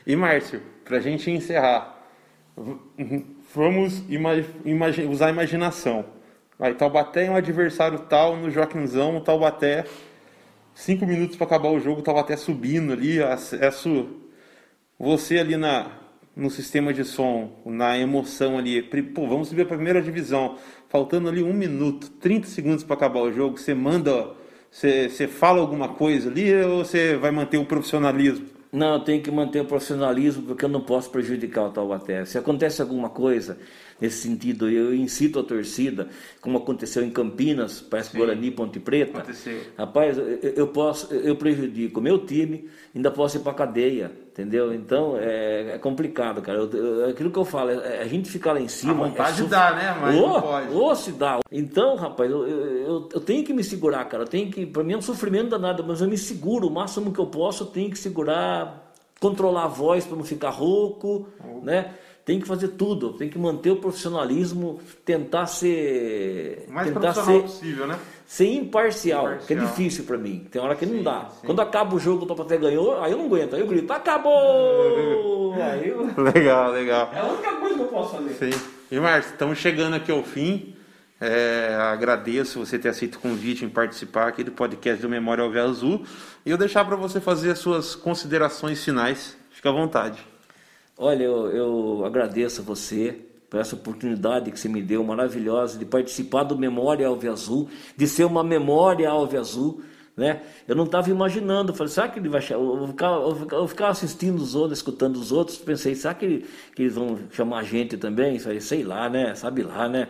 E 0.06 0.16
Márcio, 0.16 0.62
pra 0.86 1.00
gente 1.00 1.30
encerrar, 1.30 1.98
vamos 3.54 4.04
usar 5.10 5.28
a 5.28 5.30
imaginação. 5.30 6.06
Aí 6.60 6.74
Taubaté 6.74 7.26
é 7.26 7.32
um 7.32 7.36
adversário 7.36 8.00
tal 8.00 8.38
no 8.38 8.50
Joaquimzão, 8.50 9.20
Taubaté, 9.20 9.86
cinco 10.74 11.06
minutos 11.06 11.36
para 11.36 11.46
acabar 11.46 11.70
o 11.70 11.80
jogo, 11.80 12.02
Taubaté 12.02 12.38
subindo 12.38 12.94
ali, 12.94 13.22
acesso, 13.22 14.08
você 14.98 15.40
ali 15.40 15.58
na, 15.58 15.92
no 16.38 16.52
sistema 16.52 16.94
de 16.94 17.04
som, 17.04 17.50
na 17.66 17.98
emoção 17.98 18.60
ali, 18.60 18.84
pô, 18.84 19.28
vamos 19.28 19.48
subir 19.48 19.66
para 19.66 19.74
a 19.74 19.78
primeira 19.78 20.02
divisão, 20.02 20.56
faltando 20.88 21.28
ali 21.28 21.42
um 21.42 21.52
minuto, 21.52 22.12
30 22.12 22.48
segundos 22.48 22.84
para 22.84 22.96
acabar 22.96 23.22
o 23.22 23.34
jogo, 23.34 23.58
você 23.58 23.74
manda, 23.74 24.30
você, 24.70 25.10
você 25.10 25.28
fala 25.28 25.60
alguma 25.60 25.90
coisa 25.90 26.30
ali 26.30 26.54
ou 26.64 26.86
você 26.86 27.18
vai 27.18 27.32
manter 27.32 27.58
o 27.58 27.66
profissionalismo? 27.66 28.46
Não, 28.72 28.94
eu 28.94 29.00
tenho 29.00 29.24
que 29.24 29.32
manter 29.32 29.62
o 29.62 29.66
profissionalismo 29.66 30.44
porque 30.44 30.64
eu 30.64 30.70
não 30.70 30.82
posso 30.82 31.10
prejudicar 31.10 31.64
o 31.64 31.72
Taubaté. 31.72 32.24
Se 32.26 32.38
acontece 32.38 32.82
alguma 32.82 33.10
coisa, 33.10 33.58
nesse 34.00 34.22
sentido. 34.22 34.70
Eu 34.70 34.94
incito 34.94 35.40
a 35.40 35.44
torcida, 35.44 36.08
como 36.42 36.58
aconteceu 36.58 37.04
em 37.04 37.10
Campinas, 37.10 37.82
parece 37.82 38.12
Sim. 38.12 38.18
Guarani 38.18 38.52
Ponte 38.52 38.80
Preta. 38.80 39.20
Aconteceu. 39.20 39.62
Rapaz, 39.78 40.18
eu, 40.18 40.26
eu 40.56 40.68
posso, 40.68 41.14
eu 41.14 41.36
prejudico 41.36 42.00
meu 42.00 42.26
time, 42.26 42.70
ainda 42.96 43.12
posso 43.12 43.38
ir 43.38 43.42
para 43.42 43.54
cadeia, 43.54 44.12
entendeu? 44.32 44.74
Então 44.74 45.18
é, 45.18 45.76
é 45.76 45.78
complicado, 45.78 46.42
cara. 46.42 46.60
Eu, 46.60 46.72
eu, 46.72 47.10
aquilo 47.10 47.32
que 47.32 47.40
eu 47.40 47.46
falo, 47.46 47.72
é, 47.72 48.02
a 48.02 48.08
gente 48.08 48.30
ficar 48.30 48.54
lá 48.54 48.62
em 48.62 48.68
cima. 48.68 49.06
A 49.06 49.10
vontade 49.10 49.44
é 49.44 49.46
dá, 49.46 49.76
né? 49.76 49.98
Mas 50.00 50.16
oh, 50.16 50.28
não 50.28 50.42
pode. 50.42 50.74
Ou 50.74 50.96
se 50.96 51.12
dá. 51.12 51.40
Então, 51.52 51.96
rapaz, 51.96 52.30
eu, 52.30 52.48
eu, 52.48 53.10
eu, 53.14 53.22
tenho 53.22 53.44
que 53.44 53.54
me 53.54 53.64
segurar, 53.64 54.06
cara. 54.06 54.24
Eu 54.24 54.28
tenho 54.28 54.52
que, 54.52 54.66
para 54.66 54.84
mim 54.84 54.94
é 54.94 54.98
um 54.98 55.02
sofrimento 55.02 55.50
danado, 55.50 55.84
mas 55.86 56.02
eu 56.02 56.08
me 56.08 56.18
seguro 56.18 56.68
o 56.68 56.72
máximo 56.72 57.12
que 57.12 57.20
eu 57.20 57.28
posso. 57.28 57.64
Eu 57.64 57.68
tenho 57.68 57.90
que 57.90 57.98
segurar, 57.98 58.92
controlar 59.20 59.66
a 59.66 59.68
voz 59.68 60.06
para 60.06 60.18
não 60.18 60.24
ficar 60.24 60.50
rouco, 60.50 61.28
oh. 61.44 61.64
né? 61.64 61.94
Tem 62.28 62.42
que 62.42 62.46
fazer 62.46 62.68
tudo, 62.68 63.14
tem 63.14 63.30
que 63.30 63.40
manter 63.40 63.72
o 63.72 63.78
profissionalismo, 63.78 64.82
tentar 65.06 65.46
ser. 65.46 66.66
Mais 66.68 66.92
tentar 66.92 67.14
ser, 67.14 67.42
possível, 67.42 67.88
né? 67.88 67.98
Ser 68.26 68.48
imparcial, 68.48 69.28
imparcial. 69.28 69.48
que 69.48 69.54
é 69.54 69.56
difícil 69.56 70.04
para 70.04 70.18
mim. 70.18 70.46
Tem 70.52 70.62
hora 70.62 70.76
que 70.76 70.86
sim, 70.86 70.98
não 70.98 71.04
dá. 71.04 71.30
Sim. 71.30 71.46
Quando 71.48 71.62
acaba 71.62 71.96
o 71.96 72.00
jogo, 72.00 72.26
o 72.26 72.28
Taubaté 72.28 72.58
ganhou, 72.58 73.02
aí 73.02 73.14
eu 73.14 73.18
não 73.18 73.28
aguento, 73.28 73.56
aí 73.56 73.62
eu 73.62 73.68
grito, 73.68 73.94
acabou! 73.94 75.54
aí 75.56 75.88
eu... 75.88 76.06
Legal, 76.22 76.74
legal. 76.74 77.12
É 77.16 77.20
a 77.20 77.28
única 77.28 77.56
coisa 77.56 77.76
que 77.76 77.82
eu 77.82 77.88
posso 77.88 78.18
fazer. 78.18 78.34
Sim. 78.34 78.62
E 78.92 79.00
Márcio, 79.00 79.32
estamos 79.32 79.58
chegando 79.58 79.94
aqui 79.96 80.12
ao 80.12 80.22
fim. 80.22 80.76
É, 81.22 81.78
agradeço 81.80 82.60
você 82.60 82.78
ter 82.78 82.90
aceito 82.90 83.16
o 83.16 83.20
convite 83.20 83.64
em 83.64 83.70
participar 83.70 84.28
aqui 84.28 84.44
do 84.44 84.52
podcast 84.52 85.02
do 85.02 85.08
Memória 85.08 85.46
Alve 85.46 85.60
Azul. 85.60 86.04
E 86.46 86.52
eu 86.52 86.58
deixar 86.58 86.84
para 86.84 86.98
você 86.98 87.22
fazer 87.22 87.52
as 87.52 87.60
suas 87.60 87.96
considerações 87.96 88.84
finais. 88.84 89.38
Fica 89.50 89.70
à 89.70 89.72
vontade. 89.72 90.20
Olha, 90.98 91.24
eu, 91.24 91.48
eu 91.52 92.06
agradeço 92.06 92.62
a 92.62 92.64
você 92.64 93.20
por 93.50 93.60
essa 93.60 93.76
oportunidade 93.76 94.52
que 94.52 94.60
você 94.60 94.68
me 94.68 94.82
deu, 94.82 95.04
maravilhosa, 95.04 95.78
de 95.78 95.86
participar 95.86 96.44
do 96.44 96.58
Memória 96.58 97.08
Alve 97.08 97.28
Azul, 97.28 97.70
de 97.96 98.08
ser 98.08 98.26
uma 98.26 98.44
memória 98.44 99.08
Alve 99.08 99.38
Azul, 99.38 99.82
né? 100.18 100.42
Eu 100.68 100.76
não 100.76 100.86
estava 100.86 101.12
imaginando, 101.12 101.76
falei, 101.76 101.94
será 101.94 102.08
que 102.08 102.18
ele 102.18 102.28
vai 102.28 102.42
chamar? 102.42 102.64
Eu 102.64 102.88
ficava, 102.88 103.56
eu 103.56 103.68
ficava 103.68 103.92
assistindo 103.92 104.40
os 104.40 104.56
outros, 104.56 104.80
escutando 104.80 105.16
os 105.16 105.32
outros, 105.32 105.58
pensei, 105.58 105.94
será 105.94 106.16
que, 106.16 106.26
ele, 106.26 106.46
que 106.76 106.82
eles 106.82 106.96
vão 106.96 107.20
chamar 107.32 107.60
a 107.60 107.64
gente 107.64 107.96
também? 107.98 108.40
Falei, 108.40 108.60
sei 108.60 108.84
lá, 108.84 109.08
né? 109.08 109.36
Sabe 109.36 109.62
lá, 109.62 109.88
né? 109.88 110.08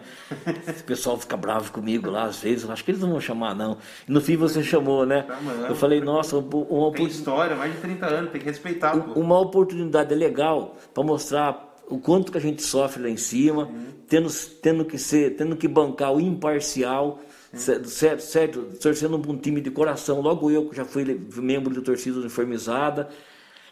O 0.79 0.83
pessoal 0.85 1.17
fica 1.17 1.35
bravo 1.35 1.69
comigo 1.73 2.09
lá 2.09 2.23
às 2.23 2.39
vezes, 2.39 2.63
eu 2.63 2.71
acho 2.71 2.85
que 2.85 2.91
eles 2.91 3.01
não 3.01 3.09
vão 3.09 3.19
chamar, 3.19 3.53
não. 3.53 3.77
E 4.07 4.11
no 4.11 4.21
fim 4.21 4.37
você 4.37 4.63
chamou, 4.63 5.05
né? 5.05 5.23
Tá, 5.23 5.37
eu 5.67 5.75
falei, 5.75 5.99
nossa, 5.99 6.37
uma 6.37 6.91
Tem 6.93 7.05
história, 7.05 7.57
mais 7.57 7.73
de 7.73 7.81
30 7.81 8.05
anos, 8.05 8.31
tem 8.31 8.39
que 8.39 8.47
respeitar. 8.47 8.95
Uma 8.95 9.37
oportunidade 9.37 10.15
legal 10.15 10.77
para 10.93 11.03
mostrar 11.03 11.75
o 11.89 11.97
quanto 11.99 12.31
que 12.31 12.37
a 12.37 12.41
gente 12.41 12.63
sofre 12.63 13.03
lá 13.03 13.09
em 13.09 13.17
cima, 13.17 13.63
uhum. 13.63 13.87
tendo, 14.07 14.29
tendo 14.61 14.85
que 14.85 14.97
ser, 14.97 15.35
tendo 15.35 15.57
que 15.57 15.67
bancar 15.67 16.13
o 16.13 16.21
imparcial 16.21 17.19
Certo, 17.53 18.19
certo, 18.19 18.63
torcendo 18.81 19.15
um 19.15 19.37
time 19.37 19.61
de 19.61 19.71
coração, 19.71 20.19
logo 20.19 20.51
eu 20.51 20.69
que 20.69 20.75
já 20.75 20.83
fui 20.83 21.05
membro 21.37 21.73
de 21.73 21.81
torcida 21.81 22.19
uniformizada, 22.19 23.09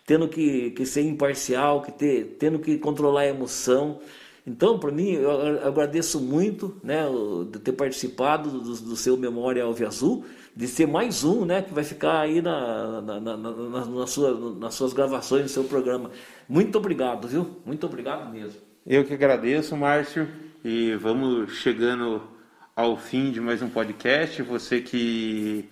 tendo 0.06 0.28
que, 0.30 0.72
que 0.72 0.86
ser 0.86 1.02
imparcial, 1.02 1.82
que 1.82 1.92
ter, 1.92 2.38
tendo 2.40 2.58
que 2.60 2.78
controlar 2.78 3.22
a 3.22 3.28
emoção. 3.28 4.00
Então, 4.48 4.78
para 4.78 4.92
mim, 4.92 5.14
eu 5.14 5.68
agradeço 5.68 6.22
muito 6.22 6.78
né, 6.84 7.04
de 7.52 7.60
ter 7.60 7.74
participado 7.74 8.50
do, 8.50 8.76
do 8.76 8.96
seu 8.96 9.18
Memória 9.18 9.64
Alve 9.64 9.84
Azul, 9.84 10.24
de 10.56 10.68
ser 10.68 10.88
mais 10.88 11.24
um 11.24 11.44
né, 11.44 11.62
que 11.62 11.74
vai 11.74 11.84
ficar 11.84 12.20
aí 12.20 12.42
na, 12.42 13.02
na, 13.02 13.20
na, 13.20 13.38
na, 13.38 13.86
na 13.86 14.08
sua, 14.08 14.56
nas 14.58 14.76
suas 14.76 14.94
gravações, 14.94 15.44
no 15.44 15.50
seu 15.50 15.64
programa. 15.64 16.12
Muito 16.48 16.78
obrigado, 16.78 17.28
viu? 17.28 17.58
Muito 17.66 17.86
obrigado 17.88 18.32
mesmo. 18.32 18.62
Eu 18.86 19.04
que 19.04 19.14
agradeço, 19.14 19.76
Márcio, 19.76 20.30
e 20.64 20.94
vamos 20.96 21.54
chegando 21.58 22.35
ao 22.76 22.98
fim 22.98 23.32
de 23.32 23.40
mais 23.40 23.62
um 23.62 23.70
podcast. 23.70 24.42
Você 24.42 24.82
que, 24.82 25.70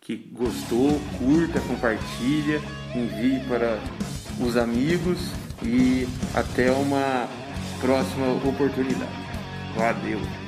que 0.00 0.16
gostou, 0.16 1.00
curta, 1.18 1.60
compartilha, 1.60 2.60
envie 2.94 3.40
para 3.46 3.78
os 4.40 4.56
amigos 4.56 5.18
e 5.62 6.08
até 6.34 6.72
uma 6.72 7.28
próxima 7.80 8.32
oportunidade. 8.44 9.12
Valeu! 9.76 10.43